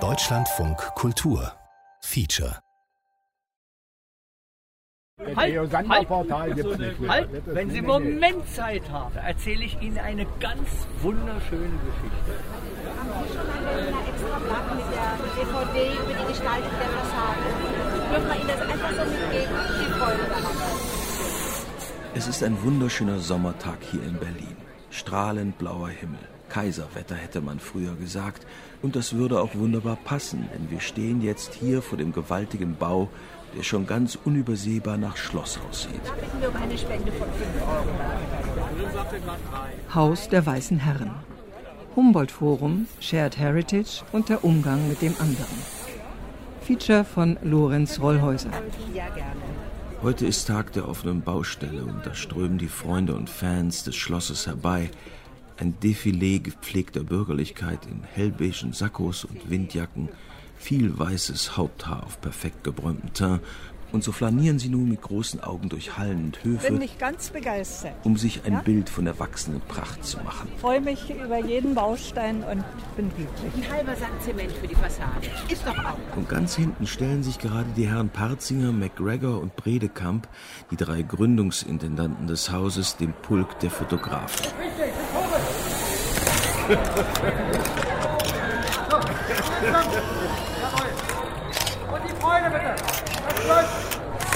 Deutschlandfunk 0.00 0.78
Kultur 0.94 1.52
Feature 2.00 2.58
Halt, 5.36 5.70
halt, 5.70 6.08
halt, 6.08 7.46
wenn 7.46 7.68
Sie 7.68 7.78
einen 7.78 7.86
Moment 7.86 8.48
Zeit 8.48 8.88
haben, 8.90 9.14
erzähle 9.16 9.66
ich 9.66 9.78
Ihnen 9.82 9.98
eine 9.98 10.24
ganz 10.40 10.70
wunderschöne 11.02 11.78
Geschichte. 11.84 12.32
Haben 12.96 13.10
Sie 13.28 13.34
schon 13.34 13.46
einer 13.50 14.08
extra 14.08 14.38
Blatt 14.38 14.74
mit 14.74 14.86
der 14.90 15.18
DVD 15.36 15.92
über 15.92 16.14
die 16.14 16.28
Gestaltung 16.28 16.72
der 16.80 16.88
Fassade? 16.88 17.44
Dürfen 18.10 18.28
wir 18.28 18.36
Ihnen 18.36 18.48
das 18.48 18.60
einfach 18.62 18.90
so 18.90 19.04
mitgeben? 19.04 19.54
Die 19.80 19.92
Freude 19.92 20.24
daran. 20.30 20.56
Es 22.14 22.26
ist 22.26 22.42
ein 22.42 22.62
wunderschöner 22.62 23.18
Sommertag 23.18 23.82
hier 23.82 24.02
in 24.02 24.16
Berlin. 24.18 24.56
Strahlend 24.88 25.58
blauer 25.58 25.90
Himmel. 25.90 26.32
Kaiserwetter 26.52 27.14
hätte 27.14 27.40
man 27.40 27.58
früher 27.58 27.94
gesagt. 27.94 28.46
Und 28.82 28.94
das 28.94 29.14
würde 29.14 29.40
auch 29.40 29.54
wunderbar 29.54 29.96
passen, 29.96 30.50
denn 30.52 30.70
wir 30.70 30.80
stehen 30.80 31.22
jetzt 31.22 31.54
hier 31.54 31.80
vor 31.80 31.96
dem 31.96 32.12
gewaltigen 32.12 32.76
Bau, 32.76 33.08
der 33.56 33.62
schon 33.62 33.86
ganz 33.86 34.18
unübersehbar 34.22 34.98
nach 34.98 35.16
Schloss 35.16 35.58
aussieht. 35.70 36.02
Da 36.04 36.12
bitten 36.12 36.40
wir 36.42 36.50
um 36.50 36.56
eine 36.56 36.76
Spende 36.76 37.10
von 37.12 37.28
5 37.28 37.40
Euro. 37.62 37.86
Haus 39.94 40.28
der 40.28 40.44
Weißen 40.44 40.78
Herren. 40.78 41.12
Humboldt-Forum, 41.96 42.86
Shared 43.00 43.38
Heritage 43.38 44.02
und 44.12 44.28
der 44.28 44.44
Umgang 44.44 44.88
mit 44.88 45.00
dem 45.00 45.14
anderen. 45.20 45.56
Feature 46.60 47.04
von 47.04 47.38
Lorenz 47.42 47.98
Rollhäuser. 47.98 48.50
Ja, 48.92 49.08
gerne. 49.08 49.40
Heute 50.02 50.26
ist 50.26 50.48
Tag 50.48 50.72
der 50.72 50.88
offenen 50.88 51.22
Baustelle 51.22 51.84
und 51.84 52.04
da 52.04 52.14
strömen 52.14 52.58
die 52.58 52.68
Freunde 52.68 53.14
und 53.14 53.30
Fans 53.30 53.84
des 53.84 53.94
Schlosses 53.96 54.46
herbei. 54.46 54.90
Ein 55.58 55.74
Defilé 55.82 56.40
gepflegter 56.40 57.04
Bürgerlichkeit 57.04 57.86
in 57.86 58.02
hellbeigen 58.04 58.72
Sakkos 58.72 59.24
und 59.24 59.48
Windjacken, 59.50 60.08
viel 60.56 60.98
weißes 60.98 61.56
Haupthaar 61.56 62.04
auf 62.04 62.20
perfekt 62.20 62.64
gebräumtem 62.64 63.12
Teint 63.12 63.40
und 63.92 64.02
so 64.02 64.10
flanieren 64.10 64.58
sie 64.58 64.70
nun 64.70 64.88
mit 64.88 65.02
großen 65.02 65.42
Augen 65.42 65.68
durch 65.68 65.98
Hallen 65.98 66.24
und 66.24 66.42
Höfe, 66.44 66.72
Bin 66.72 66.80
ich 66.80 66.96
ganz 66.96 67.28
begeistert. 67.28 67.92
um 68.04 68.16
sich 68.16 68.46
ein 68.46 68.54
Ja? 68.54 68.60
Bild 68.60 68.88
von 68.88 69.04
der 69.04 69.18
wachsenden 69.18 69.60
Pracht 69.68 70.02
zu 70.02 70.16
machen. 70.20 70.48
Freue 70.62 70.80
mich 70.80 71.10
über 71.10 71.36
jeden 71.44 71.74
Baustein 71.74 72.36
und 72.42 72.64
bin 72.96 73.10
glücklich. 73.14 73.52
Ein 73.66 73.70
halber 73.70 73.94
Sack 73.94 74.12
Zement 74.22 74.50
für 74.52 74.66
die 74.66 74.74
Fassade. 74.76 75.26
Ist 75.50 75.66
doch 75.66 75.76
auch. 75.76 76.16
Und 76.16 76.26
ganz 76.26 76.56
hinten 76.56 76.86
stellen 76.86 77.22
sich 77.22 77.38
gerade 77.38 77.68
die 77.76 77.86
Herren 77.86 78.08
Parzinger, 78.08 78.72
McGregor 78.72 79.42
und 79.42 79.54
Bredekamp, 79.56 80.26
die 80.70 80.76
drei 80.76 81.02
Gründungsintendanten 81.02 82.26
des 82.26 82.50
Hauses, 82.50 82.96
dem 82.96 83.12
Pulk 83.12 83.58
der 83.60 83.70
Fotografen. 83.70 84.46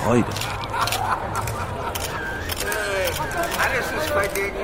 Freude. 0.03 0.27
Alles 3.65 3.87
ist 3.93 4.15
bei 4.15 4.27
denen. 4.29 4.57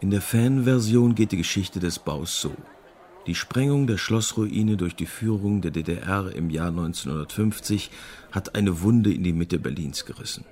In 0.00 0.10
der 0.10 0.20
Fanversion 0.20 1.14
geht 1.14 1.32
die 1.32 1.36
Geschichte 1.38 1.80
des 1.80 1.98
Baus 1.98 2.40
so. 2.40 2.52
Die 3.26 3.34
Sprengung 3.34 3.86
der 3.86 3.98
Schlossruine 3.98 4.76
durch 4.76 4.94
die 4.94 5.06
Führung 5.06 5.60
der 5.60 5.70
DDR 5.70 6.30
im 6.34 6.50
Jahr 6.50 6.68
1950 6.68 7.90
hat 8.30 8.54
eine 8.54 8.80
Wunde 8.82 9.12
in 9.12 9.24
die 9.24 9.32
Mitte 9.32 9.58
Berlins 9.58 10.04
gerissen. 10.04 10.44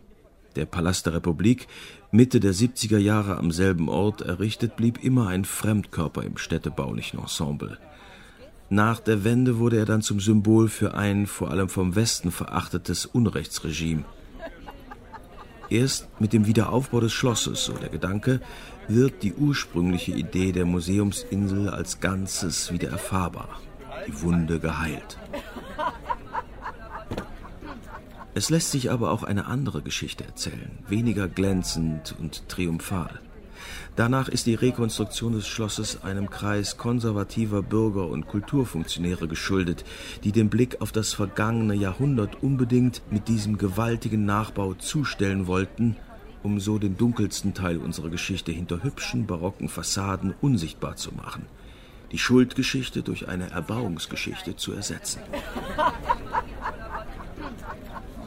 Der 0.56 0.64
Palast 0.66 1.06
der 1.06 1.14
Republik, 1.14 1.68
Mitte 2.10 2.40
der 2.40 2.54
70er 2.54 2.98
Jahre 2.98 3.36
am 3.36 3.50
selben 3.50 3.88
Ort 3.88 4.22
errichtet, 4.22 4.76
blieb 4.76 5.04
immer 5.04 5.28
ein 5.28 5.44
Fremdkörper 5.44 6.22
im 6.22 6.38
städtebaulichen 6.38 7.20
Ensemble. 7.20 7.78
Nach 8.70 8.98
der 8.98 9.22
Wende 9.22 9.58
wurde 9.58 9.76
er 9.76 9.84
dann 9.84 10.02
zum 10.02 10.18
Symbol 10.18 10.68
für 10.68 10.94
ein 10.94 11.26
vor 11.26 11.50
allem 11.50 11.68
vom 11.68 11.94
Westen 11.94 12.32
verachtetes 12.32 13.06
Unrechtsregime. 13.06 14.04
Erst 15.68 16.08
mit 16.20 16.32
dem 16.32 16.46
Wiederaufbau 16.46 17.00
des 17.00 17.12
Schlosses, 17.12 17.64
so 17.64 17.74
der 17.74 17.90
Gedanke, 17.90 18.40
wird 18.88 19.22
die 19.22 19.34
ursprüngliche 19.34 20.12
Idee 20.12 20.52
der 20.52 20.64
Museumsinsel 20.64 21.68
als 21.68 22.00
Ganzes 22.00 22.72
wieder 22.72 22.88
erfahrbar, 22.88 23.60
die 24.06 24.22
Wunde 24.22 24.58
geheilt. 24.58 25.18
Es 28.36 28.50
lässt 28.50 28.70
sich 28.70 28.90
aber 28.90 29.12
auch 29.12 29.22
eine 29.22 29.46
andere 29.46 29.80
Geschichte 29.80 30.22
erzählen, 30.22 30.70
weniger 30.86 31.26
glänzend 31.26 32.14
und 32.20 32.46
triumphal. 32.50 33.18
Danach 33.96 34.28
ist 34.28 34.44
die 34.44 34.54
Rekonstruktion 34.54 35.32
des 35.32 35.48
Schlosses 35.48 36.04
einem 36.04 36.28
Kreis 36.28 36.76
konservativer 36.76 37.62
Bürger 37.62 38.08
und 38.08 38.28
Kulturfunktionäre 38.28 39.26
geschuldet, 39.26 39.86
die 40.22 40.32
den 40.32 40.50
Blick 40.50 40.82
auf 40.82 40.92
das 40.92 41.14
vergangene 41.14 41.72
Jahrhundert 41.76 42.42
unbedingt 42.42 43.00
mit 43.10 43.28
diesem 43.28 43.56
gewaltigen 43.56 44.26
Nachbau 44.26 44.74
zustellen 44.74 45.46
wollten, 45.46 45.96
um 46.42 46.60
so 46.60 46.78
den 46.78 46.98
dunkelsten 46.98 47.54
Teil 47.54 47.78
unserer 47.78 48.10
Geschichte 48.10 48.52
hinter 48.52 48.82
hübschen 48.82 49.24
barocken 49.24 49.70
Fassaden 49.70 50.34
unsichtbar 50.42 50.96
zu 50.96 51.14
machen, 51.14 51.46
die 52.12 52.18
Schuldgeschichte 52.18 53.02
durch 53.02 53.28
eine 53.28 53.48
Erbauungsgeschichte 53.52 54.56
zu 54.56 54.74
ersetzen. 54.74 55.22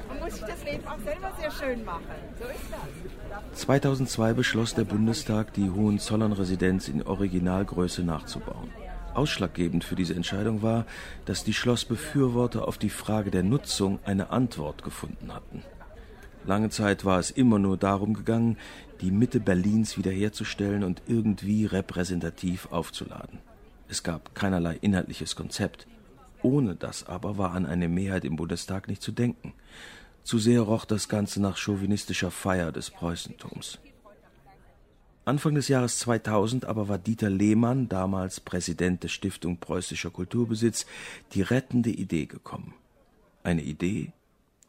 Man 0.09 0.19
muss 0.19 0.33
sich 0.33 0.43
das 0.43 0.58
Leben 0.71 0.87
auch 0.87 0.99
selber 0.99 1.31
sehr 1.39 1.51
schön 1.51 1.85
machen. 1.85 2.03
So 2.37 2.45
ist 2.45 2.71
das. 2.71 3.59
2002 3.61 4.33
beschloss 4.33 4.75
der 4.75 4.83
Bundestag, 4.83 5.53
die 5.53 5.69
Hohenzollern-Residenz 5.69 6.87
in 6.87 7.03
Originalgröße 7.03 8.03
nachzubauen. 8.03 8.69
Ausschlaggebend 9.13 9.83
für 9.83 9.95
diese 9.95 10.13
Entscheidung 10.13 10.61
war, 10.61 10.85
dass 11.25 11.43
die 11.43 11.53
Schlossbefürworter 11.53 12.67
auf 12.67 12.77
die 12.77 12.89
Frage 12.89 13.31
der 13.31 13.43
Nutzung 13.43 13.99
eine 14.05 14.29
Antwort 14.29 14.83
gefunden 14.83 15.33
hatten. 15.33 15.63
Lange 16.45 16.69
Zeit 16.69 17.03
war 17.05 17.19
es 17.19 17.31
immer 17.31 17.59
nur 17.59 17.77
darum 17.77 18.13
gegangen, 18.13 18.57
die 19.01 19.11
Mitte 19.11 19.39
Berlins 19.39 19.97
wiederherzustellen 19.97 20.83
und 20.83 21.01
irgendwie 21.07 21.65
repräsentativ 21.65 22.71
aufzuladen. 22.71 23.39
Es 23.87 24.03
gab 24.03 24.35
keinerlei 24.35 24.77
inhaltliches 24.81 25.35
Konzept. 25.35 25.87
Ohne 26.41 26.75
das 26.75 27.05
aber 27.05 27.37
war 27.37 27.51
an 27.51 27.65
eine 27.65 27.89
Mehrheit 27.89 28.23
im 28.23 28.37
Bundestag 28.37 28.87
nicht 28.87 29.01
zu 29.01 29.11
denken. 29.11 29.53
Zu 30.23 30.37
sehr 30.37 30.61
roch 30.61 30.85
das 30.85 31.09
Ganze 31.09 31.41
nach 31.41 31.57
chauvinistischer 31.57 32.31
Feier 32.31 32.71
des 32.71 32.89
Preußentums. 32.89 33.79
Anfang 35.25 35.53
des 35.53 35.67
Jahres 35.67 35.99
2000 35.99 36.65
aber 36.65 36.87
war 36.87 36.97
Dieter 36.97 37.29
Lehmann, 37.29 37.87
damals 37.87 38.39
Präsident 38.39 39.03
der 39.03 39.09
Stiftung 39.09 39.57
Preußischer 39.57 40.09
Kulturbesitz, 40.09 40.85
die 41.33 41.43
rettende 41.43 41.91
Idee 41.91 42.25
gekommen. 42.25 42.73
Eine 43.43 43.61
Idee 43.61 44.11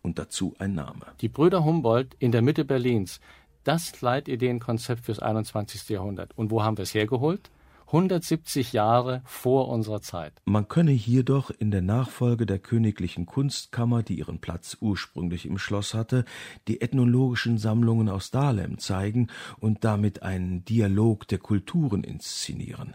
und 0.02 0.18
dazu 0.18 0.54
ein 0.58 0.74
Name. 0.74 1.06
Die 1.20 1.28
Brüder 1.28 1.64
Humboldt 1.64 2.14
in 2.18 2.30
der 2.30 2.42
Mitte 2.42 2.64
Berlins, 2.64 3.20
das 3.64 4.00
Leitideenkonzept 4.00 5.04
fürs 5.04 5.18
21. 5.18 5.88
Jahrhundert. 5.88 6.36
Und 6.36 6.50
wo 6.50 6.62
haben 6.62 6.76
wir 6.76 6.82
es 6.82 6.94
hergeholt? 6.94 7.50
170 7.90 8.72
Jahre 8.72 9.20
vor 9.24 9.68
unserer 9.68 10.00
Zeit. 10.00 10.32
Man 10.44 10.68
könne 10.68 10.92
hier 10.92 11.24
doch 11.24 11.50
in 11.50 11.72
der 11.72 11.82
Nachfolge 11.82 12.46
der 12.46 12.60
königlichen 12.60 13.26
Kunstkammer, 13.26 14.04
die 14.04 14.16
ihren 14.16 14.40
Platz 14.40 14.76
ursprünglich 14.80 15.44
im 15.44 15.58
Schloss 15.58 15.92
hatte, 15.92 16.24
die 16.68 16.82
ethnologischen 16.82 17.58
Sammlungen 17.58 18.08
aus 18.08 18.30
Dahlem 18.30 18.78
zeigen 18.78 19.26
und 19.58 19.82
damit 19.82 20.22
einen 20.22 20.64
Dialog 20.64 21.26
der 21.26 21.38
Kulturen 21.38 22.04
inszenieren. 22.04 22.94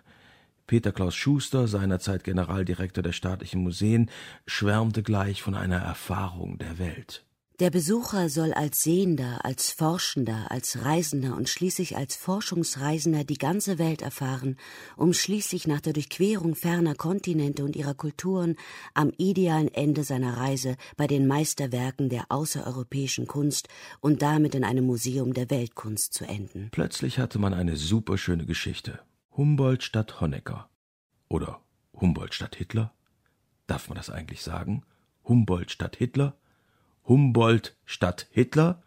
Peter 0.66 0.94
Klaus 0.94 1.13
Schuster, 1.13 1.67
seinerzeit 1.67 2.23
Generaldirektor 2.23 3.03
der 3.03 3.12
staatlichen 3.12 3.62
Museen, 3.62 4.09
schwärmte 4.47 5.03
gleich 5.03 5.41
von 5.41 5.56
einer 5.56 5.77
Erfahrung 5.77 6.57
der 6.57 6.79
Welt. 6.79 7.25
Der 7.61 7.69
Besucher 7.69 8.27
soll 8.27 8.51
als 8.51 8.83
Sehender, 8.83 9.45
als 9.45 9.71
Forschender, 9.71 10.51
als 10.51 10.83
Reisender 10.83 11.38
und 11.38 11.47
schließlich 11.47 11.95
als 11.95 12.18
Forschungsreisender 12.18 13.24
die 13.24 13.38
ganze 13.38 13.80
Welt 13.80 14.01
erfahren, 14.01 14.57
um 14.97 15.13
schließlich 15.13 15.65
nach 15.65 15.80
der 15.80 15.94
Durchquerung 15.94 16.56
ferner 16.56 16.95
Kontinente 16.95 17.63
und 17.63 17.77
ihrer 17.77 17.94
Kulturen 17.94 18.57
am 18.94 19.13
idealen 19.18 19.74
Ende 19.74 20.03
seiner 20.03 20.35
Reise 20.35 20.75
bei 20.97 21.07
den 21.07 21.27
Meisterwerken 21.27 22.09
der 22.09 22.25
außereuropäischen 22.27 23.25
Kunst 23.25 23.69
und 24.01 24.21
damit 24.21 24.53
in 24.53 24.65
einem 24.65 24.85
Museum 24.85 25.33
der 25.33 25.50
Weltkunst 25.50 26.13
zu 26.13 26.25
enden. 26.25 26.68
Plötzlich 26.71 27.19
hatte 27.19 27.39
man 27.39 27.53
eine 27.53 27.77
superschöne 27.77 28.45
Geschichte. 28.45 29.00
Humboldt 29.31 29.83
statt 29.83 30.19
Honecker. 30.19 30.69
Oder 31.30 31.62
Humboldt 31.94 32.33
statt 32.33 32.57
Hitler? 32.57 32.94
Darf 33.65 33.88
man 33.88 33.95
das 33.95 34.09
eigentlich 34.09 34.41
sagen? 34.41 34.83
Humboldt 35.24 35.71
statt 35.71 35.95
Hitler? 35.95 36.38
Humboldt 37.07 37.78
statt 37.86 38.28
Hitler? 38.31 38.81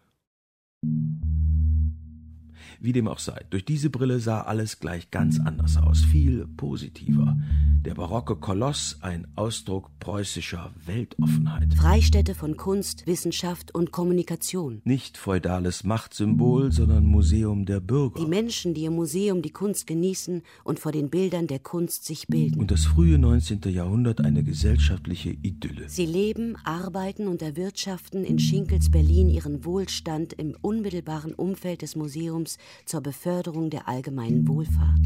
Wie 2.81 2.93
dem 2.93 3.07
auch 3.09 3.19
sei, 3.19 3.45
durch 3.49 3.65
diese 3.65 3.89
Brille 3.89 4.19
sah 4.19 4.41
alles 4.41 4.79
gleich 4.79 5.11
ganz 5.11 5.39
anders 5.39 5.75
aus, 5.75 5.99
viel 5.99 6.47
positiver. 6.47 7.37
Der 7.85 7.93
barocke 7.93 8.37
Koloss 8.37 8.97
ein 9.01 9.27
Ausdruck 9.35 9.89
preußischer 9.99 10.71
Weltoffenheit. 10.85 11.73
Freistätte 11.73 12.35
von 12.35 12.55
Kunst, 12.55 13.05
Wissenschaft 13.05 13.73
und 13.75 13.91
Kommunikation. 13.91 14.81
Nicht 14.85 15.17
feudales 15.17 15.83
Machtsymbol, 15.83 16.71
sondern 16.71 17.05
Museum 17.05 17.65
der 17.65 17.81
Bürger. 17.81 18.19
Die 18.19 18.27
Menschen, 18.27 18.73
die 18.73 18.85
im 18.85 18.95
Museum 18.95 19.41
die 19.41 19.51
Kunst 19.51 19.87
genießen 19.87 20.41
und 20.63 20.79
vor 20.79 20.91
den 20.91 21.09
Bildern 21.09 21.47
der 21.47 21.59
Kunst 21.59 22.05
sich 22.05 22.27
bilden. 22.27 22.59
Und 22.59 22.71
das 22.71 22.85
frühe 22.85 23.17
19. 23.17 23.61
Jahrhundert 23.67 24.21
eine 24.21 24.43
gesellschaftliche 24.43 25.31
Idylle. 25.31 25.89
Sie 25.89 26.05
leben, 26.05 26.55
arbeiten 26.63 27.27
und 27.27 27.41
erwirtschaften 27.41 28.23
in 28.23 28.39
Schinkels 28.39 28.89
Berlin 28.89 29.29
ihren 29.29 29.65
Wohlstand 29.65 30.33
im 30.33 30.55
unmittelbaren 30.61 31.33
Umfeld 31.33 31.81
des 31.81 31.95
Museums 31.95 32.57
zur 32.85 33.01
Beförderung 33.01 33.69
der 33.69 33.87
allgemeinen 33.87 34.47
Wohlfahrt. 34.47 34.99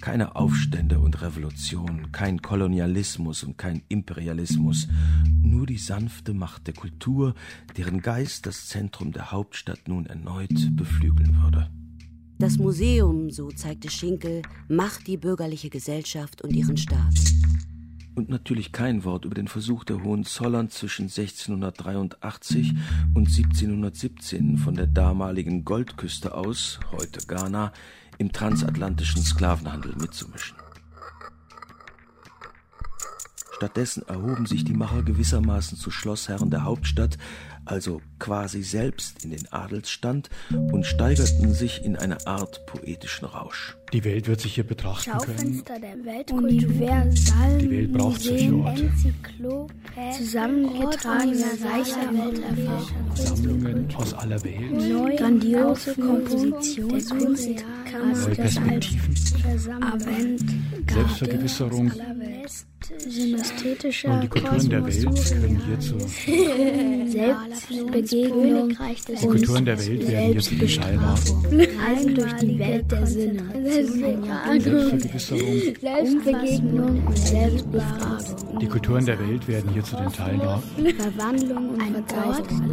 Keine 0.00 0.34
Aufstände 0.34 0.98
und 0.98 1.20
Revolution, 1.20 2.10
kein 2.10 2.40
Kolonialismus 2.40 3.44
und 3.44 3.58
kein 3.58 3.82
Imperialismus, 3.88 4.88
nur 5.42 5.66
die 5.66 5.78
sanfte 5.78 6.32
Macht 6.32 6.66
der 6.66 6.74
Kultur, 6.74 7.34
deren 7.76 8.00
Geist 8.00 8.46
das 8.46 8.66
Zentrum 8.68 9.12
der 9.12 9.30
Hauptstadt 9.30 9.88
nun 9.88 10.06
erneut 10.06 10.74
beflügeln 10.74 11.42
würde. 11.42 11.70
Das 12.38 12.56
Museum, 12.56 13.30
so 13.30 13.50
zeigte 13.50 13.90
Schinkel, 13.90 14.40
macht 14.68 15.06
die 15.06 15.18
bürgerliche 15.18 15.68
Gesellschaft 15.68 16.40
und 16.40 16.54
ihren 16.54 16.78
Staat. 16.78 17.14
Und 18.14 18.28
natürlich 18.28 18.72
kein 18.72 19.04
Wort 19.04 19.24
über 19.24 19.34
den 19.34 19.48
Versuch 19.48 19.84
der 19.84 20.02
Hohenzollern 20.02 20.68
zwischen 20.68 21.04
1683 21.04 22.74
und 23.14 23.28
1717 23.28 24.58
von 24.58 24.74
der 24.74 24.86
damaligen 24.86 25.64
Goldküste 25.64 26.34
aus, 26.34 26.80
heute 26.90 27.24
Ghana, 27.26 27.72
im 28.18 28.32
transatlantischen 28.32 29.22
Sklavenhandel 29.22 29.94
mitzumischen. 29.96 30.56
Stattdessen 33.60 34.08
erhoben 34.08 34.46
sich 34.46 34.64
die 34.64 34.72
Macher 34.72 35.02
gewissermaßen 35.02 35.76
zu 35.76 35.90
Schlossherren 35.90 36.50
der 36.50 36.64
Hauptstadt, 36.64 37.18
also 37.70 38.00
quasi 38.18 38.62
selbst 38.62 39.24
in 39.24 39.30
den 39.30 39.46
Adelsstand 39.52 40.28
und 40.50 40.84
steigerten 40.84 41.54
sich 41.54 41.84
in 41.84 41.96
eine 41.96 42.26
Art 42.26 42.66
poetischen 42.66 43.26
Rausch. 43.26 43.76
Die 43.92 44.04
Welt 44.04 44.26
wird 44.26 44.40
sich 44.40 44.54
hier 44.54 44.64
betrachten 44.64 45.10
Schaufenster 45.10 45.74
können. 45.74 46.04
der 46.04 46.12
Weltkultur. 46.12 46.48
Die 46.50 47.70
Welt 47.70 47.92
braucht 47.92 48.20
solche 48.20 48.54
Orte. 48.54 48.90
Zusammengetragener 50.16 51.46
reicher 51.64 52.12
Welterfahrung. 52.12 53.16
Sammlungen 53.16 53.94
aus 53.96 54.14
aller 54.14 54.42
Welt. 54.44 54.72
Neue, 54.72 55.16
grandiose 55.16 55.94
Komposition 55.94 56.88
der 56.88 57.04
Kunst, 57.04 57.48
Neue 57.48 58.34
Perspektiven. 58.34 59.16
Selbstvergewisserung. 60.88 61.92
Synästhetischer 62.98 64.10
Und 64.10 64.22
die 64.22 64.28
Kulturen 64.28 64.70
der 64.70 64.86
Welt 64.86 65.04
können 65.04 65.62
hierzu. 65.66 65.98
Selbstbegegnung. 67.10 68.76
Die 69.08 69.26
Kulturen 69.26 69.64
der 69.64 69.78
Welt 69.78 70.08
werden 70.08 70.32
hierzu 70.32 70.54
die 70.54 70.66
Teilnahme. 70.66 71.18
Reisen 71.18 72.14
durch 72.14 72.32
die 72.34 72.58
Welt 72.58 72.90
der 72.90 73.06
Sinne. 73.06 73.42
Selbstvergewisserung. 74.60 75.74
Selbstbegegnung 75.80 77.06
und 77.06 77.18
Selbstbefragung. 77.18 78.58
Die 78.60 78.66
Kulturen 78.66 79.06
der 79.06 79.18
Welt 79.18 79.48
werden 79.48 79.70
hier 79.72 79.84
zu 79.84 79.96
den 79.96 80.12
Teilnahmern. 80.12 80.62
Verwandlung 80.98 81.70
und 81.70 81.82
Vergleichung, 81.82 82.72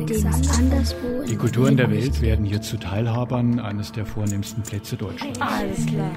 anderswo 0.58 1.24
Die 1.28 1.36
Kulturen 1.36 1.78
der 1.78 1.90
Welt 1.92 2.22
werden 2.22 2.46
hier 2.46 2.62
zu 2.62 2.78
Teilhabern 2.78 3.60
eines 3.60 3.92
der 3.92 4.06
vornehmsten 4.06 4.64
Plätze 4.64 4.98
Deutschlands. 4.98 5.40
Alles 5.40 5.86
klar. 5.86 6.12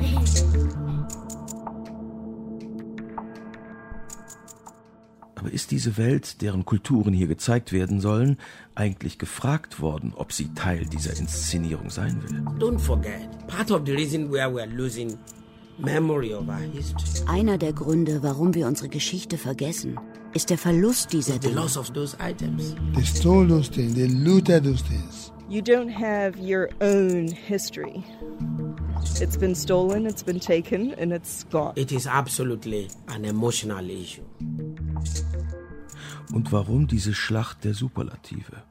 Aber 5.40 5.50
ist 5.50 5.70
diese 5.70 5.96
Welt, 5.96 6.42
deren 6.42 6.66
Kulturen 6.66 7.14
hier 7.14 7.26
gezeigt 7.26 7.72
werden 7.72 8.00
sollen, 8.00 8.36
eigentlich 8.74 9.18
gefragt 9.18 9.80
worden, 9.80 10.12
ob 10.14 10.32
sie 10.34 10.52
Teil 10.54 10.84
dieser 10.84 11.16
Inszenierung 11.16 11.88
sein 11.88 12.22
will? 12.22 12.40
Don't 12.58 12.78
forget, 12.78 13.22
part 13.46 13.70
of 13.70 13.80
the 13.86 13.92
reason 13.92 14.30
why 14.30 14.46
we 14.46 14.60
are 14.60 14.70
losing 14.70 15.16
memory 15.78 16.34
of 16.34 16.46
our 16.46 16.58
history 16.58 17.24
Einer 17.26 17.56
der 17.56 17.72
Gründe, 17.72 18.22
warum 18.22 18.52
wir 18.54 18.66
unsere 18.66 18.90
Geschichte 18.90 19.38
vergessen, 19.38 19.98
ist 20.34 20.50
der 20.50 20.58
Verlust 20.58 21.14
dieser 21.14 21.36
is 21.36 21.40
the 21.40 21.48
Dinge. 21.48 21.54
loss 21.62 21.78
of 21.78 21.90
those 21.92 22.14
items. 22.20 22.74
They 22.94 23.04
stole 23.04 23.48
those 23.48 23.70
things, 23.70 23.94
they 23.94 24.08
looted 24.08 24.64
those 24.64 24.84
things. 24.84 25.32
You 25.48 25.62
don't 25.62 25.90
have 25.90 26.38
your 26.38 26.68
own 26.82 27.28
history. 27.28 28.04
It's 29.20 29.38
been 29.38 29.54
stolen, 29.54 30.04
it's 30.04 30.22
been 30.22 30.38
taken, 30.38 30.92
and 30.98 31.12
it's 31.12 31.44
gone. 31.50 31.72
It 31.76 31.92
is 31.92 32.06
absolutely 32.06 32.90
an 33.08 33.24
emotional 33.24 33.88
issue. 33.88 34.22
Und 36.32 36.52
warum 36.52 36.86
diese 36.86 37.14
Schlacht 37.14 37.64
der 37.64 37.74
Superlative? 37.74 38.62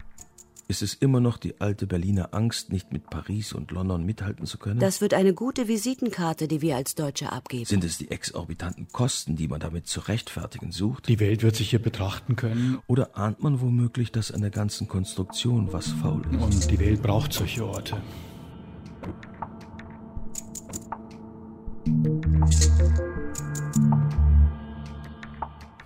Ist 0.69 0.83
es 0.83 0.93
immer 0.93 1.19
noch 1.19 1.37
die 1.37 1.59
alte 1.59 1.87
Berliner 1.87 2.31
Angst, 2.31 2.71
nicht 2.71 2.93
mit 2.93 3.09
Paris 3.09 3.53
und 3.53 3.71
London 3.71 4.05
mithalten 4.05 4.45
zu 4.45 4.59
können? 4.59 4.79
Das 4.79 5.01
wird 5.01 5.15
eine 5.15 5.33
gute 5.33 5.67
Visitenkarte, 5.67 6.47
die 6.47 6.61
wir 6.61 6.75
als 6.75 6.93
Deutsche 6.93 7.31
abgeben. 7.31 7.65
Sind 7.65 7.83
es 7.83 7.97
die 7.97 8.11
exorbitanten 8.11 8.87
Kosten, 8.91 9.35
die 9.35 9.47
man 9.47 9.59
damit 9.59 9.87
zu 9.87 10.01
rechtfertigen 10.01 10.71
sucht? 10.71 11.07
Die 11.07 11.19
Welt 11.19 11.41
wird 11.41 11.55
sich 11.55 11.71
hier 11.71 11.81
betrachten 11.81 12.35
können. 12.35 12.77
Oder 12.85 13.17
ahnt 13.17 13.41
man 13.41 13.61
womöglich, 13.61 14.11
dass 14.11 14.31
an 14.31 14.41
der 14.41 14.51
ganzen 14.51 14.87
Konstruktion 14.87 15.73
was 15.73 15.87
faul 15.87 16.21
ist? 16.31 16.39
Und 16.39 16.69
die 16.69 16.77
Welt 16.77 17.01
braucht 17.01 17.33
solche 17.33 17.65
Orte. 17.65 17.99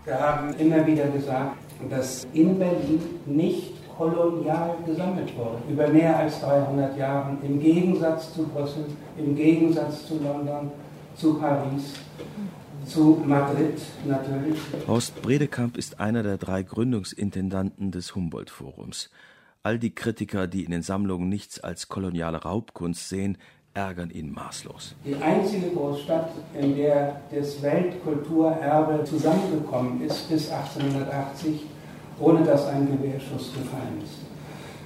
Wir 0.06 0.20
haben 0.20 0.54
immer 0.56 0.86
wieder 0.86 1.08
gesagt, 1.08 1.58
dass 1.90 2.28
in 2.34 2.60
Berlin 2.60 3.02
nicht 3.26 3.74
kolonial 3.96 4.76
gesammelt 4.86 5.34
wurde, 5.38 5.60
über 5.70 5.88
mehr 5.88 6.18
als 6.18 6.42
300 6.42 6.98
Jahre, 6.98 7.38
im 7.42 7.60
Gegensatz 7.60 8.34
zu 8.34 8.44
Brüssel, 8.44 8.86
im 9.18 9.34
Gegensatz 9.34 10.08
zu 10.08 10.22
London, 10.22 10.72
zu 11.16 11.36
Paris, 11.36 11.94
zu 12.86 13.24
Madrid 13.26 13.80
natürlich. 14.06 14.60
Horst 14.88 15.22
Bredekamp 15.22 15.78
ist 15.78 16.02
einer 16.02 16.22
der 16.22 16.38
drei 16.38 16.64
Gründungsintendanten 16.64 17.92
des 17.92 18.14
Humboldt-Forums. 18.14 19.10
All 19.62 19.80
die 19.80 19.96
Kritiker, 19.96 20.48
die 20.48 20.66
in 20.66 20.72
den 20.72 20.82
Sammlungen 20.82 21.30
nichts 21.30 21.62
als 21.62 21.88
koloniale 21.88 22.42
Raubkunst 22.42 23.08
sehen, 23.08 23.38
ärgern 23.74 24.12
ihn 24.12 24.32
maßlos. 24.32 24.96
Die 25.06 25.16
einzige 25.16 25.70
Großstadt, 25.70 26.30
in 26.60 26.76
der 26.76 27.22
das 27.32 27.62
Weltkulturerbe 27.62 29.04
zusammengekommen 29.04 30.02
ist 30.06 30.30
bis 30.30 30.52
1880, 30.52 31.66
ohne 32.20 32.44
dass 32.44 32.68
ein 32.68 32.86
Gewehrschuss 32.86 33.52
gefallen 33.54 34.02
ist. 34.04 34.20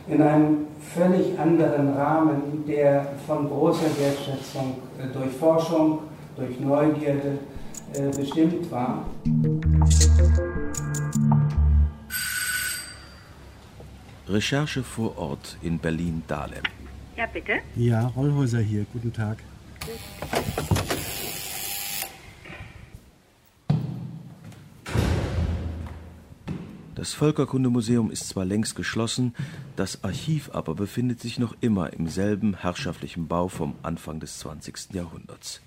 In 0.08 0.22
einem 0.22 0.68
völlig 0.80 1.38
anderen 1.38 1.94
Rahmen, 1.94 2.64
der 2.66 3.08
von 3.26 3.50
großer 3.50 3.90
Wertschätzung 4.00 4.78
äh, 4.98 5.08
durch 5.12 5.32
Forschung, 5.32 6.00
durch 6.38 6.58
Neugierde 6.60 7.40
äh, 7.94 8.10
bestimmt 8.16 8.72
war. 8.72 9.06
Recherche 14.30 14.84
vor 14.84 15.18
Ort 15.18 15.58
in 15.62 15.80
Berlin-Dahlem. 15.80 16.64
Ja, 17.18 17.26
bitte? 17.26 17.54
Ja, 17.76 18.06
Rollhäuser 18.16 18.60
hier. 18.60 18.86
Guten 18.94 19.12
Tag. 19.12 19.40
Das 26.94 27.14
Völkerkundemuseum 27.14 28.12
ist 28.12 28.30
zwar 28.30 28.46
längst 28.46 28.76
geschlossen, 28.76 29.34
das 29.76 30.04
Archiv 30.04 30.52
aber 30.54 30.76
befindet 30.76 31.20
sich 31.20 31.40
noch 31.40 31.56
immer 31.60 31.92
im 31.92 32.08
selben 32.08 32.56
herrschaftlichen 32.56 33.28
Bau 33.28 33.48
vom 33.48 33.74
Anfang 33.82 34.20
des 34.20 34.38
20. 34.38 34.94
Jahrhunderts. 34.94 35.62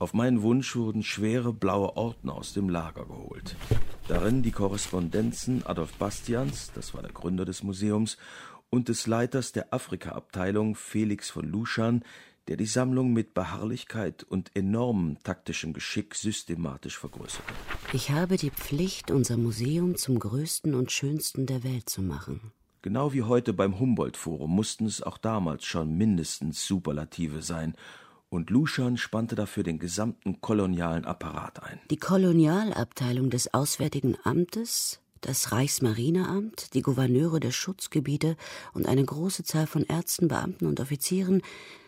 Auf 0.00 0.14
meinen 0.14 0.42
Wunsch 0.42 0.76
wurden 0.76 1.02
schwere 1.02 1.52
blaue 1.52 1.96
Ordner 1.96 2.34
aus 2.34 2.52
dem 2.52 2.68
Lager 2.68 3.04
geholt. 3.04 3.56
Darin 4.06 4.42
die 4.42 4.52
Korrespondenzen 4.52 5.66
Adolf 5.66 5.92
Bastians, 5.94 6.70
das 6.72 6.94
war 6.94 7.02
der 7.02 7.10
Gründer 7.10 7.44
des 7.44 7.64
Museums, 7.64 8.16
und 8.70 8.88
des 8.88 9.06
Leiters 9.06 9.52
der 9.52 9.72
Afrika-Abteilung 9.72 10.74
Felix 10.74 11.30
von 11.30 11.46
Luschan, 11.46 12.04
der 12.48 12.56
die 12.56 12.66
Sammlung 12.66 13.12
mit 13.12 13.34
Beharrlichkeit 13.34 14.24
und 14.24 14.50
enormem 14.54 15.18
taktischem 15.22 15.74
Geschick 15.74 16.14
systematisch 16.14 16.98
vergrößerte. 16.98 17.52
Ich 17.92 18.10
habe 18.10 18.36
die 18.36 18.50
Pflicht, 18.50 19.10
unser 19.10 19.36
Museum 19.36 19.96
zum 19.96 20.18
größten 20.18 20.74
und 20.74 20.90
schönsten 20.90 21.46
der 21.46 21.62
Welt 21.62 21.88
zu 21.88 22.00
machen. 22.00 22.52
Genau 22.80 23.12
wie 23.12 23.22
heute 23.22 23.52
beim 23.52 23.78
Humboldt-Forum 23.78 24.54
mussten 24.54 24.86
es 24.86 25.02
auch 25.02 25.18
damals 25.18 25.64
schon 25.64 25.96
mindestens 25.96 26.66
Superlative 26.66 27.42
sein, 27.42 27.74
und 28.30 28.50
Luschan 28.50 28.98
spannte 28.98 29.34
dafür 29.34 29.62
den 29.62 29.78
gesamten 29.78 30.40
kolonialen 30.40 31.06
Apparat 31.06 31.62
ein. 31.62 31.80
Die 31.90 31.96
Kolonialabteilung 31.96 33.30
des 33.30 33.54
Auswärtigen 33.54 34.16
Amtes, 34.22 35.00
Das 35.20 35.52
Reichsmarineamt, 35.52 36.74
die 36.74 36.82
Gouverneure 36.82 37.40
der 37.40 37.50
Schutzgebiete 37.50 38.36
und 38.72 38.86
eine 38.86 39.04
große 39.04 39.42
Zahl 39.44 39.66
von 39.66 39.82
Ärzten, 39.82 40.28
Beamten 40.28 40.66
und 40.66 40.80
Offizieren 40.80 41.42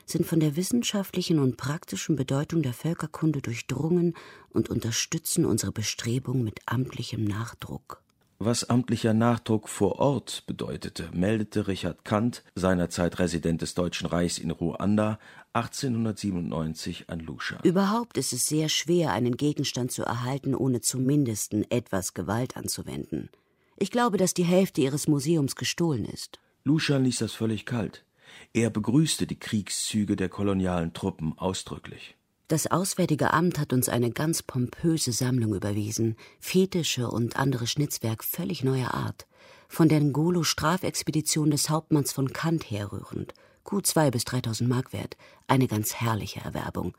sind 0.04 0.26
von 0.26 0.40
der 0.40 0.56
wissenschaftlichen 0.56 1.38
und 1.38 1.56
praktischen 1.56 2.16
Bedeutung 2.16 2.62
der 2.62 2.72
Völkerkunde 2.72 3.40
durchdrungen 3.40 4.14
und 4.50 4.68
unterstützen 4.68 5.44
unsere 5.44 5.70
Bestrebungen 5.72 6.42
mit 6.42 6.60
amtlichem 6.66 7.24
Nachdruck. 7.24 7.99
Was 8.42 8.64
amtlicher 8.70 9.12
Nachdruck 9.12 9.68
vor 9.68 9.98
Ort 9.98 10.44
bedeutete, 10.46 11.10
meldete 11.12 11.68
Richard 11.68 12.06
Kant, 12.06 12.42
seinerzeit 12.54 13.18
Resident 13.18 13.60
des 13.60 13.74
Deutschen 13.74 14.06
Reichs 14.06 14.38
in 14.38 14.50
Ruanda, 14.50 15.18
1897 15.52 17.10
an 17.10 17.20
Lucia. 17.20 17.58
Überhaupt 17.64 18.16
ist 18.16 18.32
es 18.32 18.46
sehr 18.46 18.70
schwer, 18.70 19.12
einen 19.12 19.36
Gegenstand 19.36 19.92
zu 19.92 20.04
erhalten, 20.04 20.54
ohne 20.54 20.80
zumindest 20.80 21.52
etwas 21.68 22.14
Gewalt 22.14 22.56
anzuwenden. 22.56 23.28
Ich 23.76 23.90
glaube, 23.90 24.16
dass 24.16 24.32
die 24.32 24.44
Hälfte 24.44 24.80
ihres 24.80 25.06
Museums 25.06 25.54
gestohlen 25.54 26.06
ist. 26.06 26.40
Lucian 26.64 27.04
ließ 27.04 27.18
das 27.18 27.34
völlig 27.34 27.66
kalt. 27.66 28.06
Er 28.54 28.70
begrüßte 28.70 29.26
die 29.26 29.38
Kriegszüge 29.38 30.16
der 30.16 30.30
kolonialen 30.30 30.94
Truppen 30.94 31.36
ausdrücklich. 31.36 32.16
Das 32.50 32.66
Auswärtige 32.66 33.32
Amt 33.32 33.60
hat 33.60 33.72
uns 33.72 33.88
eine 33.88 34.10
ganz 34.10 34.42
pompöse 34.42 35.12
Sammlung 35.12 35.54
überwiesen, 35.54 36.16
Fetische 36.40 37.08
und 37.08 37.36
andere 37.36 37.68
Schnitzwerk 37.68 38.24
völlig 38.24 38.64
neuer 38.64 38.92
Art, 38.92 39.28
von 39.68 39.88
der 39.88 40.00
Ngolo-Strafexpedition 40.00 41.52
des 41.52 41.70
Hauptmanns 41.70 42.10
von 42.10 42.32
Kant 42.32 42.68
herrührend, 42.68 43.34
gut 43.62 43.86
zwei 43.86 44.10
bis 44.10 44.24
dreitausend 44.24 44.68
Mark 44.68 44.92
wert, 44.92 45.16
eine 45.46 45.68
ganz 45.68 45.94
herrliche 45.94 46.40
Erwerbung. 46.40 46.96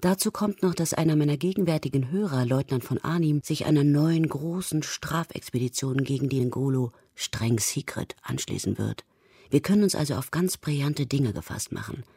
Dazu 0.00 0.30
kommt 0.30 0.62
noch, 0.62 0.74
dass 0.74 0.94
einer 0.94 1.14
meiner 1.14 1.36
gegenwärtigen 1.36 2.10
Hörer, 2.10 2.46
Leutnant 2.46 2.82
von 2.82 2.96
Arnim, 2.96 3.42
sich 3.42 3.66
einer 3.66 3.84
neuen 3.84 4.26
großen 4.26 4.82
Strafexpedition 4.82 6.04
gegen 6.04 6.30
die 6.30 6.42
Ngolo, 6.42 6.90
streng 7.14 7.58
secret, 7.58 8.16
anschließen 8.22 8.78
wird. 8.78 9.04
Wir 9.50 9.60
können 9.60 9.82
uns 9.82 9.94
also 9.94 10.14
auf 10.14 10.30
ganz 10.30 10.56
brillante 10.56 11.04
Dinge 11.04 11.34
gefasst 11.34 11.70
machen– 11.70 12.02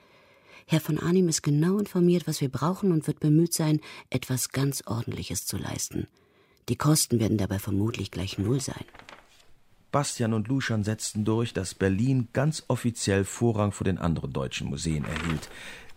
Herr 0.72 0.80
von 0.80 1.00
Arnim 1.00 1.28
ist 1.30 1.42
genau 1.42 1.80
informiert, 1.80 2.28
was 2.28 2.42
wir 2.42 2.50
brauchen 2.50 2.92
und 2.92 3.08
wird 3.08 3.20
bemüht 3.20 3.56
sein, 3.56 3.82
etwas 4.12 4.50
ganz 4.50 4.84
Ordentliches 4.86 5.48
zu 5.48 5.58
leisten. 5.58 6.06
Die 6.70 6.76
Kosten 6.76 7.20
werden 7.20 7.40
dabei 7.40 7.58
vermutlich 7.58 8.12
gleich 8.12 8.38
null 8.38 8.62
sein. 8.62 8.86
Bastian 9.92 10.32
und 10.32 10.48
Luschan 10.48 10.84
setzten 10.84 11.26
durch, 11.26 11.54
dass 11.54 11.74
Berlin 11.74 12.28
ganz 12.34 12.66
offiziell 12.68 13.26
Vorrang 13.26 13.72
vor 13.72 13.86
den 13.86 13.98
anderen 13.98 14.32
deutschen 14.32 14.68
Museen 14.70 15.06
erhielt, 15.06 15.50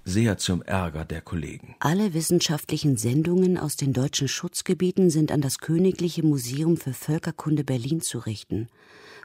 sehr 0.06 0.38
zum 0.38 0.62
Ärger 0.62 1.04
der 1.04 1.20
Kollegen. 1.20 1.76
Alle 1.80 2.14
wissenschaftlichen 2.14 2.96
Sendungen 2.96 3.58
aus 3.58 3.76
den 3.76 3.92
deutschen 3.92 4.26
Schutzgebieten 4.26 5.10
sind 5.10 5.32
an 5.32 5.42
das 5.42 5.58
Königliche 5.58 6.22
Museum 6.22 6.78
für 6.78 6.94
Völkerkunde 6.94 7.62
Berlin 7.62 8.00
zu 8.00 8.20
richten. 8.20 8.70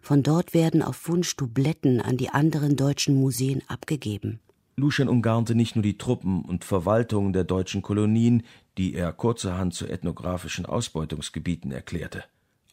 Von 0.01 0.23
dort 0.23 0.53
werden 0.53 0.81
auf 0.81 1.07
Wunsch 1.07 1.37
Dubletten 1.37 2.01
an 2.01 2.17
die 2.17 2.31
anderen 2.31 2.75
deutschen 2.75 3.15
Museen 3.15 3.63
abgegeben. 3.69 4.41
Lucian 4.79 5.09
umgarnte 5.09 5.55
nicht 5.55 5.75
nur 5.75 5.81
die 5.81 5.97
Truppen 5.97 6.43
und 6.43 6.63
Verwaltungen 6.63 7.33
der 7.33 7.43
deutschen 7.43 7.81
Kolonien, 7.81 8.43
die 8.77 8.93
er 8.93 9.11
kurzerhand 9.11 9.73
zu 9.73 9.87
ethnografischen 9.87 10.67
Ausbeutungsgebieten 10.67 11.71
erklärte. 11.71 12.23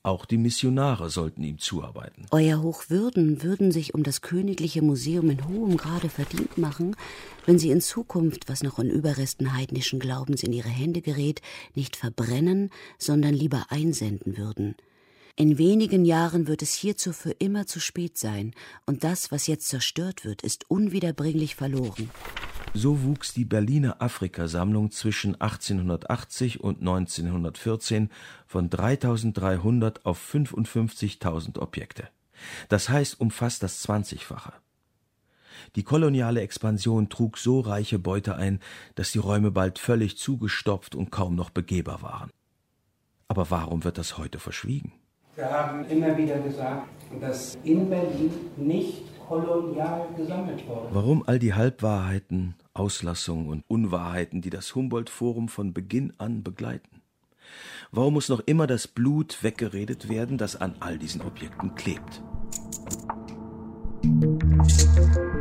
Auch 0.03 0.27
die 0.27 0.37
Missionare 0.37 1.09
sollten 1.09 1.43
ihm 1.43 1.59
zuarbeiten. 1.59 2.27
Euer 2.31 2.61
Hochwürden 2.61 3.43
würden 3.43 3.73
sich 3.73 3.95
um 3.95 4.03
das 4.03 4.21
Königliche 4.21 4.83
Museum 4.83 5.31
in 5.31 5.49
hohem 5.49 5.79
Grade 5.79 6.11
verdient 6.11 6.59
machen, 6.59 6.95
wenn 7.47 7.59
sie 7.59 7.71
in 7.71 7.81
Zukunft, 7.81 8.51
was 8.51 8.63
noch 8.63 8.79
an 8.79 8.91
Überresten 8.91 9.57
heidnischen 9.57 9.99
Glaubens 9.99 10.43
in 10.43 10.53
ihre 10.53 10.69
Hände 10.69 11.01
gerät, 11.01 11.41
nicht 11.75 11.97
verbrennen, 11.97 12.69
sondern 12.99 13.33
lieber 13.33 13.65
einsenden 13.71 14.37
würden. 14.37 14.75
In 15.37 15.59
wenigen 15.59 16.05
Jahren 16.05 16.47
wird 16.47 16.62
es 16.62 16.75
hierzu 16.75 17.12
für 17.12 17.33
immer 17.33 17.67
zu 17.67 17.81
spät 17.81 18.17
sein, 18.17 18.55
und 18.87 19.03
das, 19.03 19.33
was 19.33 19.49
jetzt 19.49 19.67
zerstört 19.67 20.25
wird, 20.25 20.43
ist 20.43 20.71
unwiederbringlich 20.71 21.57
verloren. 21.57 22.09
So 22.73 23.03
wuchs 23.03 23.35
die 23.35 23.45
Berliner 23.45 24.00
Afrikasammlung 24.00 24.93
zwischen 24.93 25.41
1880 25.41 26.61
und 26.61 26.79
1914 26.79 28.11
von 28.47 28.71
3300 28.71 30.07
auf 30.07 30.21
55.000 30.33 31.59
Objekte. 31.59 32.09
Das 32.69 32.88
heißt 32.88 33.21
um 33.21 33.33
fast 33.33 33.64
das 33.64 33.81
Zwanzigfache. 33.81 34.53
Die 35.75 35.83
koloniale 35.83 36.43
Expansion 36.43 37.09
trug 37.09 37.38
so 37.38 37.59
reiche 37.59 37.99
Beute 37.99 38.37
ein, 38.37 38.61
dass 38.95 39.11
die 39.11 39.19
Räume 39.19 39.50
bald 39.50 39.81
völlig 39.81 40.17
zugestopft 40.17 40.95
und 40.95 41.11
kaum 41.11 41.35
noch 41.35 41.50
begehbar 41.50 42.03
waren. 42.03 42.31
Aber 43.26 43.50
warum 43.50 43.83
wird 43.83 43.99
das 43.99 44.17
heute 44.17 44.38
verschwiegen? 44.38 44.93
Wir 45.37 45.50
haben 45.50 45.85
immer 45.87 46.17
wieder 46.17 46.38
gesagt, 46.38 46.87
dass 47.21 47.59
in 47.64 47.91
Berlin 47.91 48.31
nicht 48.57 49.03
kolonial 49.26 50.07
gesammelt 50.17 50.67
wurde. 50.69 50.88
Warum 50.93 51.25
all 51.26 51.41
die 51.41 51.55
Halbwahrheiten, 51.55 52.55
Auslassungen 52.73 53.49
und 53.49 53.64
Unwahrheiten, 53.67 54.43
die 54.43 54.50
das 54.50 54.75
Humboldt-Forum 54.75 55.49
von 55.49 55.73
Beginn 55.73 56.12
an 56.19 56.45
begleiten? 56.45 57.03
Warum 57.91 58.14
muss 58.14 58.29
noch 58.29 58.41
immer 58.47 58.69
das 58.69 58.87
Blut 58.87 59.43
weggeredet 59.43 60.09
werden, 60.09 60.38
das 60.38 60.55
an 60.55 60.76
all 60.79 60.99
diesen 60.99 61.21
Objekten 61.21 61.75
klebt? 61.75 62.23
Nein, 64.05 65.34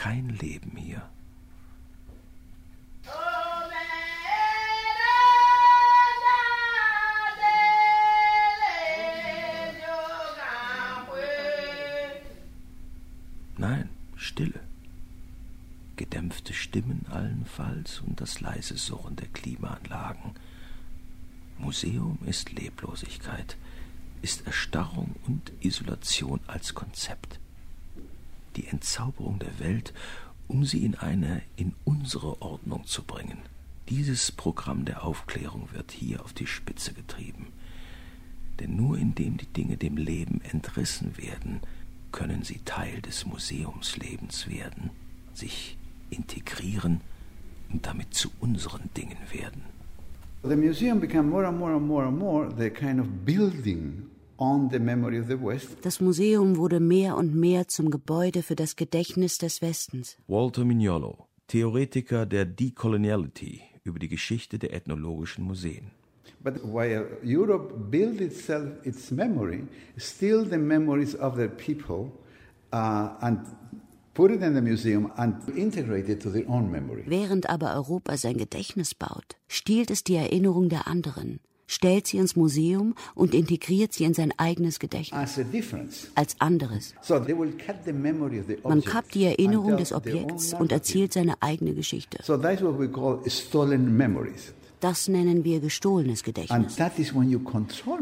kein 0.00 0.30
Leben 0.30 0.78
hier. 0.78 1.02
Nein, 13.58 13.90
Stille. 14.16 14.58
Gedämpfte 15.96 16.54
Stimmen 16.54 17.04
allenfalls 17.10 18.00
und 18.00 18.22
das 18.22 18.40
leise 18.40 18.78
Surren 18.78 19.16
der 19.16 19.28
Klimaanlagen. 19.28 20.32
Museum 21.58 22.18
ist 22.24 22.52
Leblosigkeit, 22.52 23.58
ist 24.22 24.46
Erstarrung 24.46 25.14
und 25.26 25.52
Isolation 25.60 26.40
als 26.46 26.74
Konzept 26.74 27.38
die 28.56 28.66
Entzauberung 28.66 29.38
der 29.38 29.58
Welt, 29.58 29.92
um 30.48 30.64
sie 30.64 30.84
in 30.84 30.94
eine, 30.94 31.42
in 31.56 31.74
unsere 31.84 32.42
Ordnung 32.42 32.84
zu 32.86 33.02
bringen. 33.02 33.38
Dieses 33.88 34.32
Programm 34.32 34.84
der 34.84 35.04
Aufklärung 35.04 35.68
wird 35.72 35.92
hier 35.92 36.24
auf 36.24 36.32
die 36.32 36.46
Spitze 36.46 36.92
getrieben. 36.92 37.48
Denn 38.58 38.76
nur 38.76 38.98
indem 38.98 39.36
die 39.36 39.46
Dinge 39.46 39.76
dem 39.76 39.96
Leben 39.96 40.40
entrissen 40.42 41.16
werden, 41.16 41.60
können 42.12 42.42
sie 42.42 42.60
Teil 42.64 43.00
des 43.00 43.26
Museumslebens 43.26 44.48
werden, 44.48 44.90
sich 45.32 45.76
integrieren 46.10 47.00
und 47.72 47.86
damit 47.86 48.14
zu 48.14 48.30
unseren 48.40 48.90
Dingen 48.96 49.18
werden. 49.32 49.62
The 50.42 50.56
museum 50.56 51.00
became 51.00 51.28
more 51.28 51.46
and 51.46 51.58
more 51.58 51.74
and 51.74 51.86
more 51.86 52.06
and 52.06 52.18
more 52.18 52.48
the 52.56 52.70
kind 52.70 52.98
of 52.98 53.06
building 53.24 54.09
das 55.82 56.00
Museum 56.00 56.56
wurde 56.56 56.80
mehr 56.80 57.16
und 57.18 57.34
mehr 57.34 57.68
zum 57.68 57.90
Gebäude 57.90 58.42
für 58.42 58.56
das 58.56 58.74
Gedächtnis 58.74 59.36
des 59.36 59.60
Westens. 59.60 60.16
Walter 60.28 60.64
Mignolo, 60.64 61.26
Theoretiker 61.48 62.24
der 62.24 62.46
Decoloniality 62.46 63.60
über 63.84 63.98
die 63.98 64.08
Geschichte 64.08 64.58
der 64.58 64.72
ethnologischen 64.72 65.44
Museen. 65.44 65.90
But 66.42 66.54
while 66.64 67.06
Europe 67.22 67.90
built 67.90 68.20
itself 68.22 68.70
its 68.84 69.10
memory, 69.10 69.64
still 69.98 70.46
the 70.48 70.56
memories 70.56 71.14
of 71.14 71.34
their 71.34 71.50
people 71.50 72.10
uh, 72.72 73.10
and 73.20 73.40
put 74.14 74.30
it 74.30 74.40
in 74.40 74.54
the 74.54 74.62
museum 74.62 75.12
and 75.16 75.36
integrate 75.54 76.10
it 76.10 76.22
to 76.22 76.30
their 76.30 76.48
own 76.48 76.70
memory. 76.70 77.04
Während 77.06 77.50
aber 77.50 77.74
Europa 77.74 78.16
sein 78.16 78.38
Gedächtnis 78.38 78.94
baut, 78.94 79.36
stiehlt 79.48 79.90
es 79.90 80.02
die 80.02 80.14
Erinnerung 80.14 80.70
der 80.70 80.86
anderen 80.86 81.40
stellt 81.70 82.06
sie 82.08 82.18
ins 82.18 82.36
Museum 82.36 82.94
und 83.14 83.32
integriert 83.32 83.92
sie 83.92 84.04
in 84.04 84.14
sein 84.14 84.34
eigenes 84.36 84.78
Gedächtnis 84.78 85.38
als 86.14 86.36
anderes. 86.40 86.94
Man 88.64 88.84
kappt 88.84 89.14
die 89.14 89.24
Erinnerung 89.24 89.76
des 89.76 89.92
Objekts 89.92 90.52
und 90.54 90.72
erzählt 90.72 91.12
seine 91.12 91.40
eigene 91.40 91.74
Geschichte. 91.74 92.18
Das 94.80 95.08
nennen 95.08 95.44
wir 95.44 95.60
gestohlenes 95.60 96.22
Gedächtnis. 96.22 96.78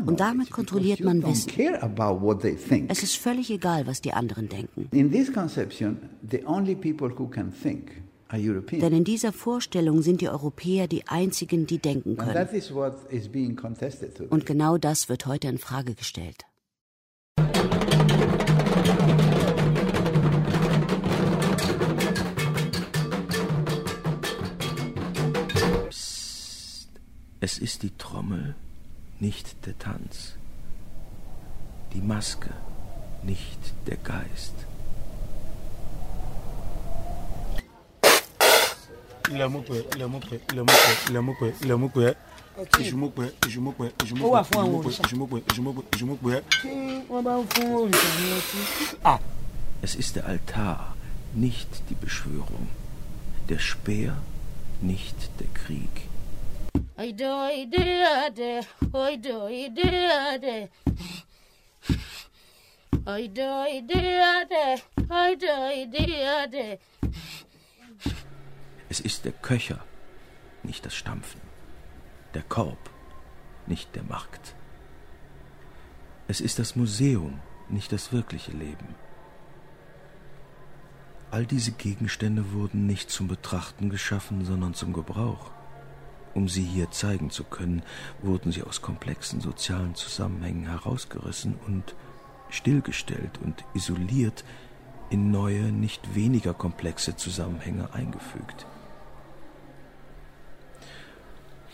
Und 0.06 0.20
damit 0.20 0.50
kontrolliert 0.50 1.00
man 1.00 1.22
Wissen. 1.24 2.88
Es 2.88 3.02
ist 3.02 3.16
völlig 3.16 3.50
egal, 3.50 3.86
was 3.86 4.00
die 4.00 4.12
anderen 4.12 4.48
denken. 4.48 4.88
In 4.92 5.10
this 5.10 5.32
conception, 5.32 5.98
the 6.30 6.44
only 6.46 6.76
people 6.76 7.10
who 7.10 7.26
can 7.26 7.52
think 7.52 7.90
denn 8.30 8.92
in 8.92 9.04
dieser 9.04 9.32
Vorstellung 9.32 10.02
sind 10.02 10.20
die 10.20 10.28
Europäer 10.28 10.86
die 10.86 11.08
einzigen, 11.08 11.66
die 11.66 11.78
denken 11.78 12.16
können. 12.16 12.48
Und 14.28 14.46
genau 14.46 14.76
das 14.76 15.08
wird 15.08 15.24
heute 15.26 15.48
in 15.48 15.58
Frage 15.58 15.94
gestellt. 15.94 16.44
Psst, 25.88 26.90
es 27.40 27.58
ist 27.58 27.82
die 27.82 27.96
Trommel, 27.96 28.54
nicht 29.20 29.64
der 29.64 29.78
Tanz. 29.78 30.34
Die 31.94 32.02
Maske, 32.02 32.50
nicht 33.22 33.58
der 33.86 33.96
Geist. 33.96 34.67
Es 49.82 49.94
ist 49.94 50.16
der 50.16 50.26
Altar, 50.26 50.96
nicht 51.34 51.68
die 51.88 51.94
Beschwörung. 51.94 52.68
Der 53.48 53.58
Speer, 53.58 54.16
nicht 54.80 55.16
der 55.38 55.46
Krieg. 55.54 56.08
Es 68.90 69.00
ist 69.00 69.24
der 69.26 69.32
Köcher, 69.32 69.84
nicht 70.62 70.86
das 70.86 70.94
Stampfen. 70.94 71.40
Der 72.34 72.42
Korb, 72.42 72.90
nicht 73.66 73.94
der 73.94 74.02
Markt. 74.02 74.54
Es 76.26 76.40
ist 76.40 76.58
das 76.58 76.74
Museum, 76.74 77.40
nicht 77.68 77.92
das 77.92 78.12
wirkliche 78.12 78.52
Leben. 78.52 78.94
All 81.30 81.44
diese 81.44 81.72
Gegenstände 81.72 82.52
wurden 82.52 82.86
nicht 82.86 83.10
zum 83.10 83.28
Betrachten 83.28 83.90
geschaffen, 83.90 84.46
sondern 84.46 84.72
zum 84.72 84.94
Gebrauch. 84.94 85.50
Um 86.32 86.48
sie 86.48 86.62
hier 86.62 86.90
zeigen 86.90 87.30
zu 87.30 87.44
können, 87.44 87.82
wurden 88.22 88.52
sie 88.52 88.62
aus 88.62 88.80
komplexen 88.80 89.42
sozialen 89.42 89.94
Zusammenhängen 89.94 90.66
herausgerissen 90.66 91.58
und 91.66 91.94
stillgestellt 92.48 93.38
und 93.44 93.64
isoliert 93.74 94.44
in 95.10 95.30
neue, 95.30 95.72
nicht 95.72 96.14
weniger 96.14 96.54
komplexe 96.54 97.16
Zusammenhänge 97.16 97.92
eingefügt. 97.92 98.66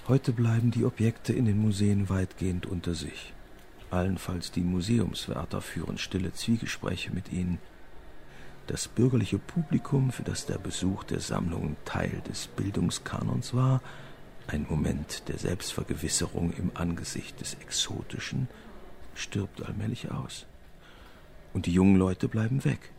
Heute 0.06 0.32
bleiben 0.32 0.70
die 0.70 0.84
Objekte 0.84 1.32
in 1.32 1.46
den 1.46 1.58
Museen 1.58 2.10
weitgehend 2.10 2.66
unter 2.66 2.94
sich. 2.94 3.32
Allenfalls 3.90 4.50
die 4.50 4.60
Museumswärter 4.60 5.62
führen 5.62 5.96
stille 5.96 6.34
Zwiegespräche 6.34 7.10
mit 7.10 7.32
ihnen. 7.32 7.58
Das 8.66 8.86
bürgerliche 8.86 9.38
Publikum, 9.38 10.12
für 10.12 10.22
das 10.22 10.44
der 10.44 10.58
Besuch 10.58 11.04
der 11.04 11.20
Sammlungen 11.20 11.78
Teil 11.86 12.20
des 12.28 12.48
Bildungskanons 12.48 13.54
war, 13.54 13.80
ein 14.46 14.66
Moment 14.68 15.26
der 15.28 15.38
Selbstvergewisserung 15.38 16.52
im 16.52 16.70
Angesicht 16.74 17.40
des 17.40 17.54
Exotischen, 17.54 18.48
stirbt 19.14 19.62
allmählich 19.62 20.10
aus. 20.10 20.44
Und 21.54 21.64
die 21.64 21.72
jungen 21.72 21.96
Leute 21.96 22.28
bleiben 22.28 22.62
weg, 22.66 22.90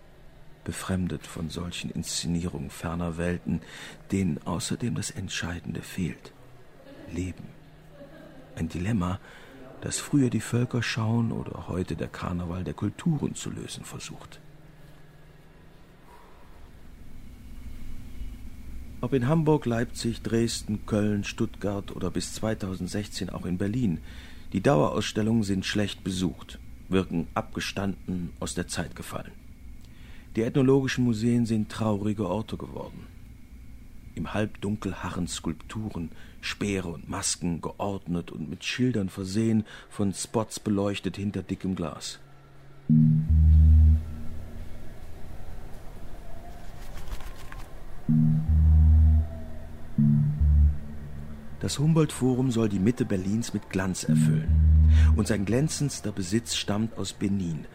befremdet 0.64 1.28
von 1.28 1.52
solchen 1.52 1.92
Inszenierungen 1.92 2.72
ferner 2.72 3.18
Welten, 3.18 3.62
denen 4.12 4.40
außerdem 4.44 4.96
das 4.96 5.12
Entscheidende 5.12 5.84
fehlt. 5.84 6.32
Leben. 7.12 7.46
Ein 8.56 8.70
Dilemma, 8.70 9.20
das 9.82 10.00
früher 10.00 10.30
die 10.30 10.42
Völker 10.42 10.82
schauen 10.82 11.32
oder 11.32 11.68
heute 11.68 11.96
der 11.96 12.08
Karneval 12.08 12.64
der 12.64 12.74
Kulturen 12.74 13.36
zu 13.36 13.50
lösen 13.50 13.86
versucht. 13.86 14.40
Ob 19.02 19.14
in 19.14 19.28
Hamburg, 19.28 19.66
Leipzig, 19.66 20.24
Dresden, 20.24 20.86
Köln, 20.86 21.24
Stuttgart 21.24 21.96
oder 21.96 22.10
bis 22.10 22.34
2016 22.34 23.30
auch 23.30 23.46
in 23.46 23.58
Berlin, 23.58 24.00
die 24.54 24.62
Dauerausstellungen 24.62 25.44
sind 25.44 25.66
schlecht 25.66 26.04
besucht, 26.04 26.60
wirken 26.90 27.28
abgestanden, 27.34 28.32
aus 28.40 28.56
der 28.56 28.68
Zeit 28.68 28.96
gefallen. 28.96 29.34
Die 30.36 30.42
ethnologischen 30.42 31.04
Museen 31.04 31.46
sind 31.46 31.72
traurige 31.72 32.28
Orte 32.28 32.58
geworden. 32.58 33.06
Im 34.16 34.34
Halbdunkel 34.34 35.04
harren 35.04 35.28
Skulpturen, 35.28 36.10
Speere 36.46 36.90
und 36.90 37.10
Masken, 37.10 37.62
geordnet 37.62 38.32
und 38.32 38.50
mit 38.50 38.64
Schildern 38.64 39.10
versehen, 39.10 39.66
von 39.90 40.14
Spots 40.14 40.60
beleuchtet 40.60 41.18
hinter 41.18 41.42
dickem 41.44 41.76
Glas. 41.76 42.20
Das 51.60 51.80
Humboldt-Forum 51.80 52.52
soll 52.52 52.70
die 52.70 52.80
Mitte 52.80 53.06
Berlins 53.06 53.54
mit 53.54 53.70
Glanz 53.72 54.04
erfüllen. 54.04 54.48
Und 55.16 55.28
sein 55.28 55.46
glänzendster 55.46 56.12
Besitz 56.12 56.56
stammt 56.56 56.96
aus 56.98 57.14
Benin, 57.14 57.66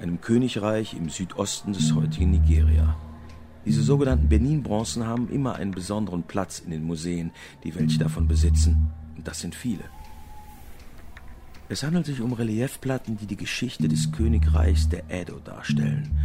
einem 0.00 0.22
Königreich 0.22 0.94
im 0.94 1.10
Südosten 1.10 1.74
des 1.74 1.94
heutigen 1.94 2.30
Nigeria. 2.30 2.96
Diese 3.66 3.82
sogenannten 3.82 4.28
Benin-Bronzen 4.28 5.04
haben 5.04 5.28
immer 5.28 5.56
einen 5.56 5.72
besonderen 5.72 6.22
Platz 6.22 6.60
in 6.60 6.70
den 6.70 6.84
Museen, 6.84 7.32
die 7.64 7.74
welche 7.74 7.98
davon 7.98 8.28
besitzen. 8.28 8.90
Und 9.16 9.26
das 9.26 9.40
sind 9.40 9.56
viele. 9.56 9.82
Es 11.68 11.82
handelt 11.82 12.06
sich 12.06 12.20
um 12.20 12.32
Reliefplatten, 12.32 13.18
die 13.18 13.26
die 13.26 13.36
Geschichte 13.36 13.88
des 13.88 14.12
Königreichs 14.12 14.88
der 14.88 15.10
Edo 15.10 15.40
darstellen, 15.40 16.16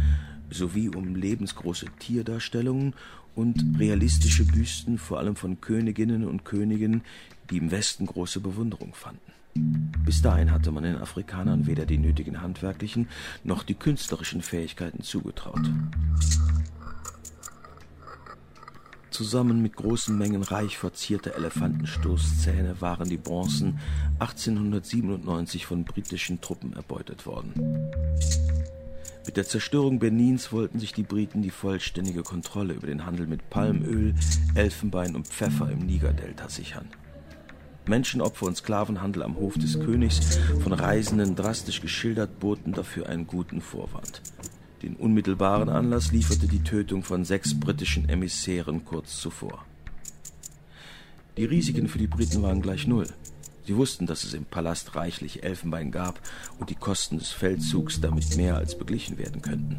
sowie 0.50 0.88
um 0.88 1.16
lebensgroße 1.16 1.86
Tierdarstellungen 1.98 2.94
und 3.34 3.76
realistische 3.76 4.44
Büsten, 4.44 4.96
vor 4.96 5.18
allem 5.18 5.34
von 5.34 5.60
Königinnen 5.60 6.24
und 6.24 6.44
Königen, 6.44 7.02
die 7.50 7.56
im 7.56 7.72
Westen 7.72 8.06
große 8.06 8.38
Bewunderung 8.38 8.94
fanden. 8.94 9.32
Bis 10.04 10.22
dahin 10.22 10.52
hatte 10.52 10.70
man 10.70 10.84
den 10.84 10.96
Afrikanern 10.96 11.66
weder 11.66 11.86
die 11.86 11.98
nötigen 11.98 12.40
handwerklichen 12.40 13.08
noch 13.42 13.64
die 13.64 13.74
künstlerischen 13.74 14.42
Fähigkeiten 14.42 15.02
zugetraut. 15.02 15.68
Zusammen 19.12 19.60
mit 19.60 19.76
großen 19.76 20.16
Mengen 20.16 20.42
reich 20.42 20.78
verzierter 20.78 21.34
Elefantenstoßzähne 21.34 22.80
waren 22.80 23.10
die 23.10 23.18
Bronzen 23.18 23.78
1897 24.20 25.66
von 25.66 25.84
britischen 25.84 26.40
Truppen 26.40 26.72
erbeutet 26.72 27.26
worden. 27.26 27.52
Mit 29.26 29.36
der 29.36 29.44
Zerstörung 29.44 29.98
Benins 29.98 30.50
wollten 30.50 30.78
sich 30.78 30.94
die 30.94 31.02
Briten 31.02 31.42
die 31.42 31.50
vollständige 31.50 32.22
Kontrolle 32.22 32.72
über 32.72 32.86
den 32.86 33.04
Handel 33.04 33.26
mit 33.26 33.50
Palmöl, 33.50 34.14
Elfenbein 34.54 35.14
und 35.14 35.28
Pfeffer 35.28 35.70
im 35.70 35.80
Nigerdelta 35.80 36.48
sichern. 36.48 36.88
Menschenopfer 37.86 38.46
und 38.46 38.56
Sklavenhandel 38.56 39.22
am 39.24 39.36
Hof 39.36 39.54
des 39.54 39.78
Königs, 39.78 40.38
von 40.62 40.72
Reisenden 40.72 41.36
drastisch 41.36 41.82
geschildert, 41.82 42.40
boten 42.40 42.72
dafür 42.72 43.10
einen 43.10 43.26
guten 43.26 43.60
Vorwand. 43.60 44.22
Den 44.82 44.96
unmittelbaren 44.96 45.68
Anlass 45.68 46.10
lieferte 46.10 46.48
die 46.48 46.64
Tötung 46.64 47.04
von 47.04 47.24
sechs 47.24 47.58
britischen 47.58 48.08
Emissären 48.08 48.84
kurz 48.84 49.20
zuvor. 49.20 49.64
Die 51.36 51.44
Risiken 51.44 51.86
für 51.86 51.98
die 51.98 52.08
Briten 52.08 52.42
waren 52.42 52.60
gleich 52.60 52.88
null. 52.88 53.06
Sie 53.64 53.76
wussten, 53.76 54.06
dass 54.06 54.24
es 54.24 54.34
im 54.34 54.44
Palast 54.44 54.96
reichlich 54.96 55.44
Elfenbein 55.44 55.92
gab 55.92 56.20
und 56.58 56.68
die 56.68 56.74
Kosten 56.74 57.18
des 57.18 57.30
Feldzugs 57.30 58.00
damit 58.00 58.36
mehr 58.36 58.56
als 58.56 58.76
beglichen 58.76 59.18
werden 59.18 59.40
könnten. 59.40 59.78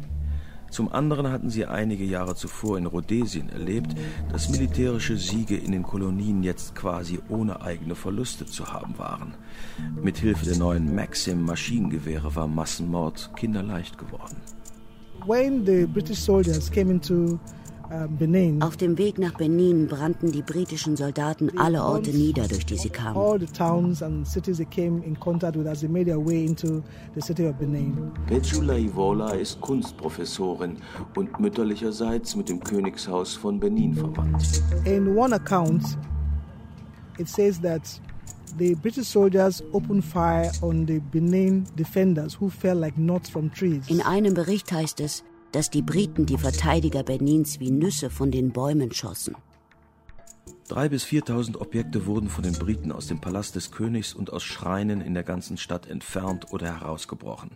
Zum 0.70 0.90
anderen 0.90 1.30
hatten 1.30 1.50
sie 1.50 1.66
einige 1.66 2.04
Jahre 2.04 2.34
zuvor 2.34 2.78
in 2.78 2.86
Rhodesien 2.86 3.50
erlebt, 3.50 3.94
dass 4.32 4.48
militärische 4.48 5.18
Siege 5.18 5.56
in 5.56 5.70
den 5.70 5.82
Kolonien 5.84 6.42
jetzt 6.42 6.74
quasi 6.74 7.20
ohne 7.28 7.60
eigene 7.60 7.94
Verluste 7.94 8.46
zu 8.46 8.72
haben 8.72 8.98
waren. 8.98 9.34
Mithilfe 10.02 10.46
der 10.46 10.56
neuen 10.56 10.94
Maxim-Maschinengewehre 10.94 12.34
war 12.34 12.48
Massenmord 12.48 13.30
kinderleicht 13.36 13.98
geworden. 13.98 14.36
Auf 18.60 18.76
dem 18.76 18.98
Weg 18.98 19.18
nach 19.18 19.34
Benin 19.34 19.86
brannten 19.86 20.32
die 20.32 20.42
britischen 20.42 20.96
Soldaten 20.96 21.56
alle 21.58 21.82
Orte 21.82 22.10
nieder, 22.10 22.48
durch 22.48 22.66
die 22.66 22.76
sie 22.76 22.88
kamen. 22.88 23.14
Pejula 28.26 28.76
Ivola 28.76 29.30
ist 29.30 29.60
Kunstprofessorin 29.60 30.76
und 31.14 31.40
mütterlicherseits 31.40 32.36
mit 32.36 32.48
dem 32.48 32.60
Königshaus 32.60 33.34
von 33.34 33.60
Benin 33.60 33.94
verwandt. 33.94 34.62
In 34.84 35.16
one 35.16 35.34
account, 35.34 35.84
it 37.18 37.28
says 37.28 37.60
that 37.60 38.00
the 38.58 38.74
British 38.74 39.08
soldiers 39.08 39.62
opened 39.72 40.04
fire 40.04 40.50
on 40.62 40.86
the 40.86 41.00
Benin 41.00 41.66
defenders 41.76 42.34
who 42.40 42.50
fell 42.50 42.76
like 42.76 42.96
nuts 42.96 43.28
from 43.28 43.50
trees. 43.52 43.88
In 43.88 44.00
einem 44.00 44.34
Bericht 44.34 44.72
heißt 44.72 45.00
es, 45.00 45.24
dass 45.52 45.70
die 45.70 45.82
Briten 45.82 46.26
die 46.26 46.38
Verteidiger 46.38 47.02
Benins 47.02 47.60
wie 47.60 47.70
Nüsse 47.70 48.10
von 48.10 48.30
den 48.30 48.50
Bäumen 48.50 48.92
schossen. 48.92 49.36
Drei 50.66 50.88
bis 50.88 51.04
4.000 51.04 51.58
Objekte 51.58 52.06
wurden 52.06 52.30
von 52.30 52.42
den 52.42 52.54
Briten 52.54 52.90
aus 52.90 53.06
dem 53.06 53.20
Palast 53.20 53.54
des 53.54 53.70
Königs 53.70 54.14
und 54.14 54.32
aus 54.32 54.42
Schreinen 54.42 55.02
in 55.02 55.12
der 55.12 55.22
ganzen 55.22 55.58
Stadt 55.58 55.86
entfernt 55.86 56.52
oder 56.52 56.66
herausgebrochen. 56.66 57.50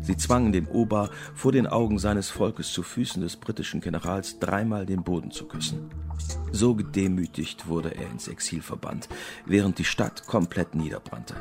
Sie 0.00 0.16
zwangen 0.16 0.50
den 0.50 0.66
Ober 0.66 1.10
vor 1.34 1.52
den 1.52 1.66
Augen 1.66 1.98
seines 1.98 2.30
Volkes 2.30 2.72
zu 2.72 2.82
Füßen 2.82 3.20
des 3.20 3.36
britischen 3.36 3.82
Generals 3.82 4.38
dreimal 4.38 4.86
den 4.86 5.04
Boden 5.04 5.30
zu 5.30 5.46
küssen. 5.46 5.90
So 6.52 6.74
gedemütigt 6.74 7.68
wurde 7.68 7.94
er 7.94 8.10
ins 8.10 8.28
Exil 8.28 8.62
verbannt, 8.62 9.08
während 9.46 9.78
die 9.78 9.84
Stadt 9.84 10.26
komplett 10.26 10.74
niederbrannte. 10.74 11.34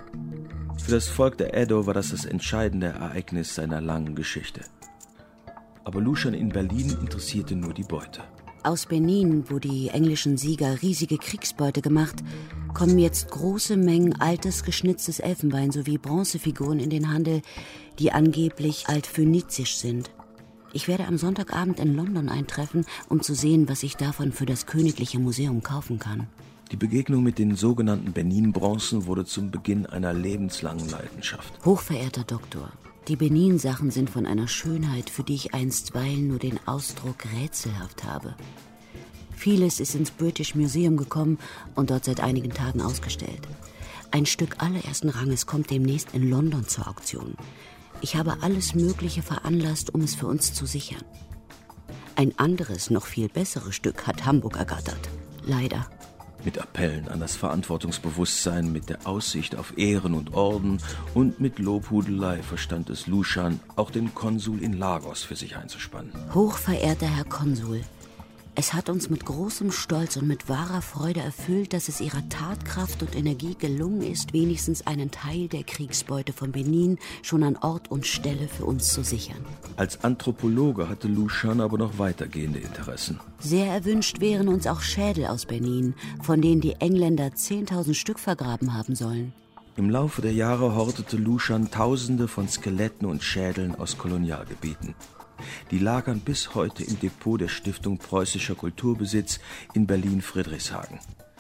Für 0.78 0.92
das 0.92 1.08
Volk 1.08 1.38
der 1.38 1.56
Edo 1.56 1.86
war 1.86 1.94
das 1.94 2.12
das 2.12 2.26
entscheidende 2.26 2.88
Ereignis 2.88 3.56
seiner 3.56 3.82
langen 3.82 4.16
Geschichte. 4.16 4.62
Aber 5.84 6.02
Lucian 6.02 6.34
in 6.34 6.50
Berlin 6.50 6.98
interessierte 7.02 7.56
nur 7.56 7.74
die 7.74 7.84
Beute. 7.84 8.24
Aus 8.64 8.86
Benin, 8.86 9.50
wo 9.50 9.58
die 9.58 9.88
englischen 9.88 10.38
Sieger 10.38 10.82
riesige 10.82 11.18
Kriegsbeute 11.18 11.82
gemacht, 11.82 12.24
kommen 12.74 13.00
jetzt 13.00 13.32
große 13.32 13.78
Mengen 13.78 14.20
altes 14.20 14.64
geschnitztes 14.64 15.20
Elfenbein 15.20 15.72
sowie 15.72 15.98
Bronzefiguren 15.98 16.80
in 16.80 16.90
den 16.90 17.12
Handel, 17.12 17.42
die 18.00 18.12
angeblich 18.12 18.88
altphönizisch 18.88 19.78
sind. 19.78 20.12
Ich 20.72 20.88
werde 20.88 21.08
am 21.08 21.18
Sonntagabend 21.18 21.80
in 21.80 21.96
London 21.96 22.30
eintreffen, 22.30 22.86
um 23.10 23.22
zu 23.22 23.34
sehen, 23.34 23.68
was 23.68 23.84
ich 23.84 23.98
davon 23.98 24.32
für 24.32 24.46
das 24.46 24.66
Königliche 24.66 25.20
Museum 25.20 25.64
kaufen 25.64 25.98
kann. 25.98 26.28
Die 26.72 26.76
Begegnung 26.78 27.24
mit 27.24 27.40
den 27.40 27.56
sogenannten 27.56 28.12
Benin-Bronzen 28.12 29.08
wurde 29.08 29.26
zum 29.26 29.50
Beginn 29.50 29.88
einer 29.88 30.14
lebenslangen 30.14 30.88
Leidenschaft. 30.88 31.54
Hochverehrter 31.66 32.24
Doktor, 32.24 32.72
die 33.08 33.16
Benin-Sachen 33.16 33.90
sind 33.90 34.12
von 34.12 34.28
einer 34.28 34.48
Schönheit, 34.48 35.10
für 35.10 35.24
die 35.24 35.34
ich 35.34 35.56
einstweilen 35.56 36.28
nur 36.28 36.38
den 36.38 36.60
Ausdruck 36.68 37.26
rätselhaft 37.42 38.04
habe. 38.04 38.36
Vieles 39.36 39.80
ist 39.80 39.96
ins 39.96 40.12
British 40.12 40.54
Museum 40.54 40.98
gekommen 40.98 41.40
und 41.74 41.90
dort 41.90 42.06
seit 42.06 42.20
einigen 42.20 42.52
Tagen 42.52 42.82
ausgestellt. 42.82 43.48
Ein 44.12 44.28
Stück 44.28 44.62
allerersten 44.62 45.10
Ranges 45.10 45.48
kommt 45.48 45.72
demnächst 45.72 46.14
in 46.14 46.30
London 46.30 46.68
zur 46.68 46.88
Auktion. 46.88 47.36
Ich 48.02 48.16
habe 48.16 48.38
alles 48.42 48.76
Mögliche 48.76 49.22
veranlasst, 49.22 49.94
um 49.94 50.02
es 50.02 50.16
für 50.16 50.28
uns 50.28 50.54
zu 50.54 50.66
sichern. 50.66 51.04
Ein 52.16 52.38
anderes, 52.38 52.90
noch 52.90 53.06
viel 53.06 53.30
besseres 53.30 53.76
Stück 53.76 54.08
hat 54.08 54.26
Hamburg 54.26 54.58
ergattert. 54.58 55.10
Leider 55.46 55.88
mit 56.44 56.58
Appellen 56.58 57.08
an 57.10 57.20
das 57.20 57.36
Verantwortungsbewusstsein, 57.36 58.72
mit 58.72 58.90
der 58.90 59.06
Aussicht 59.06 59.56
auf 59.56 59.78
Ehren 59.78 60.14
und 60.14 60.34
Orden 60.34 60.82
und 61.14 61.40
mit 61.40 61.60
Lobhudelei 61.60 62.42
verstand 62.42 62.90
es 62.90 63.08
Lushan, 63.08 63.60
auch 63.76 63.92
den 63.92 64.14
Konsul 64.14 64.62
in 64.62 64.74
Lagos 64.74 65.24
für 65.24 65.36
sich 65.36 65.58
einzuspannen. 65.58 66.14
Hochverehrter 66.34 67.08
Herr 67.08 67.26
Konsul, 67.26 67.82
es 68.60 68.74
hat 68.74 68.90
uns 68.90 69.10
mit 69.10 69.26
großem 69.26 69.72
Stolz 69.72 70.18
und 70.18 70.28
mit 70.28 70.50
wahrer 70.50 70.82
Freude 70.82 71.22
erfüllt, 71.22 71.72
dass 71.72 71.88
es 71.88 72.02
ihrer 72.02 72.28
Tatkraft 72.28 73.02
und 73.02 73.16
Energie 73.16 73.56
gelungen 73.58 74.02
ist, 74.02 74.34
wenigstens 74.34 74.86
einen 74.86 75.12
Teil 75.12 75.48
der 75.48 75.64
Kriegsbeute 75.64 76.34
von 76.34 76.52
Benin 76.52 76.98
schon 77.22 77.44
an 77.44 77.56
Ort 77.56 77.90
und 77.90 78.06
Stelle 78.06 78.50
für 78.50 78.66
uns 78.66 78.92
zu 78.92 79.02
sichern. 79.02 79.46
Als 79.78 80.04
Anthropologe 80.04 80.90
hatte 80.90 81.08
Lushan 81.08 81.62
aber 81.62 81.78
noch 81.78 82.00
weitergehende 82.00 82.60
Interessen. 82.60 83.22
Sehr 83.40 83.68
erwünscht 83.68 84.20
wären 84.20 84.50
uns 84.50 84.68
auch 84.68 84.82
Schädel 84.82 85.28
aus 85.28 85.46
Benin, 85.46 85.94
von 86.22 86.42
denen 86.42 86.60
die 86.60 86.74
Engländer 86.82 87.28
10.000 87.28 87.94
Stück 87.94 88.20
vergraben 88.20 88.74
haben 88.74 88.94
sollen. 88.94 89.32
Im 89.78 89.90
Laufe 89.90 90.22
der 90.22 90.34
Jahre 90.34 90.76
hortete 90.76 91.16
Lushan 91.16 91.72
Tausende 91.72 92.28
von 92.28 92.50
Skeletten 92.50 93.06
und 93.06 93.24
Schädeln 93.24 93.74
aus 93.76 93.98
Kolonialgebieten. 93.98 94.96
Die 95.72 95.80
lagern 95.80 96.20
bis 96.20 96.56
heute 96.56 96.84
im 96.84 97.00
Depot 97.00 97.40
der 97.40 97.48
Stiftung 97.48 97.98
Preußischer 97.98 98.56
Kulturbesitz 98.56 99.40
in 99.74 99.88
Berlin-Friedrichshagen. 99.88 101.00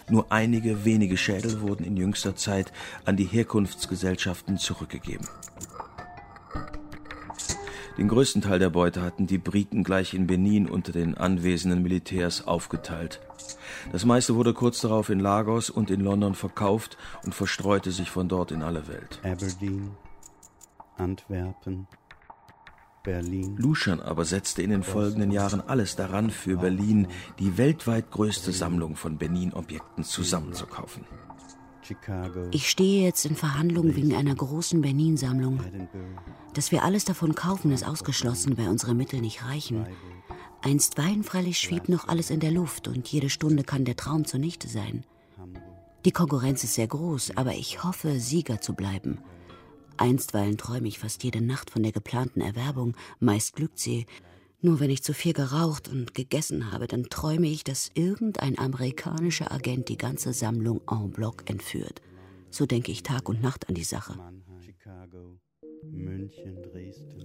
Nur 0.09 0.31
einige 0.31 0.85
wenige 0.85 1.17
Schädel 1.17 1.61
wurden 1.61 1.83
in 1.83 1.95
jüngster 1.95 2.35
Zeit 2.35 2.71
an 3.05 3.15
die 3.15 3.25
Herkunftsgesellschaften 3.25 4.57
zurückgegeben. 4.57 5.27
Den 7.99 8.07
größten 8.07 8.41
Teil 8.41 8.59
der 8.59 8.69
Beute 8.69 9.01
hatten 9.01 9.27
die 9.27 9.37
Briten 9.37 9.83
gleich 9.83 10.13
in 10.13 10.25
Benin 10.25 10.69
unter 10.69 10.93
den 10.93 11.17
anwesenden 11.17 11.83
Militärs 11.83 12.47
aufgeteilt. 12.47 13.19
Das 13.91 14.05
meiste 14.05 14.35
wurde 14.35 14.53
kurz 14.53 14.79
darauf 14.79 15.09
in 15.09 15.19
Lagos 15.19 15.69
und 15.69 15.91
in 15.91 15.99
London 15.99 16.33
verkauft 16.33 16.97
und 17.25 17.35
verstreute 17.35 17.91
sich 17.91 18.09
von 18.09 18.29
dort 18.29 18.51
in 18.51 18.63
alle 18.63 18.87
Welt. 18.87 19.19
Aberdeen, 19.23 19.91
Antwerpen, 20.95 21.87
Berlin. 23.03 23.55
Luschan 23.57 23.99
aber 23.99 24.25
setzte 24.25 24.61
in 24.61 24.69
den 24.69 24.83
folgenden 24.83 25.31
Jahren 25.31 25.61
alles 25.61 25.95
daran, 25.95 26.29
für 26.29 26.57
Berlin 26.57 27.07
die 27.39 27.57
weltweit 27.57 28.11
größte 28.11 28.51
Sammlung 28.51 28.95
von 28.95 29.17
Benin-Objekten 29.17 30.03
zusammenzukaufen. 30.03 31.05
Ich 32.51 32.69
stehe 32.69 33.03
jetzt 33.03 33.25
in 33.25 33.35
Verhandlungen 33.35 33.95
wegen 33.95 34.15
einer 34.15 34.35
großen 34.35 34.81
Benin-Sammlung. 34.81 35.59
Dass 36.53 36.71
wir 36.71 36.83
alles 36.83 37.05
davon 37.05 37.33
kaufen, 37.33 37.71
ist 37.71 37.87
ausgeschlossen, 37.87 38.57
weil 38.57 38.67
unsere 38.67 38.93
Mittel 38.93 39.21
nicht 39.21 39.43
reichen. 39.43 39.87
Einstweilen 40.61 41.23
freilich 41.23 41.57
schwebt 41.57 41.89
noch 41.89 42.07
alles 42.07 42.29
in 42.29 42.41
der 42.41 42.51
Luft 42.51 42.87
und 42.87 43.07
jede 43.07 43.29
Stunde 43.29 43.63
kann 43.63 43.85
der 43.85 43.95
Traum 43.95 44.25
zunichte 44.25 44.67
sein. 44.67 45.03
Die 46.05 46.11
Konkurrenz 46.11 46.63
ist 46.63 46.75
sehr 46.75 46.87
groß, 46.87 47.37
aber 47.37 47.53
ich 47.53 47.83
hoffe, 47.83 48.19
Sieger 48.19 48.61
zu 48.61 48.73
bleiben. 48.73 49.19
Einstweilen 49.99 50.57
träume 50.57 50.87
ich 50.87 50.99
fast 50.99 51.23
jede 51.23 51.41
Nacht 51.41 51.69
von 51.69 51.83
der 51.83 51.91
geplanten 51.91 52.41
Erwerbung, 52.41 52.95
meist 53.19 53.55
glückt 53.55 53.79
sie. 53.79 54.05
Nur 54.61 54.79
wenn 54.79 54.89
ich 54.89 55.03
zu 55.03 55.13
viel 55.13 55.33
geraucht 55.33 55.87
und 55.89 56.13
gegessen 56.13 56.71
habe, 56.71 56.87
dann 56.87 57.03
träume 57.05 57.47
ich, 57.47 57.63
dass 57.63 57.91
irgendein 57.95 58.57
amerikanischer 58.57 59.51
Agent 59.51 59.89
die 59.89 59.97
ganze 59.97 60.33
Sammlung 60.33 60.81
en 60.89 61.11
bloc 61.11 61.49
entführt. 61.49 62.01
So 62.49 62.65
denke 62.65 62.91
ich 62.91 63.03
Tag 63.03 63.27
und 63.29 63.41
Nacht 63.41 63.67
an 63.67 63.75
die 63.75 63.83
Sache. 63.83 64.17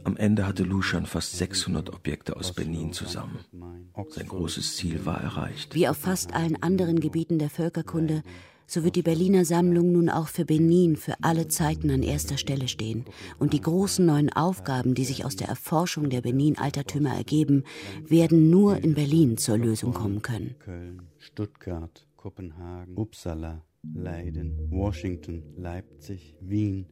Am 0.04 0.16
Ende 0.16 0.46
hatte 0.46 0.64
Lushan 0.64 1.06
fast 1.06 1.36
600 1.36 1.92
Objekte 1.92 2.36
aus 2.36 2.52
Benin 2.52 2.92
zusammen. 2.92 3.38
Sein 4.08 4.28
großes 4.28 4.76
Ziel 4.76 5.04
war 5.06 5.20
erreicht. 5.20 5.74
Wie 5.74 5.88
auf 5.88 5.96
fast 5.96 6.34
allen 6.34 6.60
anderen 6.62 7.00
Gebieten 7.00 7.38
der 7.38 7.50
Völkerkunde 7.50 8.22
so 8.66 8.84
wird 8.84 8.96
die 8.96 9.02
Berliner 9.02 9.44
Sammlung 9.44 9.92
nun 9.92 10.08
auch 10.08 10.28
für 10.28 10.44
Benin 10.44 10.96
für 10.96 11.14
alle 11.22 11.48
Zeiten 11.48 11.90
an 11.90 12.02
erster 12.02 12.38
Stelle 12.38 12.68
stehen. 12.68 13.04
Und 13.38 13.52
die 13.52 13.60
großen 13.60 14.04
neuen 14.04 14.32
Aufgaben, 14.32 14.94
die 14.94 15.04
sich 15.04 15.24
aus 15.24 15.36
der 15.36 15.48
Erforschung 15.48 16.10
der 16.10 16.22
Benin-Altertümer 16.22 17.14
ergeben, 17.14 17.64
werden 18.06 18.50
nur 18.50 18.78
in 18.78 18.94
Berlin 18.94 19.36
zur 19.36 19.58
Lösung 19.58 19.92
kommen 19.92 20.22
können. 20.22 20.54
Köln, 20.58 21.02
Stuttgart, 21.18 22.06
Kopenhagen, 22.16 22.96
Uppsala, 22.96 23.62
Leiden, 23.92 24.70
Washington, 24.70 25.42
Leipzig, 25.56 26.34
Wien. 26.40 26.86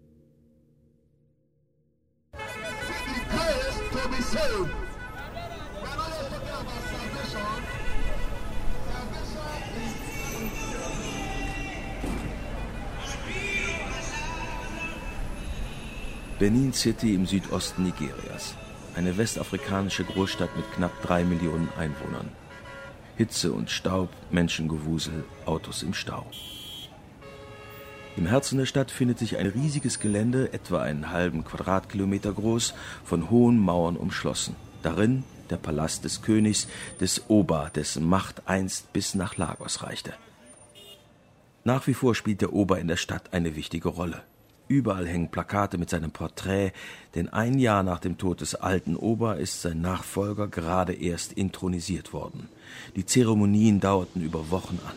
Benin 16.43 16.73
City 16.73 17.15
im 17.15 17.25
Südosten 17.25 17.85
Nigerias. 17.85 18.57
Eine 18.97 19.17
westafrikanische 19.17 20.03
Großstadt 20.03 20.57
mit 20.57 20.65
knapp 20.73 20.91
drei 21.01 21.23
Millionen 21.23 21.69
Einwohnern. 21.79 22.31
Hitze 23.17 23.53
und 23.53 23.71
Staub, 23.71 24.09
Menschengewusel, 24.33 25.23
Autos 25.47 25.85
im 25.85 25.95
Stau. 25.95 26.27
Im 28.17 28.27
Herzen 28.27 28.59
der 28.59 28.67
Stadt 28.67 28.91
findet 28.91 29.21
sich 29.21 29.37
ein 29.37 29.47
riesiges 29.47 30.01
Gelände, 30.01 30.53
etwa 30.53 30.83
einen 30.83 31.13
halben 31.13 31.45
Quadratkilometer 31.45 32.33
groß, 32.33 32.75
von 33.05 33.31
hohen 33.31 33.61
Mauern 33.61 33.97
umschlossen. 33.97 34.57
Darin 34.83 35.23
der 35.49 35.59
Palast 35.59 36.05
des 36.05 36.23
Königs, 36.23 36.67
des 37.01 37.23
Oba, 37.29 37.71
dessen 37.71 38.05
Macht 38.05 38.49
einst 38.49 38.93
bis 38.93 39.15
nach 39.15 39.37
Lagos 39.37 39.85
reichte. 39.85 40.13
Nach 41.63 41.87
wie 41.87 41.95
vor 41.95 42.17
spielt 42.17 42.41
der 42.41 42.53
Ober 42.53 42.81
in 42.81 42.89
der 42.89 42.97
Stadt 42.97 43.33
eine 43.33 43.55
wichtige 43.55 43.91
Rolle. 43.91 44.25
Überall 44.69 45.07
hängen 45.07 45.31
Plakate 45.31 45.77
mit 45.77 45.91
seinem 45.91 46.11
Porträt, 46.11 46.73
denn 47.15 47.29
ein 47.29 47.59
Jahr 47.59 47.83
nach 47.83 47.99
dem 47.99 48.17
Tod 48.17 48.41
des 48.41 48.55
alten 48.55 48.97
Ober 48.97 49.37
ist 49.37 49.63
sein 49.63 49.81
Nachfolger 49.81 50.49
gerade 50.49 50.95
erst 50.95 51.33
intronisiert 51.33 52.13
worden. 52.13 52.49
Die 52.97 53.05
Zeremonien 53.05 53.81
dauerten 53.81 54.23
über 54.23 54.51
Wochen 54.51 54.79
an. 54.87 54.95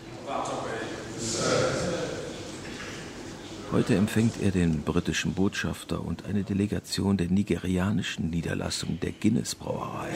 Heute 3.71 3.95
empfängt 3.95 4.41
er 4.41 4.51
den 4.51 4.83
britischen 4.83 5.33
Botschafter 5.33 6.05
und 6.05 6.25
eine 6.25 6.43
Delegation 6.43 7.17
der 7.17 7.27
nigerianischen 7.27 8.29
Niederlassung 8.29 8.99
der 9.01 9.11
Guinness 9.11 9.55
Brauerei. 9.55 10.09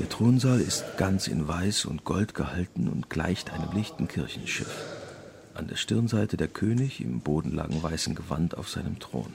Der 0.00 0.08
Thronsaal 0.08 0.62
ist 0.62 0.96
ganz 0.96 1.26
in 1.26 1.46
Weiß 1.46 1.84
und 1.84 2.04
Gold 2.04 2.34
gehalten 2.34 2.88
und 2.88 3.10
gleicht 3.10 3.52
einem 3.52 3.70
lichten 3.74 4.08
Kirchenschiff. 4.08 4.72
An 5.52 5.68
der 5.68 5.76
Stirnseite 5.76 6.38
der 6.38 6.48
König 6.48 7.02
im 7.02 7.20
bodenlangen 7.20 7.82
weißen 7.82 8.14
Gewand 8.14 8.56
auf 8.56 8.70
seinem 8.70 8.98
Thron. 8.98 9.34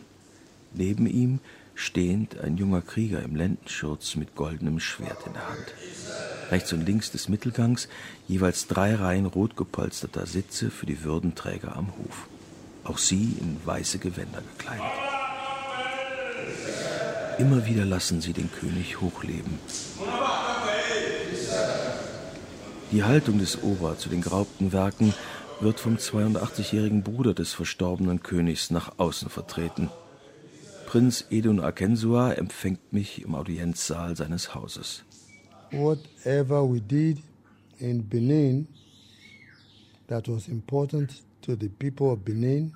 Neben 0.73 1.06
ihm 1.06 1.39
stehend 1.75 2.39
ein 2.39 2.58
junger 2.58 2.82
Krieger 2.82 3.21
im 3.21 3.36
Lendenschurz 3.36 4.15
mit 4.15 4.34
goldenem 4.34 4.80
Schwert 4.80 5.28
in 5.28 5.34
der 5.34 5.47
Hand. 5.47 5.73
Rechts 6.49 6.73
und 6.73 6.84
links 6.84 7.12
des 7.12 7.30
Mittelgangs 7.30 7.88
jeweils 8.28 8.65
drei 8.65 8.95
Reihen 8.95 9.28
rot 9.28 9.56
gepolsterter 9.56 10.25
Sitze 10.25 10.71
für 10.71 10.88
die 10.88 11.04
Würdenträger 11.04 11.75
am 11.75 11.89
Hof. 11.97 12.28
Auch 12.84 12.97
sie 12.97 13.38
in 13.39 13.60
weiße 13.63 13.99
Gewänder 13.99 14.41
gekleidet. 14.58 14.86
Immer 17.38 17.65
wieder 17.65 17.86
lassen 17.86 18.21
sie 18.21 18.34
den 18.34 18.49
König 18.51 19.01
hochleben. 19.01 19.60
Die 22.91 23.04
Haltung 23.04 23.39
des 23.39 23.63
Ober 23.63 23.98
zu 23.98 24.10
den 24.10 24.21
geraubten 24.21 24.71
Werken 24.71 25.13
wird 25.60 25.80
vom 25.80 25.95
82-jährigen 25.95 27.04
Bruder 27.04 27.34
des 27.34 27.54
verstorbenen 27.54 28.21
Königs 28.21 28.69
nach 28.71 29.00
außen 29.00 29.30
vertreten. 29.30 29.89
Prinz 30.86 31.26
Edun 31.30 31.60
Akensua 31.60 32.34
empfängt 32.34 32.93
mich 32.93 33.24
im 33.24 33.36
Audienzsaal 33.36 34.15
seines 34.15 34.54
Hauses. 34.54 35.04
Whatever 35.71 36.63
we 36.63 36.80
did 36.80 37.17
in 37.80 38.08
Benin 38.08 38.67
that 40.08 40.28
was 40.28 40.48
important 40.48 41.24
to 41.41 41.56
the 41.60 41.69
people 41.69 42.12
of 42.12 42.24
Benin, 42.24 42.74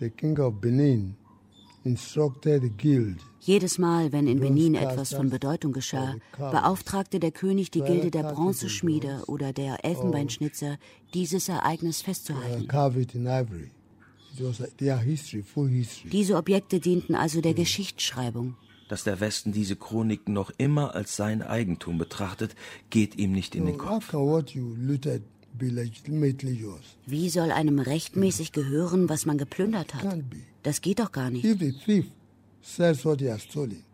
the 0.00 0.10
king 0.10 0.38
of 0.38 0.60
Benin 0.60 1.16
jedes 3.46 3.78
Mal, 3.78 4.12
wenn 4.12 4.26
in 4.26 4.40
Benin 4.40 4.74
etwas 4.74 5.12
von 5.14 5.28
Bedeutung 5.28 5.72
geschah, 5.72 6.14
beauftragte 6.38 7.20
der 7.20 7.30
König 7.30 7.70
die 7.70 7.82
Gilde 7.82 8.10
der 8.10 8.22
Bronzeschmiede 8.22 9.24
oder 9.26 9.52
der 9.52 9.84
Elfenbeinschnitzer, 9.84 10.78
dieses 11.12 11.48
Ereignis 11.48 12.00
festzuhalten. 12.02 12.66
Diese 16.10 16.36
Objekte 16.36 16.80
dienten 16.80 17.14
also 17.14 17.40
der 17.40 17.54
Geschichtsschreibung. 17.54 18.56
Dass 18.88 19.04
der 19.04 19.20
Westen 19.20 19.52
diese 19.52 19.76
Chroniken 19.76 20.34
noch 20.34 20.50
immer 20.58 20.94
als 20.94 21.16
sein 21.16 21.42
Eigentum 21.42 21.98
betrachtet, 21.98 22.54
geht 22.90 23.16
ihm 23.16 23.32
nicht 23.32 23.54
in 23.54 23.66
den 23.66 23.78
Kopf. 23.78 24.12
Wie 25.58 27.28
soll 27.28 27.50
einem 27.50 27.78
rechtmäßig 27.78 28.52
gehören, 28.52 29.08
was 29.08 29.26
man 29.26 29.38
geplündert 29.38 29.94
hat? 29.94 30.18
Das 30.62 30.80
geht 30.80 30.98
doch 30.98 31.12
gar 31.12 31.30
nicht 31.30 31.46
sells 32.64 33.04
what 33.04 33.20
he 33.20 33.28
has 33.30 33.42
stolen. 33.42 33.84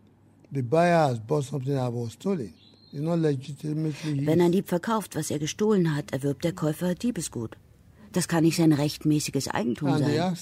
The 0.51 0.61
buyer 0.61 1.09
has 1.09 1.19
bought 1.19 1.43
something 1.45 1.75
that 1.75 1.93
was 1.93 2.13
stolen. 2.13 2.53
Wenn 2.93 4.41
ein 4.41 4.51
Dieb 4.51 4.67
verkauft, 4.67 5.15
was 5.15 5.31
er 5.31 5.39
gestohlen 5.39 5.95
hat, 5.95 6.11
erwirbt 6.11 6.43
der 6.43 6.51
Käufer 6.51 6.93
Diebesgut. 6.93 7.55
Das 8.11 8.27
kann 8.27 8.43
nicht 8.43 8.57
sein 8.57 8.73
rechtmäßiges 8.73 9.47
Eigentum 9.47 9.97
sein. 9.97 10.35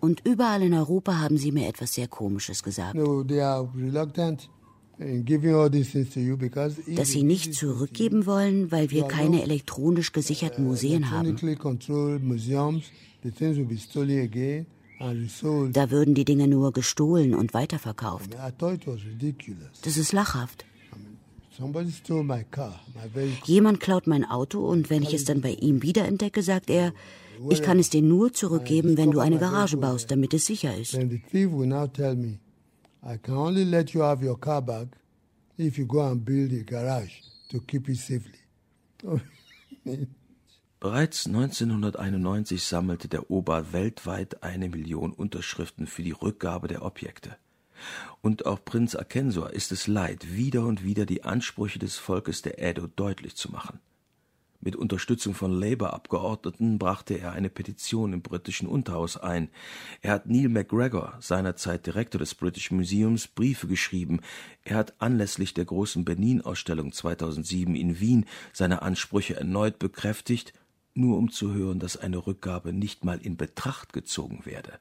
Und 0.00 0.26
überall 0.26 0.62
in 0.62 0.74
Europa 0.74 1.18
haben 1.18 1.38
sie 1.38 1.50
mir 1.50 1.66
etwas 1.66 1.94
sehr 1.94 2.08
Komisches 2.08 2.62
gesagt. 2.62 2.94
Dass 6.96 7.08
sie 7.08 7.22
nicht 7.22 7.54
zurückgeben 7.54 8.26
wollen, 8.26 8.70
weil 8.70 8.90
wir 8.90 9.04
keine 9.04 9.42
elektronisch 9.42 10.12
gesicherten 10.12 10.64
Museen 10.64 11.10
haben. 11.10 11.36
Da 15.72 15.90
würden 15.90 16.14
die 16.14 16.24
Dinge 16.26 16.48
nur 16.48 16.72
gestohlen 16.72 17.34
und 17.34 17.54
weiterverkauft. 17.54 18.36
Das 19.82 19.96
ist 19.96 20.12
lachhaft. 20.12 20.66
Jemand 23.44 23.80
klaut 23.80 24.06
mein 24.06 24.24
Auto 24.24 24.66
und 24.66 24.90
wenn 24.90 25.02
ich 25.02 25.14
es 25.14 25.24
dann 25.24 25.40
bei 25.40 25.52
ihm 25.52 25.82
wiederentdecke, 25.82 26.42
sagt 26.42 26.70
er, 26.70 26.92
ich 27.48 27.62
kann 27.62 27.78
es 27.78 27.88
dir 27.88 28.02
nur 28.02 28.32
zurückgeben, 28.32 28.98
wenn 28.98 29.10
du 29.10 29.20
eine 29.20 29.38
Garage 29.38 29.78
baust, 29.78 30.10
damit 30.10 30.34
es 30.34 30.44
sicher 30.46 30.76
ist. 30.76 30.98
I 33.02 33.16
can 33.16 33.34
only 33.34 33.64
let 33.64 33.94
you 33.94 34.02
have 34.02 34.22
your 34.22 34.38
car 34.38 34.60
back 34.60 34.88
if 35.56 35.78
you 35.78 35.86
go 35.86 36.06
and 36.06 36.24
build 36.24 36.52
a 36.52 36.62
garage 36.62 37.20
to 37.48 37.60
keep 37.60 37.88
it 37.88 37.98
safely. 37.98 38.38
Bereits 40.80 41.26
1991 41.26 42.64
sammelte 42.64 43.08
der 43.08 43.30
Ober 43.30 43.72
weltweit 43.72 44.42
eine 44.42 44.68
Million 44.68 45.12
Unterschriften 45.12 45.86
für 45.86 46.02
die 46.02 46.12
Rückgabe 46.12 46.68
der 46.68 46.82
Objekte. 46.82 47.36
Und 48.22 48.46
auch 48.46 48.64
Prinz 48.64 48.94
Akensor 48.94 49.50
ist 49.50 49.72
es 49.72 49.86
leid, 49.86 50.34
wieder 50.34 50.64
und 50.64 50.82
wieder 50.82 51.06
die 51.06 51.24
Ansprüche 51.24 51.78
des 51.78 51.96
Volkes 51.96 52.42
der 52.42 52.62
Edo 52.62 52.86
deutlich 52.86 53.36
zu 53.36 53.50
machen. 53.50 53.80
Mit 54.60 54.76
Unterstützung 54.76 55.34
von 55.34 55.52
Labour-Abgeordneten 55.52 56.78
brachte 56.78 57.14
er 57.14 57.32
eine 57.32 57.48
Petition 57.48 58.12
im 58.12 58.20
britischen 58.20 58.68
Unterhaus 58.68 59.16
ein. 59.16 59.48
Er 60.02 60.12
hat 60.12 60.26
Neil 60.26 60.48
MacGregor, 60.48 61.16
seinerzeit 61.20 61.86
Direktor 61.86 62.18
des 62.18 62.34
British 62.34 62.70
Museums, 62.70 63.26
Briefe 63.26 63.66
geschrieben. 63.66 64.20
Er 64.64 64.76
hat 64.76 64.94
anlässlich 64.98 65.54
der 65.54 65.64
großen 65.64 66.04
Benin-Ausstellung 66.04 66.92
2007 66.92 67.74
in 67.74 68.00
Wien 68.00 68.26
seine 68.52 68.82
Ansprüche 68.82 69.36
erneut 69.36 69.78
bekräftigt 69.78 70.52
nur 70.94 71.18
um 71.18 71.30
zu 71.30 71.52
hören, 71.52 71.78
dass 71.78 71.96
eine 71.96 72.26
Rückgabe 72.26 72.72
nicht 72.72 73.04
mal 73.04 73.18
in 73.18 73.36
Betracht 73.36 73.92
gezogen 73.92 74.44
werde. 74.44 74.78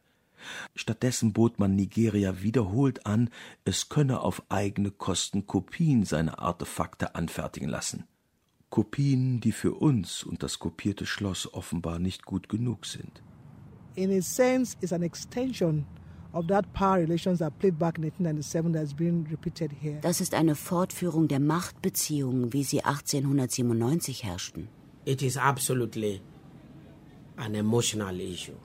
Stattdessen 0.75 1.33
bot 1.33 1.59
man 1.59 1.75
Nigeria 1.75 2.41
wiederholt 2.41 3.05
an, 3.05 3.29
es 3.65 3.89
könne 3.89 4.21
auf 4.21 4.43
eigene 4.49 4.91
Kosten 4.91 5.47
Kopien 5.47 6.05
seiner 6.05 6.39
Artefakte 6.39 7.15
anfertigen 7.15 7.69
lassen. 7.69 8.05
Kopien, 8.79 9.41
die 9.41 9.51
für 9.51 9.73
uns 9.73 10.23
und 10.23 10.41
das 10.41 10.59
kopierte 10.59 11.05
Schloss 11.05 11.53
offenbar 11.53 11.99
nicht 11.99 12.25
gut 12.25 12.47
genug 12.47 12.85
sind. 12.85 13.21
In 13.95 14.09
a 14.11 14.21
sense, 14.21 14.77
it's 14.79 14.93
an 14.93 15.01
extension 15.03 15.85
das 20.01 20.21
ist 20.21 20.33
eine 20.35 20.55
Fortführung 20.55 21.27
der 21.27 21.39
Machtbeziehungen, 21.39 22.53
wie 22.53 22.63
sie 22.63 22.83
1897 22.83 24.23
herrschten. 24.23 24.67
it 25.05 25.23
is 25.23 25.37
absolutely 25.37 26.21
an 27.37 27.55
emotional 27.55 28.19
issue. 28.21 28.59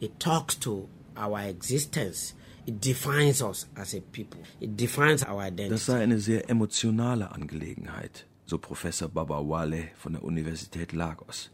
It 0.00 0.20
talks 0.20 0.54
to 0.60 0.88
our 1.16 1.40
existence. 1.40 2.34
It 2.66 2.80
defines 2.80 3.42
us 3.42 3.66
as 3.74 3.94
a 3.94 4.00
people. 4.00 4.40
It 4.60 4.76
defines 4.76 5.24
our 5.24 5.42
identity. 5.42 5.70
Das 5.70 5.86
sei 5.86 6.02
eine 6.02 6.20
sehr 6.20 6.48
emotionale 6.48 7.32
Angelegenheit, 7.32 8.26
so 8.50 8.58
Professor 8.58 9.08
Baba 9.08 9.38
Wale 9.48 9.90
von 9.94 10.12
der 10.12 10.24
Universität 10.24 10.92
Lagos. 10.92 11.50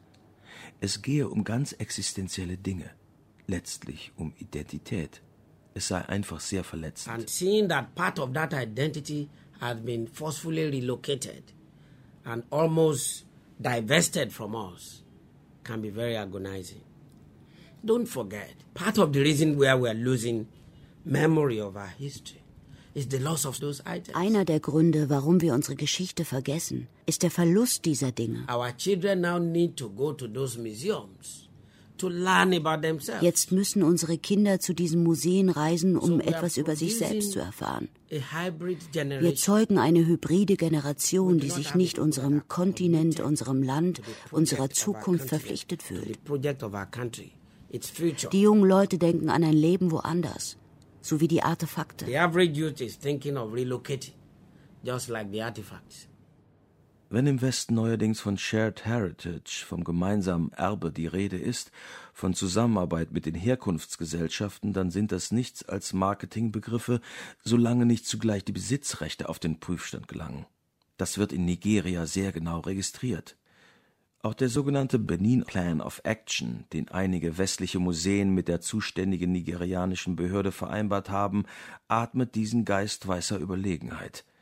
Es 0.81 1.03
gehe 1.03 1.29
um 1.29 1.45
ganz 1.45 1.73
existenzielle 1.73 2.57
Dinge, 2.57 2.91
letztlich 3.47 4.13
um 4.17 4.33
Identität. 4.39 5.21
Es 5.75 5.89
sei 5.89 6.01
einfach 6.09 6.41
sehr 6.41 6.65
verletzend. 6.65 7.15
And 7.15 7.29
seeing 7.29 7.69
that 7.69 7.95
part 7.95 8.19
of 8.19 8.33
that 8.33 8.55
identity 8.55 9.29
has 9.61 9.79
been 9.81 10.09
forcefully 10.09 10.65
relocated 10.71 11.43
and 12.25 12.45
almost 12.51 13.27
divested 13.61 14.33
from 14.33 14.55
us 14.55 15.05
can 15.65 15.83
be 15.83 15.91
very 15.91 16.17
agonizing. 16.17 16.81
Don't 17.85 18.07
forget, 18.09 18.55
part 18.75 18.99
of 18.99 19.13
the 19.13 19.21
reason 19.21 19.59
why 19.59 19.75
we 19.75 19.89
are 19.89 19.95
losing 19.95 20.47
memory 21.05 21.61
of 21.61 21.77
our 21.77 21.93
history 21.99 22.46
Einer 24.15 24.45
der 24.45 24.61
Gründe, 24.61 25.11
warum 25.11 25.41
wir 25.43 25.55
unsere 25.55 25.77
Geschichte 25.77 26.25
vergessen, 26.25 26.89
ist 27.05 27.23
der 27.23 27.31
Verlust 27.31 27.85
dieser 27.85 28.13
Dinge. 28.13 28.47
Our 28.51 28.75
children 28.77 29.21
now 29.21 29.39
need 29.39 29.77
to 29.77 29.91
go 29.91 30.13
to 30.13 30.27
those 30.27 30.59
museums 30.59 31.47
Jetzt 33.21 33.53
müssen 33.53 33.83
unsere 33.83 34.19
Kinder 34.19 34.61
zu 34.61 34.75
diesen 34.75 35.03
Museen 35.03 35.49
reisen, 35.49 35.97
um 35.97 36.21
etwas 36.21 36.57
über 36.57 36.77
sich 36.77 36.99
selbst 36.99 37.33
zu 37.33 37.39
erfahren. 37.39 37.89
Wir 38.09 39.35
zeugen 39.35 39.79
eine 39.79 40.07
hybride 40.07 40.57
Generation, 40.57 41.39
die 41.39 41.51
sich 41.51 41.75
nicht 41.75 41.99
unserem 41.99 42.49
Kontinent, 42.49 43.21
unserem 43.21 43.63
Land, 43.63 44.03
unserer 44.31 44.71
Zukunft 44.71 45.29
verpflichtet 45.29 45.83
fühlt. 45.83 46.19
Die 48.33 48.41
jungen 48.41 48.69
Leute 48.69 48.99
denken 48.99 49.29
an 49.29 49.43
ein 49.43 49.55
Leben 49.55 49.91
woanders, 49.91 50.57
so 51.07 51.21
wie 51.21 51.29
die 51.29 51.43
Artefakte. 51.43 52.05
The 52.05 52.19
average 52.19 52.59
youth 52.59 52.81
is 52.81 52.99
thinking 52.99 53.37
of 53.37 53.53
relocating, 53.53 54.15
just 54.83 55.09
like 55.09 55.31
the 55.31 55.43
artifacts. 55.43 56.09
Wenn 57.09 57.29
im 57.29 57.41
Westen 57.41 57.77
neuerdings 57.77 58.19
von 58.19 58.37
Shared 58.37 58.85
Heritage, 58.85 59.65
vom 59.65 59.85
gemeinsamen 59.85 60.51
Erbe 60.53 60.91
die 60.91 61.07
Rede 61.07 61.39
ist, 61.39 61.71
von 62.13 62.35
Zusammenarbeit 62.35 63.13
mit 63.13 63.27
den 63.27 63.37
Herkunftsgesellschaften, 63.37 64.73
dann 64.73 64.91
sind 64.91 65.13
das 65.13 65.31
nichts 65.31 65.69
als 65.69 65.93
Marketingbegriffe, 65.93 67.01
solange 67.45 67.87
nicht 67.87 68.07
zugleich 68.07 68.45
die 68.45 68.51
Besitzrechte 68.51 69.29
auf 69.29 69.39
den 69.39 69.61
Prüfstand 69.61 70.09
gelangen. 70.09 70.47
Das 70.97 71.17
wird 71.17 71.33
in 71.33 71.45
Nigeria 71.45 72.07
sehr 72.07 72.33
genau 72.33 72.59
registriert. 72.59 73.37
Auch 74.23 74.35
der 74.35 74.49
sogenannte 74.49 74.99
Benin 74.99 75.45
Plan 75.45 75.81
of 75.81 76.01
Action, 76.05 76.65
den 76.73 76.89
einige 76.89 77.39
westliche 77.39 77.79
Museen 77.79 78.31
mit 78.31 78.49
der 78.49 78.61
zuständigen 78.61 79.33
nigerianischen 79.33 80.17
Behörde 80.17 80.53
vereinbart 80.53 81.11
haben, 81.11 81.45
atmet 81.89 82.35
diesen 82.35 82.65
Geist 82.65 83.07
weißer 83.07 83.39
Überlegenheit– 83.39 84.25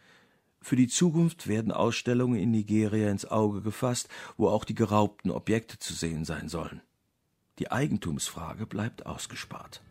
für 0.65 0.77
die 0.77 0.89
Zukunft 0.89 1.47
werden 1.47 1.73
Ausstellungen 1.73 2.41
in 2.41 2.51
Nigeria 2.51 3.11
ins 3.11 3.27
Auge 3.27 3.61
gefasst, 3.61 4.09
wo 4.39 4.49
auch 4.49 4.65
die 4.65 4.75
geraubten 4.75 5.31
Objekte 5.31 5.79
zu 5.79 5.93
sehen 5.93 6.25
sein 6.25 6.49
sollen. 6.49 6.81
Die 7.59 7.71
Eigentumsfrage 7.71 8.65
bleibt 8.65 9.05
ausgespart. 9.05 9.83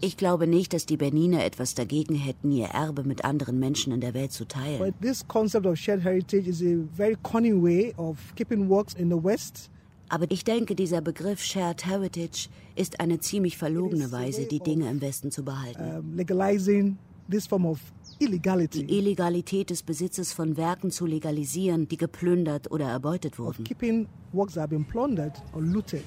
Ich 0.00 0.16
glaube 0.16 0.46
nicht, 0.46 0.72
dass 0.72 0.86
die 0.86 0.96
Beniner 0.96 1.44
etwas 1.44 1.74
dagegen 1.74 2.14
hätten, 2.14 2.52
ihr 2.52 2.66
Erbe 2.66 3.02
mit 3.04 3.24
anderen 3.24 3.58
Menschen 3.58 3.92
in 3.92 4.00
der 4.00 4.14
Welt 4.14 4.32
zu 4.32 4.46
teilen. 4.46 4.78
But 4.78 4.94
this 5.00 5.26
concept 5.26 5.66
of 5.66 5.76
shared 5.76 6.04
heritage 6.04 6.48
is 6.48 6.62
a 6.62 6.84
very 6.94 7.16
cunning 7.22 7.62
way 7.62 7.92
of 7.96 8.18
keeping 8.36 8.68
works 8.68 8.94
in 8.94 9.10
the 9.10 9.22
West. 9.22 9.70
Aber 10.08 10.26
ich 10.28 10.44
denke, 10.44 10.74
dieser 10.74 11.00
Begriff 11.00 11.42
Shared 11.42 11.86
Heritage 11.86 12.50
ist 12.76 13.00
eine 13.00 13.18
ziemlich 13.18 13.56
verlogene 13.56 14.12
Weise, 14.12 14.44
die 14.46 14.60
Dinge 14.60 14.90
im 14.90 15.00
Westen 15.00 15.30
zu 15.30 15.42
behalten. 15.42 16.14
legalizing 16.14 16.98
this 17.30 17.46
form 17.46 17.64
of 17.64 17.80
illegality. 18.22 18.86
Die 18.86 18.98
Illegalität 18.98 19.70
des 19.70 19.82
Besitzes 19.82 20.32
von 20.32 20.56
Werken 20.56 20.90
zu 20.90 21.06
legalisieren, 21.06 21.88
die 21.88 21.96
geplündert 21.96 22.70
oder 22.70 22.86
erbeutet 22.86 23.38
wurden. 23.38 23.64
Keeping 23.64 24.08
works 24.32 24.54
that 24.54 24.62
have 24.62 24.70
been 24.70 24.84
plundered 24.84 25.34
or 25.52 25.62
looted. 25.62 26.04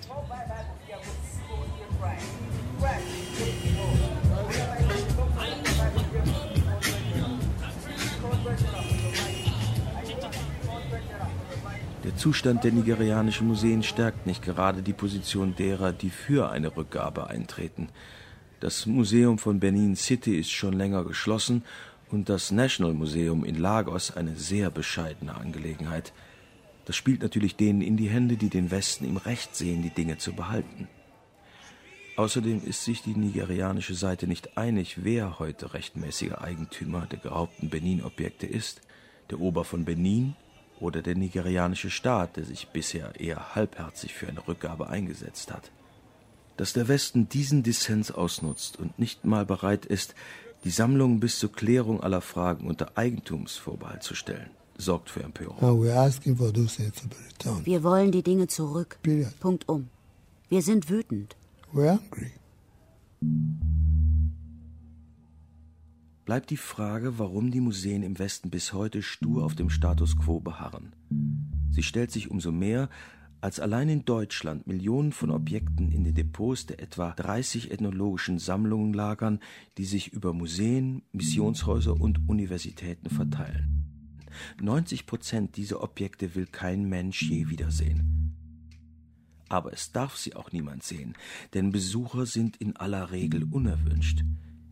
Der 12.04 12.16
Zustand 12.18 12.64
der 12.64 12.72
nigerianischen 12.72 13.48
Museen 13.48 13.82
stärkt 13.82 14.28
nicht 14.28 14.44
gerade 14.44 14.84
die 14.84 14.94
Position 14.94 15.56
derer, 15.56 15.92
die 15.92 16.12
für 16.12 16.50
eine 16.50 16.76
Rückgabe 16.76 17.28
eintreten. 17.28 17.90
Das 18.60 18.86
Museum 18.86 19.38
von 19.38 19.60
Benin 19.60 19.96
City 19.96 20.38
ist 20.38 20.52
schon 20.52 20.74
länger 20.74 21.04
geschlossen 21.04 21.64
und 22.10 22.30
das 22.30 22.52
National 22.52 22.94
Museum 22.94 23.44
in 23.44 23.56
Lagos 23.56 24.16
eine 24.16 24.36
sehr 24.36 24.70
bescheidene 24.70 25.36
Angelegenheit. 25.36 26.14
Das 26.86 26.96
spielt 26.96 27.22
natürlich 27.22 27.56
denen 27.56 27.82
in 27.82 27.98
die 27.98 28.10
Hände, 28.10 28.38
die 28.38 28.50
den 28.50 28.72
Westen 28.72 29.06
im 29.06 29.18
Recht 29.18 29.56
sehen, 29.56 29.82
die 29.82 29.90
Dinge 29.90 30.18
zu 30.18 30.34
behalten. 30.34 30.88
Außerdem 32.18 32.64
ist 32.64 32.86
sich 32.86 33.02
die 33.02 33.16
nigerianische 33.16 33.96
Seite 33.96 34.26
nicht 34.28 34.58
einig, 34.58 35.04
wer 35.04 35.38
heute 35.38 35.74
rechtmäßiger 35.74 36.42
Eigentümer 36.42 37.08
der 37.08 37.20
geraubten 37.20 37.70
Benin-Objekte 37.70 38.46
ist, 38.46 38.82
der 39.30 39.42
Ober 39.42 39.66
von 39.66 39.84
Benin 39.84 40.36
oder 40.80 41.02
der 41.02 41.16
nigerianische 41.16 41.90
Staat, 41.90 42.38
der 42.38 42.46
sich 42.46 42.70
bisher 42.70 43.20
eher 43.20 43.56
halbherzig 43.56 44.14
für 44.14 44.28
eine 44.28 44.48
Rückgabe 44.48 44.90
eingesetzt 44.90 45.52
hat. 45.52 45.72
Dass 46.56 46.72
der 46.72 46.88
Westen 46.88 47.28
diesen 47.28 47.64
Dissens 47.64 48.12
ausnutzt 48.12 48.78
und 48.78 48.98
nicht 48.98 49.26
mal 49.26 49.46
bereit 49.46 49.86
ist, 49.86 50.16
die 50.64 50.70
Sammlung 50.72 51.20
bis 51.20 51.40
zur 51.40 51.52
Klärung 51.52 52.02
aller 52.02 52.22
Fragen 52.22 52.68
unter 52.68 52.98
Eigentumsvorbehalt 52.98 54.04
zu 54.04 54.16
stellen, 54.16 54.50
sorgt 54.78 55.10
für 55.10 55.24
Empörung. 55.24 55.58
Wir 57.66 57.84
wollen 57.84 58.12
die 58.12 58.24
Dinge 58.24 58.48
zurück. 58.48 59.00
Punkt 59.40 59.70
um. 59.70 59.90
Wir 60.50 60.62
sind 60.62 60.90
wütend. 60.90 61.36
Bleibt 66.26 66.50
die 66.50 66.58
Frage, 66.58 67.20
warum 67.20 67.52
die 67.52 67.62
Museen 67.62 68.02
im 68.02 68.18
Westen 68.18 68.50
bis 68.50 68.74
heute 68.74 69.04
stur 69.04 69.46
auf 69.46 69.54
dem 69.54 69.70
Status 69.70 70.18
quo 70.18 70.40
beharren. 70.40 70.94
Sie 71.70 71.84
stellt 71.84 72.12
sich 72.12 72.32
umso 72.32 72.52
mehr, 72.52 72.90
als 73.46 73.60
allein 73.60 73.90
in 73.90 74.06
Deutschland 74.06 74.66
Millionen 74.66 75.12
von 75.12 75.30
Objekten 75.30 75.92
in 75.92 76.04
den 76.04 76.16
Depots 76.16 76.66
der 76.66 76.80
etwa 76.80 77.12
30 77.12 77.70
ethnologischen 77.70 78.40
Sammlungen 78.40 78.92
lagern, 78.92 79.40
die 79.78 79.86
sich 79.86 80.12
über 80.12 80.34
Museen, 80.34 81.04
Missionshäuser 81.12 82.02
und 82.02 82.28
Universitäten 82.28 83.08
verteilen. 83.08 83.86
90 84.60 85.06
Prozent 85.06 85.58
dieser 85.58 85.84
Objekte 85.84 86.34
will 86.34 86.48
kein 86.48 86.90
Mensch 86.90 87.22
je 87.22 87.48
wiedersehen. 87.48 88.34
Aber 89.48 89.72
es 89.74 89.92
darf 89.92 90.18
sie 90.18 90.36
auch 90.36 90.52
niemand 90.52 90.82
sehen, 90.82 91.14
denn 91.54 91.72
Besucher 91.72 92.26
sind 92.26 92.58
in 92.58 92.76
aller 92.76 93.12
Regel 93.12 93.44
unerwünscht. 93.44 94.24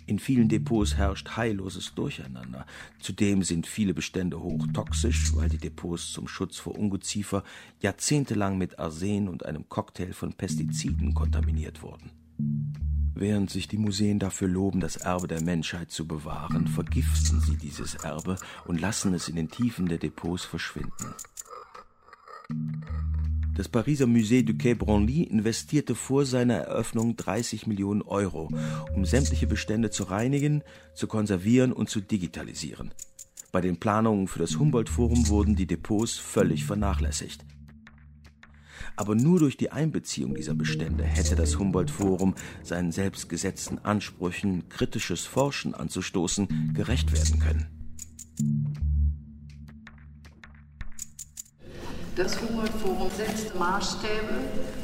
In 0.05 0.19
vielen 0.19 0.49
Depots 0.49 0.95
herrscht 0.95 1.37
heilloses 1.37 1.95
Durcheinander. 1.95 2.65
Zudem 2.99 3.43
sind 3.43 3.67
viele 3.67 3.93
Bestände 3.93 4.41
hochtoxisch, 4.41 5.35
weil 5.35 5.49
die 5.49 5.57
Depots 5.57 6.11
zum 6.11 6.27
Schutz 6.27 6.57
vor 6.57 6.77
Ungeziefer 6.77 7.43
jahrzehntelang 7.81 8.57
mit 8.57 8.79
Arsen 8.79 9.27
und 9.29 9.45
einem 9.45 9.69
Cocktail 9.69 10.13
von 10.13 10.33
Pestiziden 10.33 11.13
kontaminiert 11.13 11.81
wurden. 11.81 12.11
Während 13.15 13.51
sich 13.51 13.67
die 13.67 13.77
Museen 13.77 14.19
dafür 14.19 14.47
loben, 14.47 14.79
das 14.79 14.97
Erbe 14.97 15.27
der 15.27 15.41
Menschheit 15.41 15.91
zu 15.91 16.07
bewahren, 16.07 16.67
vergiften 16.67 17.39
sie 17.39 17.57
dieses 17.57 17.95
Erbe 17.95 18.37
und 18.65 18.81
lassen 18.81 19.13
es 19.13 19.29
in 19.29 19.35
den 19.35 19.49
Tiefen 19.49 19.85
der 19.85 19.99
Depots 19.99 20.43
verschwinden. 20.43 21.13
Das 23.55 23.69
Pariser 23.69 24.07
Musée 24.07 24.43
du 24.43 24.55
Quai 24.55 24.73
Branly 24.73 25.23
investierte 25.23 25.93
vor 25.93 26.25
seiner 26.25 26.55
Eröffnung 26.55 27.15
30 27.15 27.67
Millionen 27.67 28.01
Euro, 28.01 28.49
um 28.95 29.05
sämtliche 29.05 29.45
Bestände 29.45 29.91
zu 29.91 30.03
reinigen, 30.03 30.63
zu 30.95 31.05
konservieren 31.07 31.71
und 31.71 31.87
zu 31.87 32.01
digitalisieren. 32.01 32.91
Bei 33.51 33.61
den 33.61 33.77
Planungen 33.77 34.27
für 34.27 34.39
das 34.39 34.57
Humboldt-Forum 34.57 35.27
wurden 35.27 35.55
die 35.55 35.67
Depots 35.67 36.17
völlig 36.17 36.65
vernachlässigt. 36.65 37.45
Aber 38.95 39.13
nur 39.13 39.39
durch 39.39 39.57
die 39.57 39.71
Einbeziehung 39.71 40.33
dieser 40.33 40.55
Bestände 40.55 41.03
hätte 41.03 41.35
das 41.35 41.59
Humboldt-Forum 41.59 42.33
seinen 42.63 42.91
selbstgesetzten 42.91 43.79
Ansprüchen, 43.85 44.67
kritisches 44.69 45.25
Forschen 45.25 45.75
anzustoßen, 45.75 46.73
gerecht 46.73 47.11
werden 47.11 47.39
können. 47.39 48.82
Das 52.15 52.39
Humboldt-Forum 52.39 53.09
setzt 53.17 53.55
Maßstäbe 53.55 54.35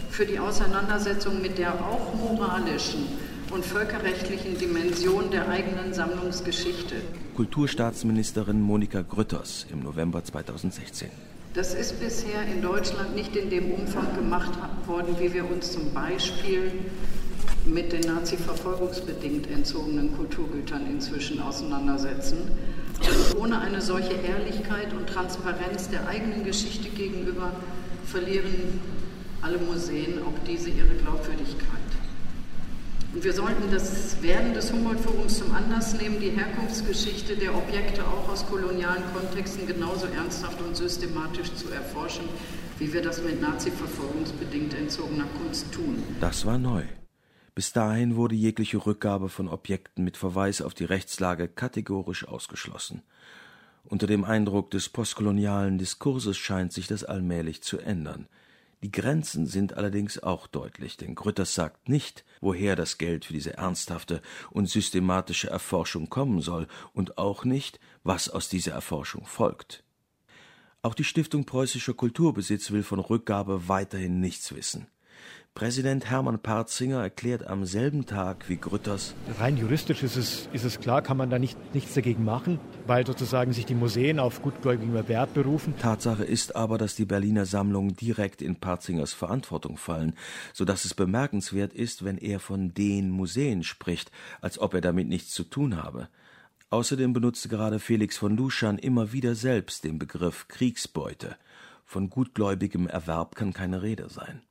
für 0.10 0.26
die 0.26 0.40
Auseinandersetzung 0.40 1.40
mit 1.44 1.60
der 1.60 1.76
auch 1.76 2.16
moralischen 2.16 3.06
und 3.52 3.64
völkerrechtlichen 3.64 4.58
Dimension 4.58 5.30
der 5.30 5.48
eigenen 5.48 5.94
Sammlungsgeschichte. 5.94 6.96
Kulturstaatsministerin 7.36 8.60
Monika 8.60 9.04
Grütters 9.04 9.68
im 9.72 9.82
November 9.82 10.24
2016. 10.24 11.10
Das 11.54 11.76
ist 11.76 12.00
bisher 12.00 12.48
in 12.52 12.64
Deutschland 12.64 13.16
nicht 13.16 13.36
in 13.36 13.52
dem 13.52 13.74
Umfang 13.74 14.16
gemacht 14.16 14.52
worden, 14.88 15.16
wie 15.20 15.32
wir 15.32 15.48
uns 15.48 15.72
zum 15.72 15.94
Beispiel 15.94 16.72
mit 17.66 17.92
den 17.92 18.02
Nazi-verfolgungsbedingt 18.02 19.52
entzogenen 19.52 20.16
Kulturgütern 20.18 20.88
inzwischen 20.88 21.40
auseinandersetzen. 21.42 22.40
Ohne 23.38 23.60
eine 23.62 23.82
solche 23.82 24.14
Ehrlichkeit 24.14 24.94
und 24.94 25.08
Transparenz 25.08 25.90
der 25.90 26.08
eigenen 26.08 26.44
Geschichte 26.44 26.90
gegenüber 26.90 27.52
verlieren 28.06 28.80
alle 29.42 29.58
Museen 29.58 30.20
auch 30.24 30.46
diese 30.46 30.70
ihre 30.70 30.96
Glaubwürdigkeit. 30.96 31.70
Und 33.14 33.24
wir 33.24 33.34
sollten 33.34 33.72
das 33.72 34.22
Werden 34.22 34.54
des 34.54 34.72
Humboldt-Forums 34.72 35.40
zum 35.40 35.52
Anlass 35.56 36.00
nehmen, 36.00 36.20
die 36.20 36.30
Herkunftsgeschichte 36.30 37.36
der 37.36 37.56
Objekte 37.56 38.04
auch 38.04 38.30
aus 38.30 38.46
kolonialen 38.46 39.04
Kontexten 39.14 39.66
genauso 39.66 40.06
ernsthaft 40.06 40.62
und 40.62 40.78
systematisch 40.78 41.52
zu 41.56 41.72
erforschen, 41.72 42.26
wie 42.78 42.94
wir 42.94 43.02
das 43.02 43.24
mit 43.24 43.42
Nazi-verfolgungsbedingt 43.42 44.76
entzogener 44.76 45.26
Kunst 45.42 45.72
tun. 45.72 46.04
Das 46.20 46.46
war 46.46 46.60
neu. 46.60 46.84
Bis 47.56 47.74
dahin 47.74 48.16
wurde 48.16 48.36
jegliche 48.36 48.86
Rückgabe 48.86 49.30
von 49.30 49.48
Objekten 49.48 50.04
mit 50.04 50.18
Verweis 50.18 50.62
auf 50.62 50.74
die 50.74 50.86
Rechtslage 50.86 51.48
kategorisch 51.48 52.28
ausgeschlossen. 52.28 53.02
Unter 53.84 54.08
dem 54.08 54.24
Eindruck 54.24 54.72
des 54.72 54.90
postkolonialen 54.90 55.78
Diskurses 55.78 56.38
scheint 56.38 56.74
sich 56.74 56.88
das 56.88 57.04
allmählich 57.04 57.64
zu 57.64 57.80
ändern. 57.80 58.28
Die 58.82 58.92
Grenzen 58.92 59.46
sind 59.46 59.74
allerdings 59.74 60.24
auch 60.24 60.48
deutlich, 60.48 60.96
denn 60.96 61.16
Grütters 61.16 61.54
sagt 61.54 61.90
nicht, 61.90 62.24
woher 62.40 62.78
das 62.78 62.98
Geld 62.98 63.26
für 63.26 63.34
diese 63.34 63.58
ernsthafte 63.58 64.22
und 64.52 64.70
systematische 64.70 65.50
Erforschung 65.50 66.10
kommen 66.10 66.42
soll 66.42 66.68
und 66.94 67.18
auch 67.18 67.44
nicht, 67.44 67.80
was 68.04 68.30
aus 68.30 68.48
dieser 68.48 68.72
Erforschung 68.72 69.26
folgt. 69.26 69.84
Auch 70.82 70.94
die 70.94 71.04
Stiftung 71.04 71.46
Preußischer 71.46 71.94
Kulturbesitz 71.94 72.72
will 72.72 72.84
von 72.84 73.00
Rückgabe 73.00 73.68
weiterhin 73.68 74.22
nichts 74.22 74.56
wissen. 74.56 74.88
Präsident 75.56 76.10
Hermann 76.10 76.40
Parzinger 76.40 77.02
erklärt 77.02 77.46
am 77.46 77.66
selben 77.66 78.06
Tag 78.06 78.48
wie 78.48 78.56
Grütters. 78.56 79.14
Rein 79.40 79.58
juristisch 79.58 80.04
ist 80.04 80.16
es, 80.16 80.48
ist 80.54 80.64
es 80.64 80.80
klar, 80.80 81.02
kann 81.02 81.18
man 81.18 81.30
da 81.30 81.38
nicht, 81.38 81.58
nichts 81.74 81.94
dagegen 81.94 82.24
machen, 82.24 82.60
weil 82.88 83.06
sozusagen 83.06 83.52
sich 83.52 83.66
die 83.66 83.76
Museen 83.76 84.20
auf 84.20 84.42
gutgläubigen 84.42 84.94
Wert 85.10 85.34
berufen. 85.34 85.74
Tatsache 85.78 86.24
ist 86.24 86.56
aber, 86.56 86.78
dass 86.78 86.96
die 86.96 87.04
Berliner 87.04 87.46
Sammlungen 87.46 87.94
direkt 87.94 88.42
in 88.42 88.56
Parzingers 88.56 89.12
Verantwortung 89.12 89.76
fallen, 89.76 90.14
sodass 90.54 90.86
es 90.86 90.94
bemerkenswert 90.94 91.74
ist, 91.74 92.06
wenn 92.06 92.18
er 92.18 92.40
von 92.40 92.74
den 92.74 93.10
Museen 93.10 93.64
spricht, 93.64 94.12
als 94.40 94.60
ob 94.60 94.74
er 94.74 94.82
damit 94.82 95.10
nichts 95.10 95.34
zu 95.34 95.44
tun 95.44 95.76
habe. 95.76 96.08
Außerdem 96.70 97.12
benutzte 97.12 97.50
gerade 97.50 97.80
Felix 97.80 98.18
von 98.18 98.38
Luschan 98.38 98.78
immer 98.78 99.12
wieder 99.12 99.36
selbst 99.36 99.84
den 99.84 100.00
Begriff 100.00 100.48
Kriegsbeute. 100.48 101.36
Von 101.84 102.10
gutgläubigem 102.10 102.88
Erwerb 102.88 103.36
kann 103.36 103.52
keine 103.52 103.82
Rede 103.82 104.08
sein. 104.08 104.42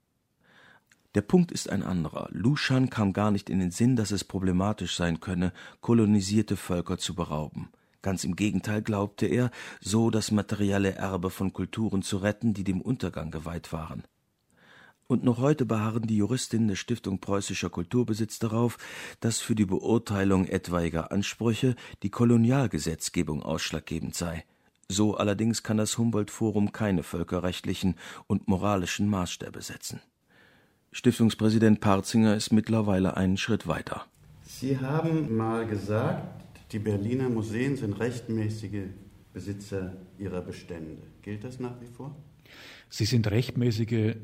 Der 1.18 1.22
Punkt 1.22 1.50
ist 1.50 1.68
ein 1.68 1.82
anderer. 1.82 2.28
Lushan 2.30 2.90
kam 2.90 3.12
gar 3.12 3.32
nicht 3.32 3.50
in 3.50 3.58
den 3.58 3.72
Sinn, 3.72 3.96
dass 3.96 4.12
es 4.12 4.22
problematisch 4.22 4.94
sein 4.94 5.18
könne, 5.18 5.52
kolonisierte 5.80 6.56
Völker 6.56 6.96
zu 6.96 7.16
berauben. 7.16 7.70
Ganz 8.02 8.22
im 8.22 8.36
Gegenteil 8.36 8.82
glaubte 8.82 9.26
er, 9.26 9.50
so 9.80 10.10
das 10.10 10.30
materielle 10.30 10.94
Erbe 10.94 11.30
von 11.30 11.52
Kulturen 11.52 12.02
zu 12.02 12.18
retten, 12.18 12.54
die 12.54 12.62
dem 12.62 12.80
Untergang 12.80 13.32
geweiht 13.32 13.72
waren. 13.72 14.04
Und 15.08 15.24
noch 15.24 15.38
heute 15.38 15.66
beharren 15.66 16.06
die 16.06 16.18
Juristinnen 16.18 16.68
der 16.68 16.76
Stiftung 16.76 17.18
Preußischer 17.18 17.68
Kulturbesitz 17.68 18.38
darauf, 18.38 18.78
dass 19.18 19.40
für 19.40 19.56
die 19.56 19.66
Beurteilung 19.66 20.46
etwaiger 20.46 21.10
Ansprüche 21.10 21.74
die 22.04 22.10
Kolonialgesetzgebung 22.10 23.42
ausschlaggebend 23.42 24.14
sei. 24.14 24.44
So 24.86 25.16
allerdings 25.16 25.64
kann 25.64 25.78
das 25.78 25.98
Humboldt-Forum 25.98 26.70
keine 26.70 27.02
völkerrechtlichen 27.02 27.96
und 28.28 28.46
moralischen 28.46 29.08
Maßstäbe 29.08 29.62
setzen. 29.62 30.00
Stiftungspräsident 30.92 31.80
Parzinger 31.80 32.34
ist 32.34 32.52
mittlerweile 32.52 33.16
einen 33.16 33.36
Schritt 33.36 33.66
weiter. 33.66 34.06
Sie 34.42 34.78
haben 34.78 35.36
mal 35.36 35.66
gesagt, 35.66 36.26
die 36.72 36.78
Berliner 36.78 37.28
Museen 37.28 37.76
sind 37.76 38.00
rechtmäßige 38.00 38.88
Besitzer 39.32 39.96
ihrer 40.18 40.40
Bestände. 40.40 41.02
Gilt 41.22 41.44
das 41.44 41.60
nach 41.60 41.80
wie 41.80 41.86
vor? 41.86 42.16
Sie 42.88 43.04
sind 43.04 43.30
rechtmäßige 43.30 44.16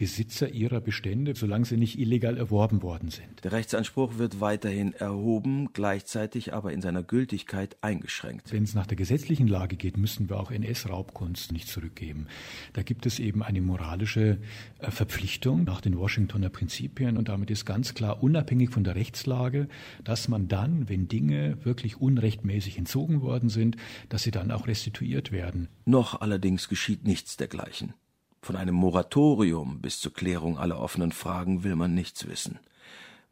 Besitzer 0.00 0.48
ihrer 0.48 0.80
Bestände, 0.80 1.34
solange 1.36 1.66
sie 1.66 1.76
nicht 1.76 1.98
illegal 1.98 2.38
erworben 2.38 2.82
worden 2.82 3.10
sind. 3.10 3.44
Der 3.44 3.52
Rechtsanspruch 3.52 4.16
wird 4.16 4.40
weiterhin 4.40 4.94
erhoben, 4.94 5.74
gleichzeitig 5.74 6.54
aber 6.54 6.72
in 6.72 6.80
seiner 6.80 7.02
Gültigkeit 7.02 7.76
eingeschränkt. 7.82 8.50
Wenn 8.50 8.62
es 8.62 8.74
nach 8.74 8.86
der 8.86 8.96
gesetzlichen 8.96 9.46
Lage 9.46 9.76
geht, 9.76 9.98
müssen 9.98 10.30
wir 10.30 10.40
auch 10.40 10.50
NS-Raubkunst 10.50 11.52
nicht 11.52 11.68
zurückgeben. 11.68 12.28
Da 12.72 12.82
gibt 12.82 13.04
es 13.04 13.18
eben 13.18 13.42
eine 13.42 13.60
moralische 13.60 14.38
äh, 14.78 14.90
Verpflichtung 14.90 15.64
nach 15.64 15.82
den 15.82 15.98
Washingtoner 15.98 16.48
Prinzipien 16.48 17.18
und 17.18 17.28
damit 17.28 17.50
ist 17.50 17.66
ganz 17.66 17.92
klar, 17.92 18.22
unabhängig 18.22 18.70
von 18.70 18.84
der 18.84 18.94
Rechtslage, 18.94 19.68
dass 20.02 20.28
man 20.28 20.48
dann, 20.48 20.88
wenn 20.88 21.08
Dinge 21.08 21.58
wirklich 21.62 22.00
unrechtmäßig 22.00 22.78
entzogen 22.78 23.20
worden 23.20 23.50
sind, 23.50 23.76
dass 24.08 24.22
sie 24.22 24.30
dann 24.30 24.50
auch 24.50 24.66
restituiert 24.66 25.30
werden. 25.30 25.68
Noch 25.90 26.20
allerdings 26.20 26.68
geschieht 26.68 27.04
nichts 27.04 27.36
dergleichen. 27.36 27.94
Von 28.42 28.54
einem 28.54 28.76
Moratorium 28.76 29.80
bis 29.80 29.98
zur 29.98 30.14
Klärung 30.14 30.56
aller 30.56 30.78
offenen 30.78 31.10
Fragen 31.10 31.64
will 31.64 31.74
man 31.74 31.94
nichts 31.94 32.28
wissen. 32.28 32.60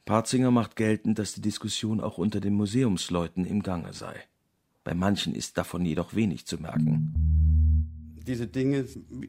Parzinger 0.04 0.50
macht 0.50 0.74
geltend, 0.74 1.20
dass 1.20 1.34
die 1.34 1.40
Diskussion 1.40 2.00
auch 2.00 2.18
unter 2.18 2.40
den 2.40 2.54
Museumsleuten 2.54 3.44
im 3.44 3.62
Gange 3.62 3.92
sei. 3.92 4.16
Bei 4.82 4.92
manchen 4.92 5.36
ist 5.36 5.56
davon 5.56 5.84
jedoch 5.84 6.16
wenig 6.16 6.46
zu 6.46 6.58
merken. 6.58 7.14
Diese 8.26 8.48
Dinge, 8.48 8.86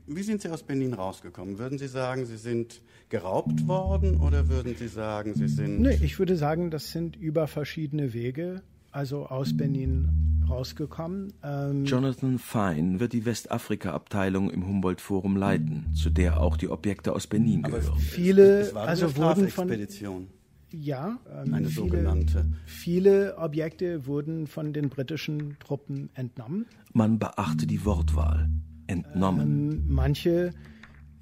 wie 0.07 0.23
sind 0.23 0.41
Sie 0.41 0.49
aus 0.49 0.63
Benin 0.63 0.95
rausgekommen? 0.95 1.59
Würden 1.59 1.77
Sie 1.77 1.88
sagen, 1.88 2.25
Sie 2.25 2.38
sind 2.38 2.82
geraubt 3.09 3.67
worden 3.67 4.19
oder 4.19 4.49
würden 4.49 4.75
Sie 4.75 4.88
sagen, 4.88 5.36
Sie 5.36 5.49
sind. 5.49 5.82
Nee, 5.82 5.99
ich 6.01 6.17
würde 6.17 6.36
sagen, 6.36 6.71
das 6.71 6.91
sind 6.91 7.15
über 7.15 7.45
verschiedene 7.45 8.11
Wege, 8.13 8.63
also 8.92 9.26
aus 9.28 9.56
Benin 9.56 10.10
rausgekommen. 10.50 11.34
Ähm 11.44 11.86
Jonathan 11.86 12.40
Fine 12.40 13.00
wird 13.00 13.14
die 13.14 13.26
Westafrika-Abteilung 13.26 14.50
im 14.50 14.66
Humboldt-Forum 14.68 15.36
leiten, 15.38 15.86
zu 15.94 16.10
der 16.10 16.40
auch 16.40 16.58
die 16.58 16.70
Objekte 16.70 17.14
aus 17.14 17.28
Benin 17.28 17.64
Aber 17.66 17.80
gehören. 17.80 18.00
Viele, 18.00 18.60
es 18.62 18.74
war 18.74 18.84
eine 18.84 18.90
also 18.90 19.06
wurden 19.16 19.48
von 19.50 19.68
Strafexpedition. 19.68 20.28
ja, 20.72 21.20
ähm, 21.32 21.54
Eine 21.54 21.68
viele, 21.68 21.88
sogenannte. 21.88 22.46
Viele 22.66 23.38
Objekte 23.38 24.06
wurden 24.08 24.48
von 24.48 24.74
den 24.74 24.90
britischen 24.90 25.58
Truppen 25.60 26.10
entnommen. 26.16 26.66
Man 26.94 27.20
beachte 27.20 27.68
die 27.68 27.86
Wortwahl. 27.86 28.50
Entnommen. 28.88 29.72
Ähm, 29.72 29.84
manche 29.88 30.52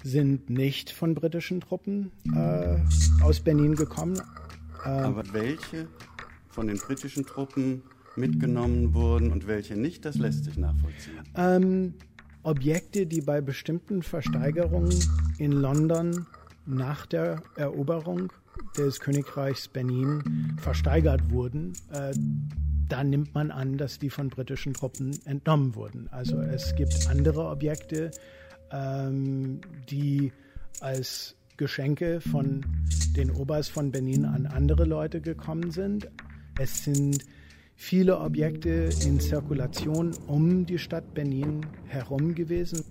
sind 0.02 0.48
nicht 0.48 0.90
von 0.90 1.14
britischen 1.14 1.60
Truppen 1.60 2.12
äh, 2.34 2.78
aus 3.22 3.40
Benin 3.40 3.74
gekommen. 3.74 4.14
Ähm, 4.86 4.90
Aber 5.04 5.22
welche 5.34 5.88
von 6.58 6.66
den 6.66 6.78
britischen 6.78 7.24
Truppen 7.24 7.84
mitgenommen 8.16 8.92
wurden 8.92 9.30
und 9.30 9.46
welche 9.46 9.76
nicht, 9.76 10.04
das 10.04 10.16
lässt 10.16 10.42
sich 10.42 10.56
nachvollziehen. 10.56 11.20
Ähm, 11.36 11.94
Objekte, 12.42 13.06
die 13.06 13.20
bei 13.20 13.40
bestimmten 13.40 14.02
Versteigerungen 14.02 14.92
in 15.38 15.52
London 15.52 16.26
nach 16.66 17.06
der 17.06 17.44
Eroberung 17.54 18.32
des 18.76 18.98
Königreichs 18.98 19.68
Benin 19.68 20.56
versteigert 20.60 21.30
wurden, 21.30 21.74
äh, 21.92 22.12
da 22.88 23.04
nimmt 23.04 23.36
man 23.36 23.52
an, 23.52 23.78
dass 23.78 24.00
die 24.00 24.10
von 24.10 24.28
britischen 24.28 24.74
Truppen 24.74 25.16
entnommen 25.26 25.76
wurden. 25.76 26.08
Also 26.10 26.40
es 26.40 26.74
gibt 26.74 27.06
andere 27.08 27.44
Objekte, 27.44 28.10
ähm, 28.72 29.60
die 29.88 30.32
als 30.80 31.36
Geschenke 31.56 32.20
von 32.20 32.66
den 33.16 33.30
Obers 33.30 33.68
von 33.68 33.92
Benin 33.92 34.24
an 34.24 34.46
andere 34.46 34.84
Leute 34.84 35.20
gekommen 35.20 35.70
sind. 35.70 36.08
Es 36.58 36.82
sind 36.84 37.24
viele 37.76 38.18
Objekte 38.18 38.90
in 39.06 39.20
Zirkulation 39.20 40.12
um 40.26 40.66
die 40.66 40.78
Stadt 40.78 41.14
Benin 41.14 41.64
herum 41.86 42.34
gewesen. 42.34 42.84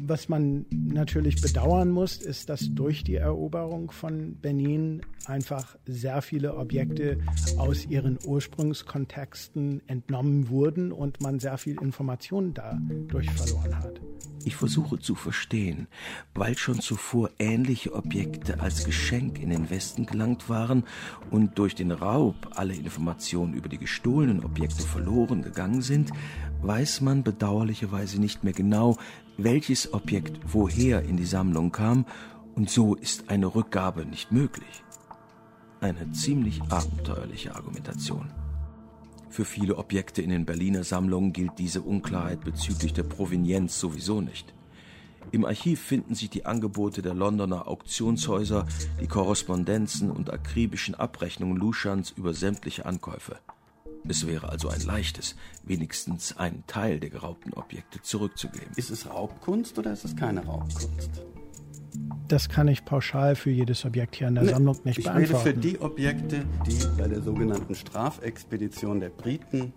Was 0.00 0.28
man 0.28 0.64
natürlich 0.70 1.40
bedauern 1.40 1.90
muss, 1.90 2.16
ist, 2.16 2.48
dass 2.48 2.70
durch 2.74 3.04
die 3.04 3.16
Eroberung 3.16 3.90
von 3.90 4.36
Benin 4.40 5.02
einfach 5.26 5.76
sehr 5.86 6.20
viele 6.22 6.56
Objekte 6.56 7.18
aus 7.58 7.86
ihren 7.86 8.18
Ursprungskontexten 8.26 9.86
entnommen 9.86 10.48
wurden 10.48 10.90
und 10.90 11.20
man 11.20 11.38
sehr 11.38 11.58
viel 11.58 11.80
Information 11.80 12.54
dadurch 12.54 13.30
verloren 13.30 13.78
hat. 13.78 14.00
Ich 14.46 14.56
versuche 14.56 14.98
zu 14.98 15.14
verstehen, 15.14 15.88
weil 16.34 16.56
schon 16.58 16.80
zuvor 16.80 17.30
ähnliche 17.38 17.94
Objekte 17.94 18.60
als 18.60 18.84
Geschenk 18.84 19.40
in 19.40 19.48
den 19.48 19.70
Westen 19.70 20.04
gelangt 20.04 20.50
waren 20.50 20.84
und 21.30 21.58
durch 21.58 21.74
den 21.74 21.90
Raub 21.90 22.34
alle 22.54 22.74
Informationen 22.74 23.54
über 23.54 23.70
die 23.70 23.78
gestohlenen 23.78 24.44
Objekte 24.44 24.82
verloren 24.82 25.40
gegangen 25.40 25.80
sind, 25.80 26.12
weiß 26.60 27.00
man 27.00 27.22
bedauerlicherweise 27.22 28.20
nicht 28.20 28.44
mehr 28.44 28.52
genau, 28.52 28.98
welches 29.38 29.94
Objekt 29.94 30.38
woher 30.46 31.02
in 31.02 31.16
die 31.16 31.26
Sammlung 31.26 31.72
kam, 31.72 32.04
und 32.54 32.70
so 32.70 32.94
ist 32.94 33.30
eine 33.30 33.52
Rückgabe 33.52 34.04
nicht 34.04 34.30
möglich. 34.30 34.84
Eine 35.80 36.12
ziemlich 36.12 36.62
abenteuerliche 36.70 37.54
Argumentation. 37.54 38.43
Für 39.34 39.44
viele 39.44 39.78
Objekte 39.78 40.22
in 40.22 40.30
den 40.30 40.46
Berliner 40.46 40.84
Sammlungen 40.84 41.32
gilt 41.32 41.58
diese 41.58 41.82
Unklarheit 41.82 42.44
bezüglich 42.44 42.92
der 42.92 43.02
Provenienz 43.02 43.80
sowieso 43.80 44.20
nicht. 44.20 44.54
Im 45.32 45.44
Archiv 45.44 45.80
finden 45.80 46.14
sich 46.14 46.30
die 46.30 46.46
Angebote 46.46 47.02
der 47.02 47.14
Londoner 47.14 47.66
Auktionshäuser, 47.66 48.64
die 49.00 49.08
Korrespondenzen 49.08 50.12
und 50.12 50.32
akribischen 50.32 50.94
Abrechnungen 50.94 51.56
Luschans 51.56 52.12
über 52.12 52.32
sämtliche 52.32 52.86
Ankäufe. 52.86 53.40
Es 54.06 54.24
wäre 54.24 54.50
also 54.50 54.68
ein 54.68 54.82
leichtes, 54.82 55.34
wenigstens 55.64 56.36
einen 56.36 56.62
Teil 56.68 57.00
der 57.00 57.10
geraubten 57.10 57.54
Objekte 57.54 58.00
zurückzugeben. 58.02 58.70
Ist 58.76 58.90
es 58.90 59.10
Raubkunst 59.10 59.76
oder 59.80 59.92
ist 59.92 60.04
es 60.04 60.14
keine 60.14 60.44
Raubkunst? 60.44 61.10
Das 62.28 62.48
kann 62.48 62.68
ich 62.68 62.84
pauschal 62.84 63.36
für 63.36 63.50
jedes 63.50 63.84
Objekt 63.84 64.16
hier 64.16 64.28
in 64.28 64.34
der 64.34 64.44
Nee, 64.44 64.50
Sammlung 64.50 64.76
nicht 64.84 64.98
ich 64.98 65.04
beantworten. 65.04 65.36
rede 65.36 65.54
für 65.54 65.54
die 65.60 65.80
Objekte, 65.80 66.44
die 66.66 66.78
bei 67.00 67.06
der 67.06 67.20
sogenannten 67.22 67.74
Strafexpedition 67.74 69.00
der 69.00 69.10
Briten 69.10 69.72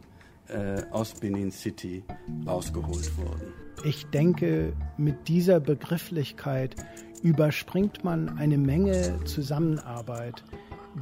äh, 0.48 0.82
aus 0.92 1.14
Benin 1.14 1.52
City 1.52 2.04
rausgeholt 2.46 3.18
wurden. 3.18 3.54
Ich 3.84 4.06
denke, 4.08 4.74
mit 4.98 5.28
dieser 5.28 5.60
Begrifflichkeit 5.60 6.76
überspringt 7.22 8.04
man 8.04 8.38
eine 8.38 8.58
Menge 8.58 9.20
Zusammenarbeit, 9.26 10.44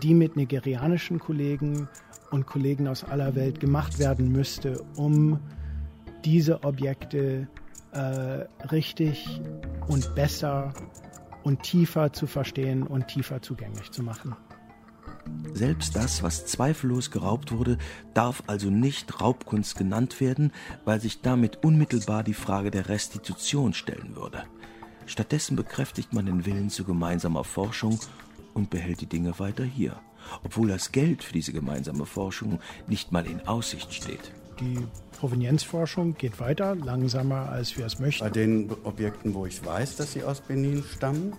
die 0.01 0.13
mit 0.13 0.35
nigerianischen 0.35 1.19
Kollegen 1.19 1.87
und 2.31 2.47
Kollegen 2.47 2.87
aus 2.87 3.03
aller 3.03 3.35
Welt 3.35 3.59
gemacht 3.59 3.99
werden 3.99 4.31
müsste, 4.31 4.83
um 4.95 5.39
diese 6.25 6.63
Objekte 6.63 7.47
äh, 7.91 7.99
richtig 8.71 9.39
und 9.87 10.15
besser 10.15 10.73
und 11.45 11.61
tiefer 11.61 12.11
zu 12.11 12.27
verstehen 12.27 12.83
und 12.83 13.07
tiefer 13.07 13.41
zugänglich 13.41 13.91
zu 13.91 14.03
machen. 14.03 14.35
Selbst 15.53 15.95
das, 15.95 16.23
was 16.23 16.45
zweifellos 16.45 17.11
geraubt 17.11 17.51
wurde, 17.51 17.77
darf 18.13 18.43
also 18.47 18.69
nicht 18.69 19.21
Raubkunst 19.21 19.77
genannt 19.77 20.19
werden, 20.19 20.51
weil 20.85 20.99
sich 20.99 21.21
damit 21.21 21.63
unmittelbar 21.63 22.23
die 22.23 22.33
Frage 22.33 22.71
der 22.71 22.89
Restitution 22.89 23.73
stellen 23.73 24.15
würde. 24.15 24.43
Stattdessen 25.05 25.55
bekräftigt 25.55 26.13
man 26.13 26.25
den 26.25 26.45
Willen 26.45 26.69
zu 26.69 26.83
gemeinsamer 26.83 27.43
Forschung 27.43 27.99
und 28.53 28.71
behält 28.71 29.01
die 29.01 29.05
Dinge 29.05 29.37
weiter 29.39 29.63
hier, 29.63 29.99
obwohl 30.43 30.67
das 30.67 30.91
Geld 30.91 31.23
für 31.23 31.33
diese 31.33 31.53
gemeinsame 31.53 32.07
Forschung 32.07 32.59
nicht 32.87 33.11
mal 33.11 33.25
in 33.27 33.47
Aussicht 33.47 33.93
steht. 33.93 34.31
Die 34.59 34.79
Provenienzforschung 35.19 36.15
geht 36.17 36.39
weiter, 36.39 36.75
langsamer 36.75 37.49
als 37.49 37.77
wir 37.77 37.85
es 37.85 37.99
möchten. 37.99 38.23
Bei 38.23 38.29
den 38.29 38.69
Objekten, 38.83 39.33
wo 39.33 39.45
ich 39.45 39.65
weiß, 39.65 39.97
dass 39.97 40.13
sie 40.13 40.23
aus 40.23 40.41
Benin 40.41 40.83
stammen. 40.83 41.33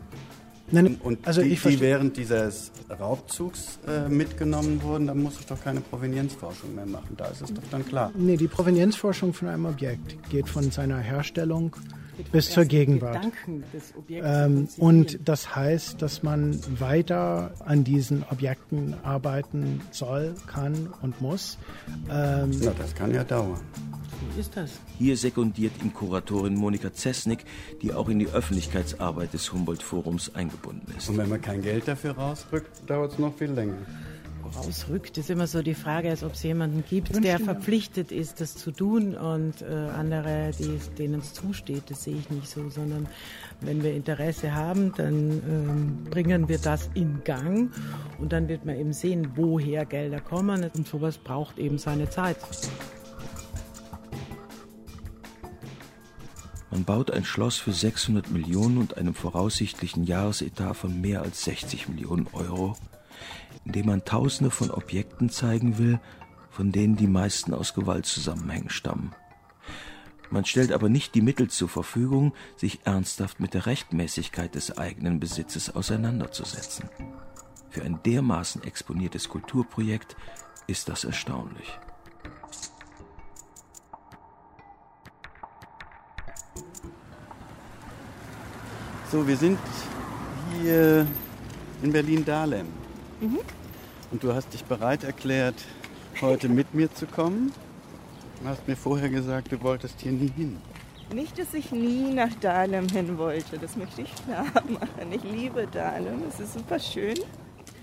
Nein, 0.71 0.99
und 1.03 1.27
also 1.27 1.43
die, 1.43 1.55
die 1.55 1.81
während 1.81 2.17
dieses 2.17 2.73
Raubzugs 2.91 3.79
äh, 3.87 4.09
mitgenommen 4.09 4.83
wurden, 4.83 5.07
dann 5.07 5.23
muss 5.23 5.39
ich 5.39 5.47
doch 5.47 5.63
keine 5.63 5.81
Provenienzforschung 5.81 6.75
mehr 6.75 6.87
machen. 6.87 7.17
Da 7.17 7.27
ist 7.27 7.43
es 7.43 7.55
doch 7.55 7.63
dann 7.71 7.87
klar. 7.87 8.11
Nee, 8.17 8.37
die 8.37 8.49
Provenienzforschung 8.49 9.33
von 9.33 9.49
einem 9.49 9.67
Objekt 9.67 10.29
geht 10.29 10.49
von 10.49 10.71
seiner 10.73 10.99
Herstellung 10.99 11.77
bis 12.33 12.51
zur 12.51 12.65
Gegenwart. 12.65 13.27
Ähm, 14.09 14.69
und 14.79 15.19
das 15.25 15.55
heißt, 15.55 16.01
dass 16.03 16.23
man 16.23 16.59
weiter 16.81 17.53
an 17.65 17.85
diesen 17.85 18.25
Objekten 18.31 18.95
arbeiten 19.03 19.81
soll, 19.91 20.35
kann 20.47 20.93
und 21.03 21.21
muss. 21.21 21.59
Ähm, 22.11 22.51
Na, 22.63 22.73
das 22.79 22.95
kann 22.95 23.15
ja 23.15 23.25
dauern. 23.25 23.61
Wie 24.35 24.41
ist 24.41 24.57
das? 24.57 24.71
Hier 24.99 25.17
sekundiert 25.17 25.73
ihm 25.83 25.93
Kuratorin 25.93 26.55
Monika 26.55 26.93
Zesnik, 26.93 27.45
die 27.83 27.93
auch 27.93 28.09
in 28.09 28.19
die 28.19 28.29
Öffentlichkeitsarbeit 28.29 29.33
des 29.33 29.53
Humboldt-Forums 29.53 30.35
eingebunden 30.35 30.93
ist. 30.97 31.09
Und 31.09 31.19
wenn 31.19 31.29
man 31.29 31.41
kein 31.41 31.63
Geld 31.63 31.87
dafür 31.89 32.13
rausrückt, 32.13 32.89
dauert 32.89 33.13
es 33.13 33.19
noch 33.19 33.35
viel 33.37 33.51
länger 33.51 33.77
rausrückt, 34.47 35.19
ist 35.19 35.31
immer 35.31 35.47
so 35.47 35.63
die 35.63 35.75
Frage, 35.75 36.11
als 36.11 36.23
ob 36.23 36.33
es 36.33 36.43
jemanden 36.43 36.85
gibt, 36.89 37.23
der 37.25 37.39
verpflichtet 37.39 38.13
ist, 38.13 38.41
das 38.41 38.57
zu 38.57 38.71
tun 38.71 39.15
und 39.15 39.63
äh, 39.63 39.67
andere, 39.97 40.51
denen 40.99 41.21
es 41.21 41.35
zusteht. 41.35 41.85
Das 41.89 42.05
sehe 42.05 42.17
ich 42.17 42.31
nicht 42.31 42.49
so, 42.49 42.69
sondern 42.71 43.07
wenn 43.61 43.83
wir 43.83 43.95
Interesse 43.95 44.55
haben, 44.55 44.93
dann 44.97 45.31
ähm, 45.31 46.05
bringen 46.11 46.49
wir 46.49 46.59
das 46.59 46.91
in 46.95 47.23
Gang 47.25 47.73
und 48.19 48.33
dann 48.33 48.49
wird 48.49 48.65
man 48.65 48.77
eben 48.77 48.93
sehen, 48.93 49.33
woher 49.37 49.85
Gelder 49.85 50.21
kommen 50.21 50.71
und 50.75 50.87
sowas 50.87 51.19
braucht 51.19 51.59
eben 51.59 51.79
seine 51.79 52.09
Zeit. 52.11 52.37
Man 56.77 56.85
baut 56.85 57.11
ein 57.11 57.25
Schloss 57.25 57.57
für 57.57 57.73
600 57.73 58.31
Millionen 58.31 58.77
und 58.77 58.99
einem 58.99 59.15
voraussichtlichen 59.15 60.05
Jahresetat 60.05 60.77
von 60.77 61.01
mehr 61.01 61.23
als 61.23 61.45
60 61.45 61.89
Millionen 61.89 62.27
Euro 62.35 62.77
indem 63.67 63.87
man 63.87 64.05
Tausende 64.05 64.51
von 64.51 64.71
Objekten 64.71 65.29
zeigen 65.29 65.77
will, 65.77 66.01
von 66.49 66.73
denen 66.73 66.97
die 66.97 67.09
meisten 67.09 67.53
aus 67.53 67.75
Gewaltzusammenhängen 67.75 68.71
stammen. 68.71 69.15
Man 70.31 70.45
stellt 70.45 70.73
aber 70.73 70.89
nicht 70.89 71.15
die 71.15 71.21
Mittel 71.21 71.49
zur 71.49 71.69
Verfügung, 71.69 72.33
sich 72.57 72.81
ernsthaft 72.85 73.41
mit 73.41 73.55
der 73.55 73.67
Rechtmäßigkeit 73.67 74.55
des 74.55 74.79
eigenen 74.79 75.21
Besitzes 75.21 75.75
auseinanderzusetzen. 75.75 76.89
Für 77.71 77.83
ein 77.83 78.01
dermaßen 78.05 78.63
exponiertes 78.65 79.29
Kulturprojekt 79.29 80.17
ist 80.67 80.89
das 80.89 81.05
erstaunlich. 81.05 81.79
So, 89.13 89.27
wir 89.27 89.37
sind 89.37 89.59
hier 90.53 91.07
in 91.83 91.93
Berlin-Dahlem. 91.93 92.86
Mhm. 93.21 93.41
Und 94.11 94.23
du 94.23 94.33
hast 94.35 94.53
dich 94.53 94.65
bereit 94.65 95.05
erklärt, 95.05 95.57
heute 96.21 96.49
mit 96.49 96.75
mir 96.75 96.93
zu 96.93 97.07
kommen. 97.07 97.53
Du 98.41 98.49
hast 98.49 98.67
mir 98.69 98.77
vorher 98.77 99.09
gesagt, 99.09 99.53
du 99.53 99.61
wolltest 99.63 100.01
hier 100.01 100.13
nie 100.13 100.31
hin. 100.31 100.59
Nicht, 101.13 101.39
dass 101.39 101.55
ich 101.55 101.71
nie 101.73 102.13
nach 102.13 102.35
Dahlem 102.41 102.89
hin 102.89 103.17
wollte, 103.17 103.59
das 103.59 103.77
möchte 103.77 104.03
ich 104.03 104.15
klar 104.25 104.47
machen. 104.69 105.13
Ich 105.13 105.23
liebe 105.23 105.67
Dahlem, 105.67 106.23
es 106.29 106.41
ist 106.41 106.55
super 106.55 106.79
schön. 106.79 107.17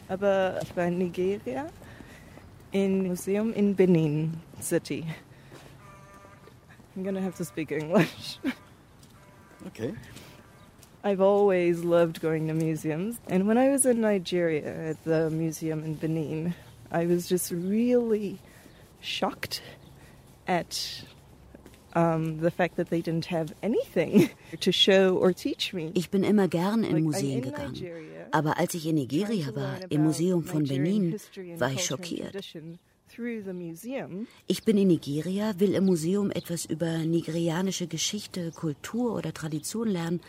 Aber 0.10 0.60
ich 0.62 0.76
war 0.76 0.86
in 0.86 0.98
Nigeria, 0.98 1.68
im 2.72 3.08
Museum 3.08 3.54
in 3.54 3.76
Benin 3.76 4.34
City. 4.62 5.06
I'm 6.96 7.04
gonna 7.04 7.22
have 7.22 7.38
to 7.38 7.44
speak 7.44 7.72
English. 7.72 8.40
Okay. 9.66 9.94
I've 11.04 11.20
always 11.20 11.84
loved 11.84 12.22
going 12.22 12.48
to 12.48 12.54
museums. 12.54 13.20
And 13.28 13.46
when 13.46 13.58
I 13.58 13.70
was 13.70 13.86
in 13.86 14.00
Nigeria 14.00 14.92
at 14.92 15.04
the 15.04 15.30
museum 15.30 15.84
in 15.84 15.96
Benin, 15.96 16.56
I 16.92 17.06
was 17.08 17.28
just 17.28 17.52
really 17.52 18.40
shocked 19.02 19.62
at 20.48 21.04
um, 21.94 22.40
the 22.40 22.52
fact 22.52 22.78
that 22.78 22.90
they 22.90 23.02
didn't 23.02 23.26
have 23.26 23.54
anything 23.62 24.30
to 24.62 24.72
show 24.72 25.18
or 25.18 25.34
teach 25.34 25.74
me. 25.74 25.92
Ich 25.94 26.10
bin 26.10 26.24
immer 26.24 26.48
gern 26.48 26.86
in 26.86 27.04
Museen 27.04 27.42
gegangen. 27.42 27.84
Aber 28.32 28.58
als 28.58 28.74
ich 28.74 28.88
in 28.88 28.96
Nigeria 28.96 29.54
war, 29.56 29.80
im 29.90 30.04
Museum 30.04 30.44
von 30.44 30.64
Benin, 30.64 31.18
war 31.58 31.72
ich 31.72 31.84
schockiert. 31.84 32.34
Ich 34.48 34.64
bin 34.64 34.78
in 34.78 34.88
Nigeria, 34.88 35.54
will 35.60 35.76
im 35.76 35.86
Museum 35.86 36.32
etwas 36.32 36.66
über 36.66 36.98
nigerianische 37.00 37.88
Geschichte, 37.88 38.52
Kultur 38.52 39.14
oder 39.14 39.34
Tradition 39.34 39.90
lernen 39.90 40.22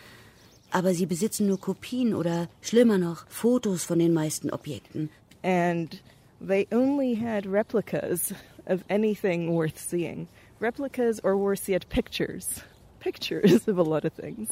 aber 0.74 0.92
sie 0.92 1.06
besitzen 1.06 1.46
nur 1.46 1.60
Kopien 1.60 2.14
oder 2.14 2.48
schlimmer 2.60 2.98
noch 2.98 3.26
Fotos 3.28 3.84
von 3.84 4.00
den 4.00 4.12
meisten 4.12 4.50
Objekten. 4.50 5.08
And 5.44 6.00
they 6.40 6.66
only 6.72 7.14
had 7.14 7.46
replicas 7.46 8.34
of 8.66 8.82
anything 8.90 9.52
worth 9.52 9.78
seeing. 9.78 10.26
Replicas 10.60 11.20
or 11.22 11.36
worse 11.36 11.68
yet 11.68 11.88
pictures. 11.88 12.62
Pictures 13.00 13.68
of 13.68 13.78
a 13.78 13.82
lot 13.82 14.04
of 14.04 14.14
things. 14.14 14.48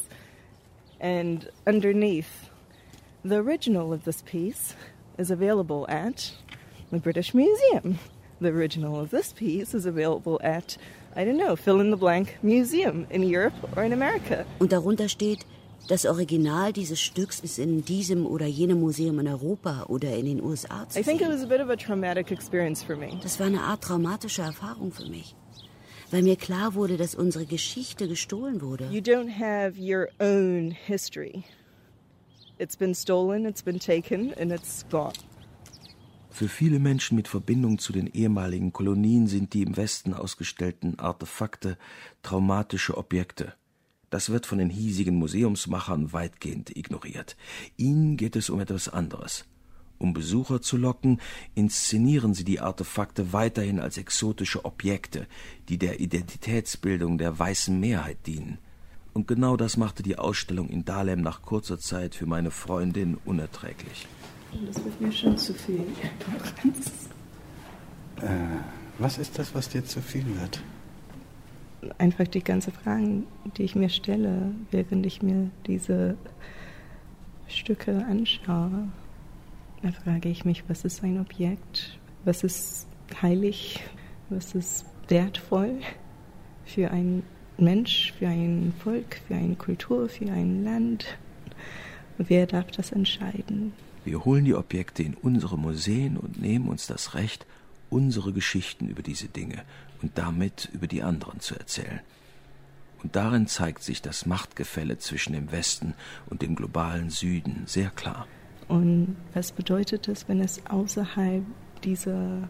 And 1.01 1.49
underneath, 1.67 2.49
the 3.25 3.37
original 3.37 3.91
of 3.91 4.05
this 4.05 4.21
piece 4.21 4.75
is 5.17 5.29
available 5.29 5.85
at 5.89 6.31
the 6.91 6.99
British 6.99 7.33
Museum. 7.33 7.99
The 8.39 8.49
original 8.49 8.99
of 8.99 9.09
this 9.09 9.33
piece 9.33 9.73
is 9.73 9.85
available 9.85 10.39
at, 10.41 10.77
I 11.15 11.25
don't 11.25 11.37
know, 11.37 11.57
fill 11.57 11.81
in 11.81 11.91
the 11.91 11.97
blank 11.97 12.37
museum 12.41 13.07
in 13.09 13.23
Europe 13.23 13.55
or 13.75 13.83
in 13.83 13.91
America. 13.91 14.45
Und 14.59 14.71
darunter 14.71 15.09
steht 15.09 15.45
Das 15.87 16.05
Original 16.05 16.71
dieses 16.71 17.01
Stücks 17.01 17.41
ist 17.41 17.59
in 17.59 17.83
diesem 17.83 18.25
oder 18.25 18.45
jenem 18.45 18.79
Museum 18.79 19.19
in 19.19 19.27
Europa 19.27 19.83
oder 19.89 20.15
in 20.15 20.25
den 20.25 20.41
USA 20.41 20.87
zu 20.87 21.03
sehen. 21.03 21.19
Das 23.21 23.39
war 23.39 23.47
eine 23.47 23.61
Art 23.61 23.83
traumatische 23.83 24.43
Erfahrung 24.43 24.93
für 24.93 25.09
mich, 25.09 25.35
weil 26.09 26.23
mir 26.23 26.37
klar 26.37 26.73
wurde, 26.75 26.95
dass 26.95 27.15
unsere 27.15 27.45
Geschichte 27.45 28.07
gestohlen 28.07 28.61
wurde. 28.61 28.87
You 28.91 29.01
don't 29.01 29.29
have 29.37 29.73
your 29.77 30.07
own 30.19 30.71
history. 30.71 31.43
It's 32.59 32.77
been 32.77 32.95
stolen, 32.95 33.45
it's 33.45 33.61
been 33.61 33.79
taken 33.79 34.33
and 34.39 34.53
it's 34.53 34.85
gone. 34.89 35.11
Für 36.29 36.47
viele 36.47 36.79
Menschen 36.79 37.15
mit 37.15 37.27
Verbindung 37.27 37.77
zu 37.77 37.91
den 37.93 38.07
ehemaligen 38.07 38.71
Kolonien 38.71 39.27
sind 39.27 39.53
die 39.53 39.63
im 39.63 39.75
Westen 39.75 40.13
ausgestellten 40.13 40.97
Artefakte 40.97 41.77
traumatische 42.23 42.97
Objekte. 42.97 43.53
Das 44.13 44.29
wird 44.29 44.45
von 44.45 44.59
den 44.59 44.69
hiesigen 44.69 45.15
Museumsmachern 45.15 46.13
weitgehend 46.13 46.77
ignoriert. 46.77 47.35
Ihnen 47.77 48.15
geht 48.15 48.35
es 48.35 48.51
um 48.51 48.59
etwas 48.59 48.87
anderes. 48.87 49.45
Um 49.97 50.13
Besucher 50.13 50.61
zu 50.61 50.77
locken, 50.77 51.19
inszenieren 51.55 52.35
sie 52.35 52.43
die 52.43 52.59
Artefakte 52.59 53.33
weiterhin 53.33 53.79
als 53.79 53.97
exotische 53.97 54.65
Objekte, 54.65 55.25
die 55.67 55.79
der 55.79 55.99
Identitätsbildung 55.99 57.17
der 57.17 57.39
weißen 57.39 57.79
Mehrheit 57.79 58.27
dienen. 58.27 58.59
Und 59.13 59.27
genau 59.27 59.57
das 59.57 59.77
machte 59.77 60.03
die 60.03 60.19
Ausstellung 60.19 60.69
in 60.69 60.85
Dahlem 60.85 61.21
nach 61.21 61.41
kurzer 61.41 61.79
Zeit 61.79 62.13
für 62.13 62.27
meine 62.27 62.51
Freundin 62.51 63.17
unerträglich. 63.25 64.07
Das 64.67 64.75
wird 64.85 65.01
mir 65.01 65.11
schon 65.11 65.39
zu 65.39 65.55
viel. 65.55 65.87
Äh, 68.21 68.27
was 68.99 69.17
ist 69.17 69.39
das, 69.39 69.55
was 69.55 69.69
dir 69.69 69.83
zu 69.83 70.03
viel 70.03 70.39
wird? 70.39 70.61
Einfach 71.97 72.27
die 72.27 72.43
ganzen 72.43 72.73
Fragen, 72.73 73.25
die 73.57 73.63
ich 73.63 73.75
mir 73.75 73.89
stelle, 73.89 74.53
während 74.71 75.05
ich 75.05 75.21
mir 75.21 75.49
diese 75.67 76.17
Stücke 77.47 78.05
anschaue. 78.05 78.87
Da 79.81 79.91
frage 79.91 80.29
ich 80.29 80.45
mich, 80.45 80.63
was 80.67 80.85
ist 80.85 81.03
ein 81.03 81.19
Objekt? 81.19 81.99
Was 82.25 82.43
ist 82.43 82.87
heilig? 83.21 83.83
Was 84.29 84.55
ist 84.55 84.85
wertvoll 85.09 85.79
für 86.65 86.91
einen 86.91 87.23
Mensch, 87.57 88.13
für 88.17 88.27
ein 88.27 88.73
Volk, 88.79 89.21
für 89.27 89.35
eine 89.35 89.55
Kultur, 89.55 90.09
für 90.09 90.31
ein 90.31 90.63
Land? 90.63 91.17
Wer 92.17 92.47
darf 92.47 92.71
das 92.71 92.91
entscheiden? 92.91 93.73
Wir 94.05 94.23
holen 94.25 94.45
die 94.45 94.55
Objekte 94.55 95.03
in 95.03 95.15
unsere 95.15 95.57
Museen 95.57 96.17
und 96.17 96.41
nehmen 96.41 96.67
uns 96.67 96.87
das 96.87 97.13
Recht, 97.13 97.45
unsere 97.89 98.33
Geschichten 98.33 98.89
über 98.89 99.01
diese 99.01 99.27
Dinge 99.27 99.63
und 100.03 100.17
damit 100.17 100.69
über 100.73 100.85
die 100.85 101.01
anderen 101.01 101.39
zu 101.39 101.55
erzählen. 101.55 102.01
Und 103.01 103.15
darin 103.15 103.47
zeigt 103.47 103.83
sich 103.83 104.01
das 104.01 104.25
Machtgefälle 104.25 104.97
zwischen 104.97 105.33
dem 105.33 105.51
Westen 105.51 105.93
und 106.29 106.41
dem 106.41 106.55
globalen 106.55 107.09
Süden 107.09 107.63
sehr 107.65 107.89
klar. 107.89 108.27
Und 108.67 109.15
was 109.33 109.51
bedeutet 109.51 110.07
es, 110.07 110.27
wenn 110.29 110.39
es 110.39 110.65
außerhalb 110.67 111.43
dieser 111.83 112.47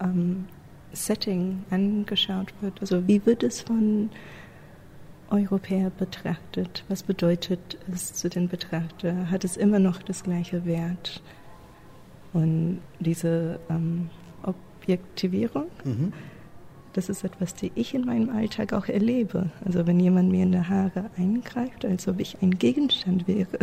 ähm, 0.00 0.46
Setting 0.92 1.64
angeschaut 1.70 2.52
wird? 2.60 2.80
Also 2.80 3.06
wie 3.06 3.24
wird 3.26 3.42
es 3.42 3.60
von 3.60 4.10
Europäer 5.30 5.90
betrachtet? 5.90 6.84
Was 6.88 7.02
bedeutet 7.02 7.78
es 7.92 8.14
zu 8.14 8.30
den 8.30 8.48
Betrachtern? 8.48 9.30
Hat 9.30 9.44
es 9.44 9.56
immer 9.56 9.78
noch 9.78 10.02
das 10.02 10.22
gleiche 10.22 10.64
Wert? 10.64 11.22
Und 12.32 12.80
diese 12.98 13.60
ähm, 13.68 14.08
Objektivierung, 14.42 15.66
mhm. 15.84 16.12
Das 16.96 17.10
ist 17.10 17.24
etwas, 17.24 17.54
die 17.54 17.72
ich 17.74 17.94
in 17.94 18.06
meinem 18.06 18.30
Alltag 18.30 18.72
auch 18.72 18.86
erlebe. 18.86 19.50
Also 19.64 19.86
wenn 19.86 20.00
jemand 20.00 20.30
mir 20.30 20.44
in 20.44 20.52
die 20.52 20.58
Haare 20.58 21.10
eingreift, 21.16 21.84
als 21.84 22.08
ob 22.08 22.20
ich 22.20 22.38
ein 22.40 22.58
Gegenstand 22.58 23.28
wäre. 23.28 23.58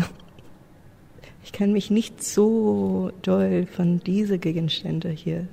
Ich 1.44 1.52
kann 1.52 1.74
mich 1.74 1.90
nicht 1.90 2.24
so 2.24 3.12
doll 3.22 3.66
von 3.66 4.00
diesen 4.00 4.40
Gegenständen 4.40 5.12
hier 5.12 5.48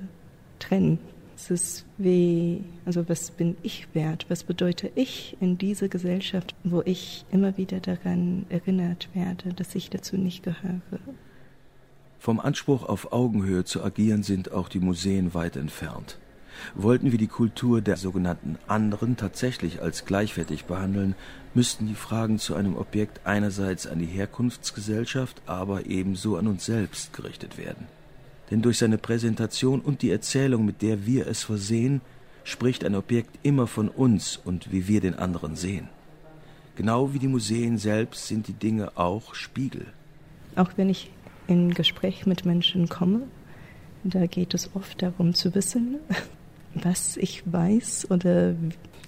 trennen. 0.59 0.99
Es 1.35 1.49
ist 1.49 1.85
wie, 1.97 2.63
also 2.85 3.09
was 3.09 3.31
bin 3.31 3.57
ich 3.63 3.87
wert? 3.93 4.27
Was 4.29 4.43
bedeutet 4.43 4.91
ich 4.95 5.35
in 5.41 5.57
dieser 5.57 5.87
Gesellschaft, 5.87 6.53
wo 6.63 6.83
ich 6.85 7.25
immer 7.31 7.57
wieder 7.57 7.79
daran 7.79 8.45
erinnert 8.49 9.09
werde, 9.13 9.53
dass 9.53 9.73
ich 9.73 9.89
dazu 9.89 10.17
nicht 10.17 10.43
gehöre? 10.43 10.81
Vom 12.19 12.39
Anspruch 12.39 12.83
auf 12.83 13.11
Augenhöhe 13.11 13.65
zu 13.65 13.83
agieren 13.83 14.21
sind 14.21 14.51
auch 14.51 14.69
die 14.69 14.79
Museen 14.79 15.33
weit 15.33 15.55
entfernt. 15.55 16.19
Wollten 16.75 17.11
wir 17.11 17.17
die 17.17 17.27
Kultur 17.27 17.81
der 17.81 17.97
sogenannten 17.97 18.57
anderen 18.67 19.17
tatsächlich 19.17 19.81
als 19.81 20.05
gleichwertig 20.05 20.65
behandeln, 20.65 21.15
müssten 21.53 21.87
die 21.87 21.95
Fragen 21.95 22.39
zu 22.39 22.55
einem 22.55 22.75
Objekt 22.75 23.21
einerseits 23.25 23.87
an 23.87 23.99
die 23.99 24.05
Herkunftsgesellschaft, 24.05 25.41
aber 25.45 25.85
ebenso 25.85 26.37
an 26.37 26.47
uns 26.47 26.65
selbst 26.65 27.13
gerichtet 27.13 27.57
werden. 27.57 27.87
Denn 28.49 28.61
durch 28.61 28.77
seine 28.77 28.97
Präsentation 28.97 29.79
und 29.79 30.01
die 30.01 30.11
Erzählung, 30.11 30.65
mit 30.65 30.81
der 30.81 31.05
wir 31.05 31.27
es 31.27 31.43
versehen, 31.43 32.01
spricht 32.43 32.83
ein 32.83 32.95
Objekt 32.95 33.39
immer 33.43 33.67
von 33.67 33.87
uns 33.89 34.37
und 34.37 34.71
wie 34.71 34.87
wir 34.87 35.01
den 35.01 35.15
anderen 35.15 35.55
sehen. 35.55 35.87
Genau 36.75 37.13
wie 37.13 37.19
die 37.19 37.27
Museen 37.27 37.77
selbst 37.77 38.27
sind 38.27 38.47
die 38.47 38.53
Dinge 38.53 38.97
auch 38.97 39.35
Spiegel. 39.35 39.85
Auch 40.55 40.71
wenn 40.77 40.89
ich 40.89 41.11
in 41.47 41.73
Gespräch 41.73 42.25
mit 42.25 42.45
Menschen 42.45 42.89
komme, 42.89 43.21
da 44.03 44.25
geht 44.25 44.53
es 44.53 44.75
oft 44.75 45.01
darum 45.01 45.33
zu 45.33 45.53
wissen, 45.53 45.97
was 46.73 47.17
ich 47.17 47.43
weiß 47.51 48.09
oder 48.11 48.55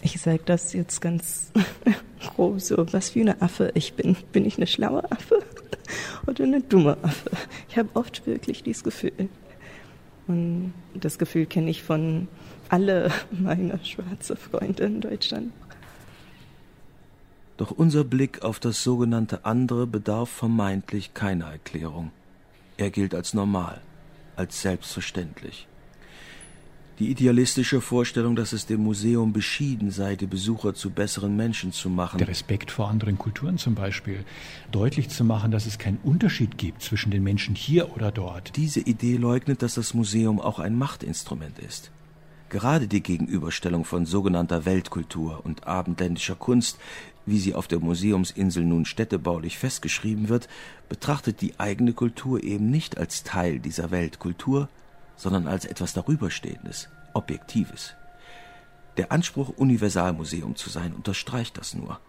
ich 0.02 0.20
sage 0.20 0.42
das 0.46 0.74
jetzt 0.74 1.02
ganz 1.02 1.52
grob 2.20 2.60
so, 2.60 2.86
was 2.92 3.10
für 3.10 3.22
eine 3.22 3.42
Affe 3.42 3.72
ich 3.74 3.94
bin. 3.94 4.16
Bin 4.32 4.46
ich 4.46 4.58
eine 4.58 4.68
schlaue 4.68 5.10
Affe 5.12 5.40
oder 6.28 6.44
eine 6.44 6.62
dumme 6.62 6.98
Affe? 7.02 7.32
Ich 7.70 7.78
habe 7.78 7.90
oft 7.94 8.26
wirklich 8.28 8.64
dieses 8.64 8.84
Gefühl. 8.84 9.30
Und 10.28 10.74
das 10.94 11.18
Gefühl 11.18 11.46
kenne 11.46 11.70
ich 11.70 11.84
von 11.84 12.28
alle 12.70 13.12
meiner 13.32 13.84
schwarzen 13.84 14.38
Freunde 14.38 14.84
in 14.84 15.02
Deutschland. 15.02 15.52
Doch 17.58 17.72
unser 17.72 18.04
Blick 18.04 18.42
auf 18.42 18.60
das 18.60 18.84
sogenannte 18.84 19.46
andere 19.46 19.86
bedarf 19.86 20.30
vermeintlich 20.30 21.14
keiner 21.14 21.52
Erklärung. 21.52 22.12
Er 22.78 22.90
gilt 22.90 23.14
als 23.14 23.34
normal, 23.34 23.80
als 24.36 24.62
selbstverständlich. 24.62 25.68
Die 27.00 27.10
idealistische 27.10 27.82
Vorstellung, 27.82 28.36
dass 28.36 28.54
es 28.54 28.68
dem 28.68 28.84
Museum 28.84 29.34
beschieden 29.34 29.90
sei, 29.90 30.16
die 30.16 30.28
Besucher 30.28 30.76
zu 30.76 30.92
besseren 30.92 31.36
Menschen 31.36 31.72
zu 31.72 31.90
machen. 31.90 32.20
Der 32.20 32.28
Respekt 32.28 32.70
vor 32.70 32.88
anderen 32.88 33.18
Kulturen 33.18 33.58
zum 33.58 33.74
Beispiel. 33.74 34.24
Deutlich 34.72 35.10
zu 35.10 35.24
machen, 35.24 35.50
dass 35.50 35.66
es 35.66 35.80
keinen 35.80 35.98
Unterschied 36.04 36.60
gibt 36.60 36.84
zwischen 36.84 37.10
den 37.10 37.24
Menschen 37.24 37.56
hier 37.56 37.96
oder 37.96 38.12
dort. 38.12 38.56
Diese 38.58 38.80
Idee 38.80 39.18
leugnet, 39.18 39.64
dass 39.64 39.74
das 39.74 39.96
Museum 39.96 40.40
auch 40.40 40.60
ein 40.60 40.78
Machtinstrument 40.78 41.58
ist. 41.58 41.90
Gerade 42.50 42.88
die 42.88 43.02
Gegenüberstellung 43.02 43.86
von 43.86 44.06
sogenannter 44.06 44.66
Weltkultur 44.66 45.42
und 45.44 45.66
abendländischer 45.66 46.36
Kunst, 46.36 46.78
wie 47.26 47.40
sie 47.40 47.56
auf 47.56 47.68
der 47.68 47.80
Museumsinsel 47.80 48.64
nun 48.64 48.86
städtebaulich 48.86 49.58
festgeschrieben 49.58 50.30
wird, 50.30 50.48
betrachtet 50.90 51.42
die 51.42 51.60
eigene 51.60 51.94
Kultur 51.94 52.44
eben 52.44 52.70
nicht 52.70 53.00
als 53.00 53.24
Teil 53.24 53.58
dieser 53.58 53.90
Weltkultur, 53.90 54.70
sondern 55.16 55.48
als 55.48 55.66
etwas 55.66 55.94
Darüberstehendes, 55.94 56.90
Objektives. 57.14 57.96
Der 58.98 59.12
Anspruch, 59.12 59.50
Universalmuseum 59.50 60.56
zu 60.56 60.70
sein, 60.70 60.94
unterstreicht 60.94 61.58
das 61.58 61.74
nur. 61.74 62.00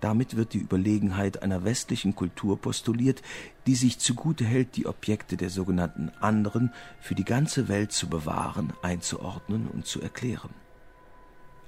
Damit 0.00 0.36
wird 0.36 0.52
die 0.52 0.58
Überlegenheit 0.58 1.42
einer 1.42 1.64
westlichen 1.64 2.16
Kultur 2.16 2.60
postuliert, 2.60 3.22
die 3.66 3.76
sich 3.76 4.00
zugute 4.00 4.44
hält, 4.44 4.76
die 4.76 4.86
Objekte 4.86 5.36
der 5.36 5.48
sogenannten 5.48 6.10
anderen 6.20 6.72
für 7.00 7.14
die 7.14 7.24
ganze 7.24 7.68
Welt 7.68 7.92
zu 7.92 8.08
bewahren, 8.08 8.72
einzuordnen 8.82 9.68
und 9.68 9.86
zu 9.86 10.00
erklären. 10.00 10.50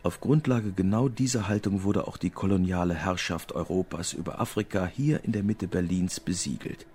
Auf 0.03 0.21
Grundlage 0.21 0.73
genau 0.73 1.09
dieser 1.09 1.49
Haltung 1.49 1.83
wurde 1.83 2.07
auch 2.07 2.17
die 2.17 2.31
koloniale 2.31 2.95
Herrschaft 2.95 3.53
Europas 3.53 4.13
über 4.13 4.41
Afrika 4.41 4.85
hier 4.85 5.25
in 5.25 5.33
der 5.33 5.43
Mitte 5.43 5.67
Berlins 5.67 6.21
besiegelt. 6.21 6.87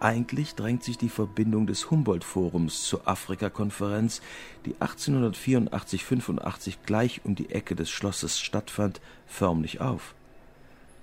Eigentlich 0.00 0.54
drängt 0.54 0.82
sich 0.82 0.96
die 0.96 1.10
Verbindung 1.10 1.66
des 1.66 1.90
Humboldt-Forums 1.90 2.84
zur 2.84 3.06
Afrikakonferenz, 3.06 4.22
die 4.64 4.74
1884-85 4.76 6.76
gleich 6.86 7.20
um 7.24 7.34
die 7.34 7.50
Ecke 7.50 7.76
des 7.76 7.90
Schlosses 7.90 8.40
stattfand, 8.40 9.02
förmlich 9.26 9.82
auf. 9.82 10.14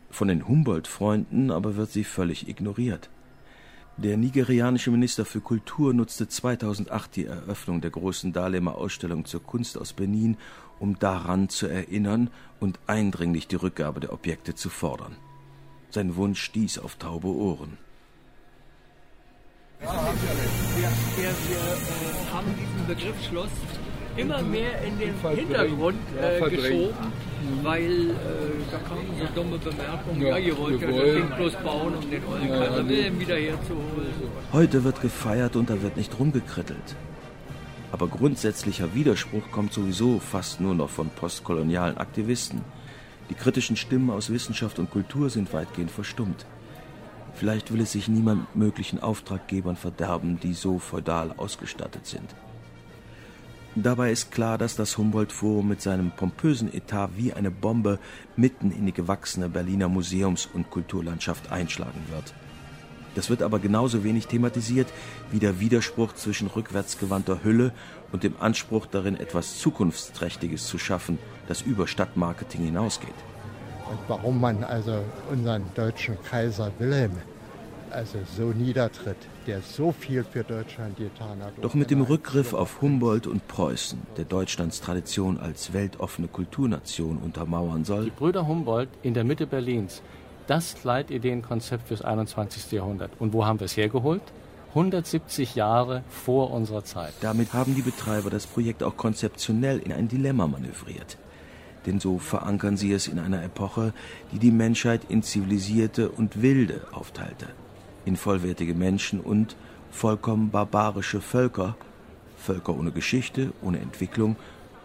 Von 0.10 0.30
den 0.30 0.48
Humboldt-Freunden 0.48 1.52
aber 1.52 1.76
wird 1.76 1.92
sie 1.92 2.04
völlig 2.04 2.50
ignoriert. 2.50 3.12
Der 3.98 4.18
nigerianische 4.18 4.90
Minister 4.90 5.26
für 5.26 5.42
Kultur 5.42 5.94
nutzte 5.94 6.28
2008 6.28 7.16
die 7.16 7.26
Eröffnung 7.26 7.82
der 7.82 7.92
großen 7.92 8.34
Dahlemer 8.34 8.76
Ausstellung 8.76 9.26
zur 9.26 9.44
Kunst 9.44 9.78
aus 9.78 9.94
Benin, 9.94 10.38
um 10.80 10.98
daran 10.98 11.50
zu 11.50 11.68
erinnern 11.68 12.32
und 12.60 12.80
eindringlich 12.88 13.48
die 13.48 13.58
Rückgabe 13.58 14.00
der 14.00 14.14
Objekte 14.14 14.56
zu 14.56 14.70
fordern. 14.70 15.16
Sein 15.92 16.16
Wunsch 16.16 16.42
stieß 16.42 16.80
auf 16.80 16.96
taube 16.96 17.28
Ohren. 17.28 17.78
Wir, 19.80 19.90
wir, 19.90 20.90
wir 21.18 21.30
äh, 21.30 22.34
haben 22.34 22.48
diesen 22.60 22.88
Begriff 22.88 23.24
Schloss 23.30 23.50
immer 24.16 24.42
mehr 24.42 24.82
in 24.82 24.98
den 24.98 25.14
Hintergrund 25.36 26.00
äh, 26.20 26.50
geschoben, 26.50 26.96
weil 27.62 28.10
äh, 28.10 28.14
da 28.72 28.80
kamen 28.80 29.06
so 29.20 29.26
dumme 29.36 29.60
Bemerkungen, 29.60 30.22
ja, 30.22 30.38
ihr 30.38 30.58
wollt 30.58 30.82
ja 30.82 30.88
das 30.88 31.14
Ding 31.14 31.30
bloß 31.30 31.54
bauen, 31.58 31.94
um 31.94 32.10
den 32.10 32.26
ollen 32.26 32.50
ja, 32.50 32.58
Kaiser 32.58 32.90
Wilhelm 32.90 33.20
wieder 33.20 33.36
herzuholen. 33.36 34.14
Heute 34.52 34.84
wird 34.84 35.00
gefeiert 35.02 35.56
und 35.56 35.70
da 35.70 35.80
wird 35.82 35.96
nicht 35.96 36.18
rumgekrittelt. 36.18 36.96
Aber 37.92 38.08
grundsätzlicher 38.08 38.96
Widerspruch 38.96 39.52
kommt 39.52 39.74
sowieso 39.74 40.20
fast 40.20 40.60
nur 40.60 40.74
noch 40.74 40.90
von 40.90 41.10
postkolonialen 41.10 41.98
Aktivisten. 41.98 42.62
Die 43.30 43.36
kritischen 43.36 43.76
Stimmen 43.76 44.10
aus 44.10 44.32
Wissenschaft 44.32 44.80
und 44.80 44.90
Kultur 44.90 45.30
sind 45.30 45.54
weitgehend 45.54 45.92
verstummt. 45.92 46.48
Vielleicht 47.38 47.72
will 47.72 47.82
es 47.82 47.92
sich 47.92 48.08
niemand 48.08 48.56
möglichen 48.56 49.00
Auftraggebern 49.00 49.76
verderben, 49.76 50.40
die 50.40 50.54
so 50.54 50.80
feudal 50.80 51.34
ausgestattet 51.38 52.08
sind. 52.08 52.34
Dabei 53.76 54.12
ist 54.12 54.32
klar, 54.32 54.58
dass 54.58 54.76
das 54.76 54.98
Humboldt-Forum 54.98 55.68
mit 55.68 55.80
seinem 55.80 56.10
pompösen 56.10 56.74
Etat 56.74 57.12
wie 57.16 57.34
eine 57.34 57.52
Bombe 57.52 58.00
mitten 58.36 58.72
in 58.72 58.88
die 58.88 58.92
gewachsene 58.92 59.50
Berliner 59.50 59.88
Museums- 59.88 60.50
und 60.52 60.72
Kulturlandschaft 60.72 61.52
einschlagen 61.52 62.02
wird. 62.10 62.34
Das 63.14 63.30
wird 63.30 63.44
aber 63.44 63.60
genauso 63.60 64.04
wenig 64.04 64.26
thematisiert 64.26 64.88
wie 65.32 65.40
der 65.40 65.60
Widerspruch 65.60 66.14
zwischen 66.14 66.48
rückwärtsgewandter 66.48 67.44
Hülle 67.44 67.72
und 68.12 68.24
dem 68.24 68.34
Anspruch 68.40 68.88
darin, 68.88 69.16
etwas 69.16 69.60
Zukunftsträchtiges 69.60 70.66
zu 70.66 70.80
schaffen, 70.80 71.20
das 71.48 71.62
über 71.62 71.88
Stadtmarketing 71.88 72.66
hinausgeht 72.66 73.14
und 73.90 74.00
warum 74.08 74.40
man 74.40 74.64
also 74.64 75.00
unseren 75.32 75.64
deutschen 75.76 76.18
Kaiser 76.24 76.72
Wilhelm 76.80 77.12
also 77.92 78.20
so 78.36 78.46
niedertritt, 78.52 79.18
der 79.46 79.62
so 79.62 79.92
viel 79.92 80.24
für 80.24 80.44
Deutschland 80.44 80.98
getan 80.98 81.42
hat. 81.42 81.54
Doch 81.62 81.74
mit 81.74 81.90
dem 81.90 82.02
Rückgriff 82.02 82.54
auf 82.54 82.82
Humboldt 82.82 83.28
und 83.28 83.48
Preußen, 83.48 84.00
der 84.18 84.26
Deutschlands 84.26 84.82
Tradition 84.82 85.40
als 85.40 85.74
weltoffene 85.74 86.28
Kulturnation 86.28 87.18
untermauern 87.18 87.86
soll. 87.86 88.06
Die 88.06 88.12
Brüder 88.12 88.48
Humboldt 88.48 88.90
in 89.04 89.14
der 89.14 89.24
Mitte 89.24 89.48
Berlins, 89.48 90.02
das 90.48 90.84
Leitideenkonzept 90.84 91.88
fürs 91.88 92.02
21. 92.02 92.72
Jahrhundert. 92.72 93.12
Und 93.20 93.34
wo 93.34 93.46
haben 93.46 93.60
wir 93.60 93.66
es 93.66 93.78
hergeholt? 93.78 94.22
170 94.70 95.56
Jahre 95.56 96.04
vor 96.10 96.52
unserer 96.52 96.84
Zeit. 96.84 97.14
Damit 97.22 97.54
haben 97.54 97.74
die 97.74 97.82
Betreiber 97.82 98.30
das 98.30 98.46
Projekt 98.46 98.84
auch 98.84 98.96
konzeptionell 98.96 99.80
in 99.80 99.92
ein 99.92 100.08
Dilemma 100.08 100.46
manövriert 100.46 101.18
denn 101.86 102.00
so 102.00 102.20
verankern 102.20 102.78
sie 102.78 102.92
es 102.92 103.08
in 103.08 103.20
einer 103.20 103.44
Epoche, 103.44 103.94
die 104.32 104.40
die 104.40 104.52
Menschheit 104.52 105.02
in 105.10 105.24
zivilisierte 105.24 106.10
und 106.10 106.42
wilde 106.42 106.88
aufteilte, 106.92 107.48
in 108.06 108.16
vollwertige 108.16 108.74
Menschen 108.74 109.20
und 109.20 109.56
vollkommen 109.92 110.50
barbarische 110.50 111.22
Völker, 111.22 111.76
Völker 112.38 112.78
ohne 112.78 112.92
Geschichte, 112.92 113.52
ohne 113.62 113.80
Entwicklung 113.80 114.36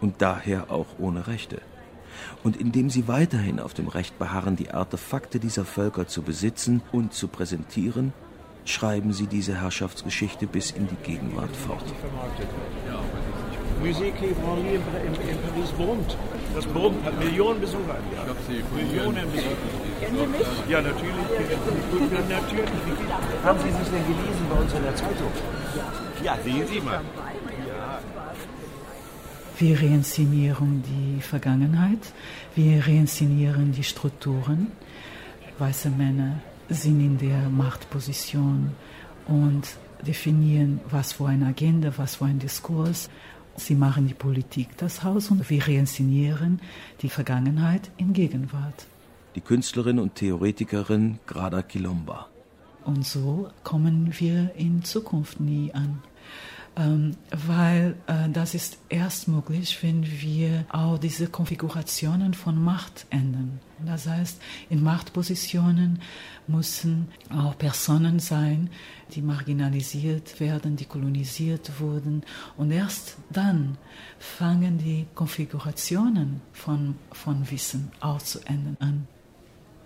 und 0.01 0.21
daher 0.21 0.71
auch 0.71 0.87
ohne 0.97 1.27
Rechte. 1.27 1.61
Und 2.43 2.57
indem 2.57 2.89
sie 2.89 3.07
weiterhin 3.07 3.59
auf 3.59 3.73
dem 3.73 3.87
Recht 3.87 4.19
beharren, 4.19 4.55
die 4.55 4.71
Artefakte 4.71 5.39
dieser 5.39 5.65
Völker 5.65 6.07
zu 6.07 6.21
besitzen 6.21 6.81
und 6.91 7.13
zu 7.13 7.27
präsentieren, 7.27 8.13
schreiben 8.65 9.13
sie 9.13 9.27
diese 9.27 9.61
Herrschaftsgeschichte 9.61 10.47
bis 10.47 10.71
in 10.71 10.87
die 10.87 10.95
Gegenwart 11.03 11.55
fort. 11.55 11.83
Musik 13.81 14.13
Branly 14.41 14.75
in, 14.75 15.13
in, 15.29 15.37
Paris 15.41 15.71
brummt. 15.77 16.17
Das 16.53 16.65
brummt, 16.67 17.03
hat 17.03 17.17
Millionen 17.19 17.59
Besucher 17.59 17.97
im 17.97 18.15
Jahr. 18.15 18.25
Millionen 18.75 19.31
Besucher. 19.31 19.55
Kennen 19.99 20.17
Sie 20.17 20.27
mich? 20.27 20.47
Ja, 20.69 20.81
natürlich. 20.81 21.13
Ja, 22.09 22.41
natürlich. 22.41 22.69
Haben 23.43 23.59
Sie 23.59 23.71
sich 23.71 23.89
denn 23.89 24.05
gelesen 24.05 24.45
bei 24.49 24.55
uns 24.61 24.73
in 24.73 24.83
der 24.83 24.95
Zeitung? 24.95 25.31
Ja, 26.23 26.37
sehen 26.43 26.67
Sie 26.67 26.81
mal. 26.81 27.01
Wir 29.57 29.81
reinszenieren 29.81 30.83
die 30.83 31.21
Vergangenheit, 31.21 31.99
wir 32.55 32.85
reinszenieren 32.85 33.71
die 33.71 33.83
Strukturen. 33.83 34.71
Weiße 35.59 35.89
Männer 35.89 36.39
sind 36.69 36.99
in 36.99 37.17
der 37.17 37.49
Machtposition 37.49 38.71
und 39.27 39.67
definieren, 40.05 40.81
was 40.89 41.13
für 41.13 41.27
eine 41.27 41.47
Agenda, 41.47 41.93
was 41.97 42.15
für 42.15 42.25
ein 42.25 42.39
Diskurs 42.39 43.09
Sie 43.55 43.75
machen 43.75 44.07
die 44.07 44.13
Politik 44.13 44.69
das 44.77 45.03
Haus 45.03 45.29
und 45.29 45.49
wir 45.49 45.67
reinszenieren 45.67 46.59
die 47.01 47.09
Vergangenheit 47.09 47.91
in 47.97 48.13
Gegenwart. 48.13 48.85
Die 49.35 49.41
Künstlerin 49.41 49.99
und 49.99 50.15
Theoretikerin 50.15 51.19
Grada 51.25 51.61
Kilomba. 51.61 52.27
Und 52.83 53.05
so 53.05 53.49
kommen 53.63 54.13
wir 54.17 54.51
in 54.55 54.83
Zukunft 54.83 55.39
nie 55.39 55.71
an. 55.73 56.01
Ähm, 56.75 57.15
weil 57.29 57.95
äh, 58.07 58.29
das 58.29 58.55
ist 58.55 58.79
erst 58.89 59.27
möglich, 59.27 59.77
wenn 59.83 60.03
wir 60.03 60.65
auch 60.69 60.97
diese 60.97 61.27
Konfigurationen 61.27 62.33
von 62.33 62.61
Macht 62.61 63.05
ändern. 63.11 63.59
Das 63.85 64.07
heißt, 64.07 64.41
in 64.69 64.81
Machtpositionen 64.81 65.99
müssen 66.47 67.09
auch 67.29 67.55
Personen 67.57 68.17
sein, 68.19 68.71
die 69.13 69.21
marginalisiert 69.21 70.39
werden, 70.39 70.75
die 70.75 70.85
kolonisiert 70.85 71.79
wurden. 71.79 72.23
Und 72.57 72.71
erst 72.71 73.17
dann 73.29 73.77
fangen 74.17 74.79
die 74.79 75.05
Konfigurationen 75.13 76.41
von, 76.53 76.95
von 77.11 77.51
Wissen 77.51 77.91
auch 77.99 78.21
zu 78.21 78.39
ändern 78.47 78.77
an. 78.79 79.07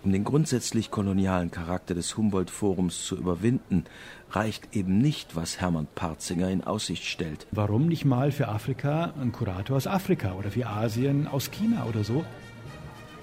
Um 0.04 0.12
den 0.12 0.22
grundsätzlich 0.22 0.90
kolonialen 0.90 1.50
Charakter 1.50 1.94
des 1.94 2.16
Humboldt-Forums 2.16 3.04
zu 3.04 3.16
überwinden, 3.16 3.84
reicht 4.30 4.76
eben 4.76 4.98
nicht, 4.98 5.34
was 5.34 5.60
Hermann 5.60 5.88
Parzinger 5.94 6.50
in 6.50 6.62
Aussicht 6.62 7.04
stellt. 7.04 7.46
Warum 7.50 7.86
nicht 7.86 8.04
mal 8.04 8.30
für 8.30 8.48
Afrika 8.48 9.12
ein 9.20 9.32
Kurator 9.32 9.76
aus 9.76 9.88
Afrika 9.88 10.34
oder 10.34 10.50
für 10.52 10.66
Asien 10.66 11.26
aus 11.26 11.50
China 11.50 11.86
oder 11.86 12.04
so? 12.04 12.24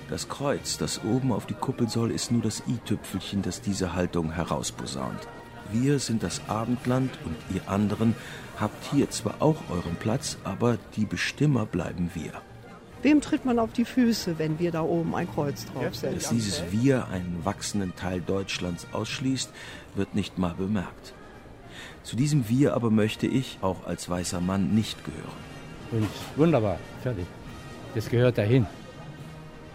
Das 0.10 0.28
Kreuz, 0.28 0.78
das 0.78 1.04
oben 1.04 1.32
auf 1.32 1.46
die 1.46 1.54
Kuppel 1.54 1.90
soll, 1.90 2.12
ist 2.12 2.32
nur 2.32 2.42
das 2.42 2.62
i-Tüpfelchen, 2.68 3.42
das 3.42 3.62
diese 3.62 3.94
Haltung 3.94 4.32
herausposaunt. 4.32 5.28
Wir 5.72 5.98
sind 6.00 6.24
das 6.24 6.48
Abendland 6.48 7.12
und 7.26 7.36
ihr 7.56 7.68
anderen 7.70 8.16
habt 8.60 8.94
hier 8.94 9.10
zwar 9.10 9.36
auch 9.40 9.58
euren 9.70 9.96
Platz, 9.96 10.38
aber 10.44 10.78
die 10.96 11.06
Bestimmer 11.06 11.66
bleiben 11.66 12.12
wir. 12.14 12.34
Wem 13.06 13.22
tritt 13.22 13.46
man 13.46 13.60
auf 13.60 13.72
die 13.72 13.86
Füße, 13.86 14.40
wenn 14.40 14.58
wir 14.58 14.72
da 14.72 14.82
oben 14.82 15.14
ein 15.14 15.30
Kreuz 15.32 15.68
draufsetzen? 15.68 16.16
Dass 16.16 16.30
dieses 16.30 16.64
Wir 16.72 17.08
einen 17.10 17.42
wachsenden 17.44 17.96
Teil 17.96 18.20
Deutschlands 18.20 18.88
ausschließt, 18.94 19.52
wird 19.94 20.16
nicht 20.16 20.40
mal 20.40 20.56
bemerkt. 20.56 21.14
Zu 22.02 22.16
diesem 22.16 22.50
Wir 22.50 22.74
aber 22.74 22.90
möchte 22.90 23.28
ich, 23.28 23.60
auch 23.62 23.86
als 23.86 24.10
weißer 24.10 24.42
Mann, 24.42 24.74
nicht 24.74 24.98
gehören. 25.06 25.22
Und 25.92 26.10
wunderbar, 26.36 26.80
fertig. 27.04 27.28
Das 27.94 28.10
gehört 28.10 28.40
dahin. 28.40 28.66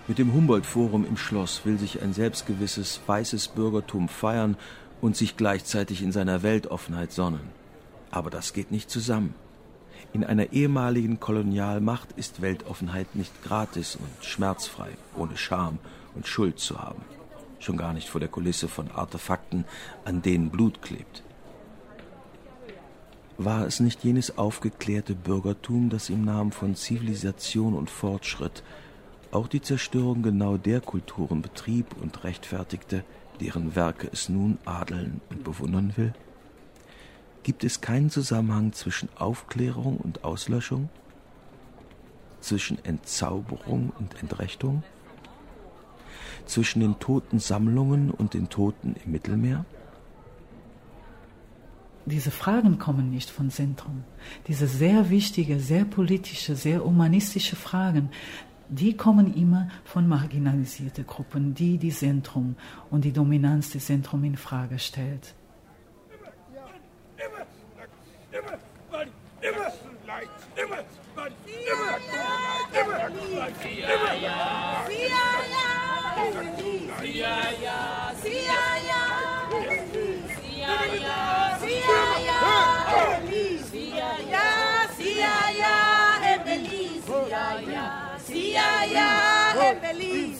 Mit 0.09 0.19
dem 0.19 0.33
Humboldt-Forum 0.33 1.07
im 1.07 1.17
Schloss 1.17 1.65
will 1.65 1.79
sich 1.79 2.03
ein 2.03 2.13
selbstgewisses 2.13 3.01
weißes 3.07 3.47
Bürgertum 3.47 4.09
feiern 4.09 4.57
und 5.01 5.17
sich 5.17 5.37
gleichzeitig 5.37 6.03
in 6.03 6.11
seiner 6.11 6.43
Weltoffenheit 6.43 7.13
sonnen. 7.13 7.53
Aber 8.11 8.29
das 8.29 8.55
geht 8.55 8.73
nicht 8.73 8.91
zusammen. 8.91 9.37
In 10.13 10.25
einer 10.25 10.53
ehemaligen 10.53 11.21
Kolonialmacht 11.21 12.13
ist 12.13 12.43
Weltoffenheit 12.43 13.15
nicht 13.15 13.43
gratis 13.45 13.97
und 13.97 14.25
schmerzfrei, 14.25 14.91
ohne 15.17 15.37
Scham 15.37 15.79
und 16.15 16.27
Schuld 16.27 16.59
zu 16.59 16.81
haben. 16.81 17.03
Schon 17.59 17.77
gar 17.77 17.93
nicht 17.93 18.09
vor 18.09 18.21
der 18.21 18.29
Kulisse 18.29 18.69
von 18.69 18.91
Artefakten, 18.91 19.65
an 20.05 20.23
denen 20.23 20.51
Blut 20.51 20.83
klebt. 20.83 21.23
War 23.39 23.67
es 23.67 23.81
nicht 23.81 24.03
jenes 24.05 24.37
aufgeklärte 24.37 25.15
Bürgertum, 25.15 25.91
das 25.91 26.11
im 26.11 26.25
Namen 26.25 26.53
von 26.53 26.75
Zivilisation 26.75 27.75
und 27.75 27.89
Fortschritt 27.89 28.63
auch 29.33 29.47
die 29.47 29.61
Zerstörung 29.61 30.23
genau 30.23 30.57
der 30.57 30.81
Kulturen 30.81 31.41
betrieb 31.43 31.95
und 32.01 32.25
rechtfertigte, 32.25 33.05
deren 33.41 33.77
Werke 33.77 34.09
es 34.13 34.29
nun 34.29 34.59
adeln 34.65 35.21
und 35.31 35.45
bewundern 35.45 35.93
will? 35.97 36.13
Gibt 37.43 37.65
es 37.65 37.81
keinen 37.81 38.11
Zusammenhang 38.11 38.73
zwischen 38.73 39.09
Aufklärung 39.17 39.97
und 39.97 40.25
Auslöschung? 40.25 40.91
Zwischen 42.41 42.85
Entzauberung 42.85 43.93
und 43.99 44.21
Entrechtung? 44.21 44.83
Zwischen 46.45 46.81
den 46.81 46.99
toten 46.99 47.39
Sammlungen 47.39 48.11
und 48.11 48.35
den 48.35 48.51
Toten 48.51 48.95
im 49.05 49.13
Mittelmeer? 49.13 49.65
Diese 52.05 52.31
Fragen 52.31 52.79
kommen 52.79 53.11
nicht 53.11 53.31
von 53.31 53.51
Zentrum. 53.51 54.05
Diese 54.47 54.67
sehr 54.67 55.11
wichtige, 55.11 55.61
sehr 55.61 55.85
politische, 55.85 56.57
sehr 56.57 56.85
humanistische 56.85 57.57
Fragen, 57.57 58.11
die 58.69 58.97
kommen 58.97 59.35
immer 59.35 59.69
von 59.85 60.09
marginalisierten 60.09 61.07
Gruppen, 61.07 61.55
die 61.55 61.79
die 61.79 61.91
Zentrum 61.91 62.57
und 62.91 63.05
die 63.05 63.13
Dominanz 63.13 63.71
des 63.71 63.87
Zentrums 63.87 64.27
in 64.27 64.37
Frage 64.37 64.79
stellt. 64.79 65.35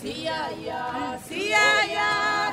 Sí, 0.01 0.27
allá, 0.27 1.19
sí, 1.29 1.53
allá, 1.53 2.50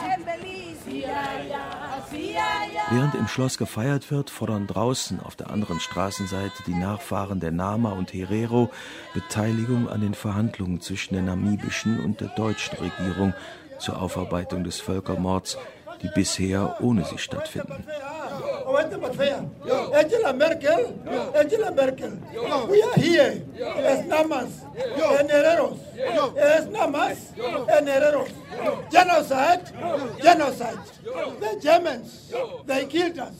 Während 2.90 3.16
im 3.16 3.28
Schloss 3.28 3.58
gefeiert 3.58 4.12
wird, 4.12 4.30
fordern 4.30 4.66
draußen 4.68 5.20
auf 5.20 5.36
der 5.36 5.50
anderen 5.50 5.80
Straßenseite 5.80 6.64
die 6.66 6.74
Nachfahren 6.74 7.40
der 7.40 7.52
Nama 7.52 7.92
und 7.92 8.14
Herero 8.14 8.70
Beteiligung 9.14 9.90
an 9.90 10.02
den 10.02 10.14
Verhandlungen 10.14 10.80
zwischen 10.80 11.16
der 11.16 11.24
namibischen 11.24 12.00
und 12.04 12.22
der 12.22 12.30
deutschen 12.30 12.78
Regierung 12.78 13.34
zur 13.80 14.02
Aufarbeitung 14.02 14.64
des 14.64 14.80
Völkermords, 14.80 15.58
die 16.02 16.10
bisher 16.16 16.78
ohne 16.80 17.04
sie 17.04 17.18
stattfinden. 17.18 17.84
Angela 18.68 20.34
Merkel, 20.34 21.00
Angela 21.36 21.72
Merkel, 21.72 22.12
we 22.70 22.82
are 22.84 22.96
here. 23.00 23.42
As 23.78 24.06
Namas 24.06 24.52
and 25.20 25.30
Hereros, 25.30 25.80
as 26.38 26.68
Namas 26.68 27.20
and 27.70 27.88
Hereros. 27.88 28.32
Genocide, 28.92 29.72
genocide. 30.22 30.80
The 31.40 31.60
Germans, 31.62 32.34
they 32.66 32.86
killed 32.88 33.20
us. 33.20 33.36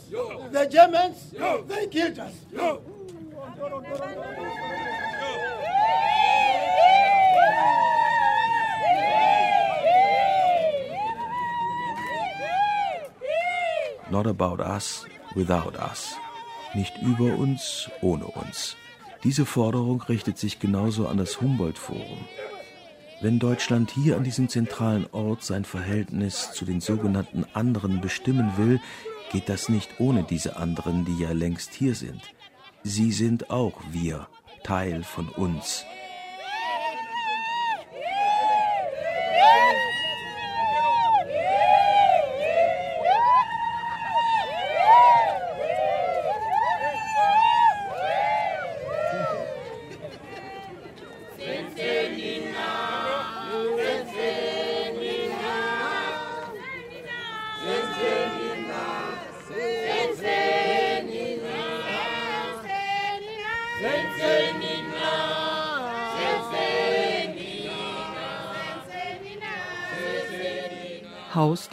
The 0.52 0.66
Germans, 0.72 1.34
they 1.68 1.88
killed 1.88 2.20
us. 2.20 2.34
Not 14.10 14.26
about 14.26 14.62
us, 14.62 15.06
without 15.38 15.78
us. 15.80 16.18
Nicht 16.74 16.98
über 17.02 17.38
uns, 17.38 17.90
ohne 18.02 18.26
uns. 18.26 18.76
Diese 19.24 19.46
Forderung 19.46 20.02
richtet 20.02 20.38
sich 20.38 20.60
genauso 20.60 21.08
an 21.08 21.18
das 21.18 21.40
Humboldt-Forum. 21.40 22.26
Wenn 23.22 23.40
Deutschland 23.40 23.92
hier 23.92 24.16
an 24.18 24.24
diesem 24.24 24.48
zentralen 24.50 25.08
Ort 25.12 25.44
sein 25.44 25.66
Verhältnis 25.66 26.52
zu 26.52 26.66
den 26.66 26.82
sogenannten 26.82 27.46
anderen 27.54 28.02
bestimmen 28.02 28.58
will, 28.58 28.80
geht 29.32 29.50
das 29.50 29.70
nicht 29.70 30.00
ohne 30.00 30.24
diese 30.24 30.58
anderen, 30.58 31.06
die 31.06 31.18
ja 31.18 31.32
längst 31.32 31.74
hier 31.74 31.96
sind. 31.96 32.22
Sie 32.84 33.12
sind 33.12 33.50
auch 33.50 33.82
wir, 33.92 34.28
Teil 34.64 35.04
von 35.04 35.30
uns. 35.30 35.84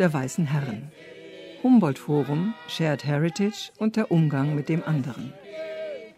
Der 0.04 0.12
Weißen 0.12 0.44
Herren. 0.44 0.92
Humboldt-Forum, 1.62 2.52
Shared 2.68 3.06
Heritage 3.06 3.72
und 3.78 3.96
der 3.96 4.10
Umgang 4.10 4.54
mit 4.54 4.68
dem 4.68 4.84
anderen. 4.84 5.32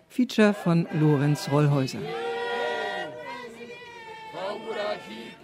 Feature 0.09 0.55
von 0.55 0.89
Lorenz 0.93 1.49
Rollhäuser. 1.53 2.01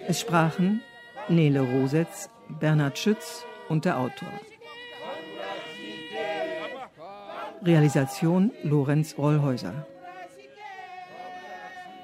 Es 0.09 0.20
sprachen 0.20 0.80
Nele 1.28 1.61
Rosetz, 1.61 2.30
Bernhard 2.49 2.99
Schütz 2.99 3.47
und 3.68 3.84
der 3.84 3.97
Autor. 3.97 4.32
Realisation 7.62 8.51
Lorenz 8.64 9.14
Rollhäuser. 9.16 9.86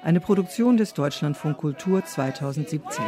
Eine 0.03 0.21
Produktion 0.21 0.77
des 0.77 0.93
Deutschlandfunk 0.93 1.57
Kultur 1.57 2.05
2017. 2.05 3.03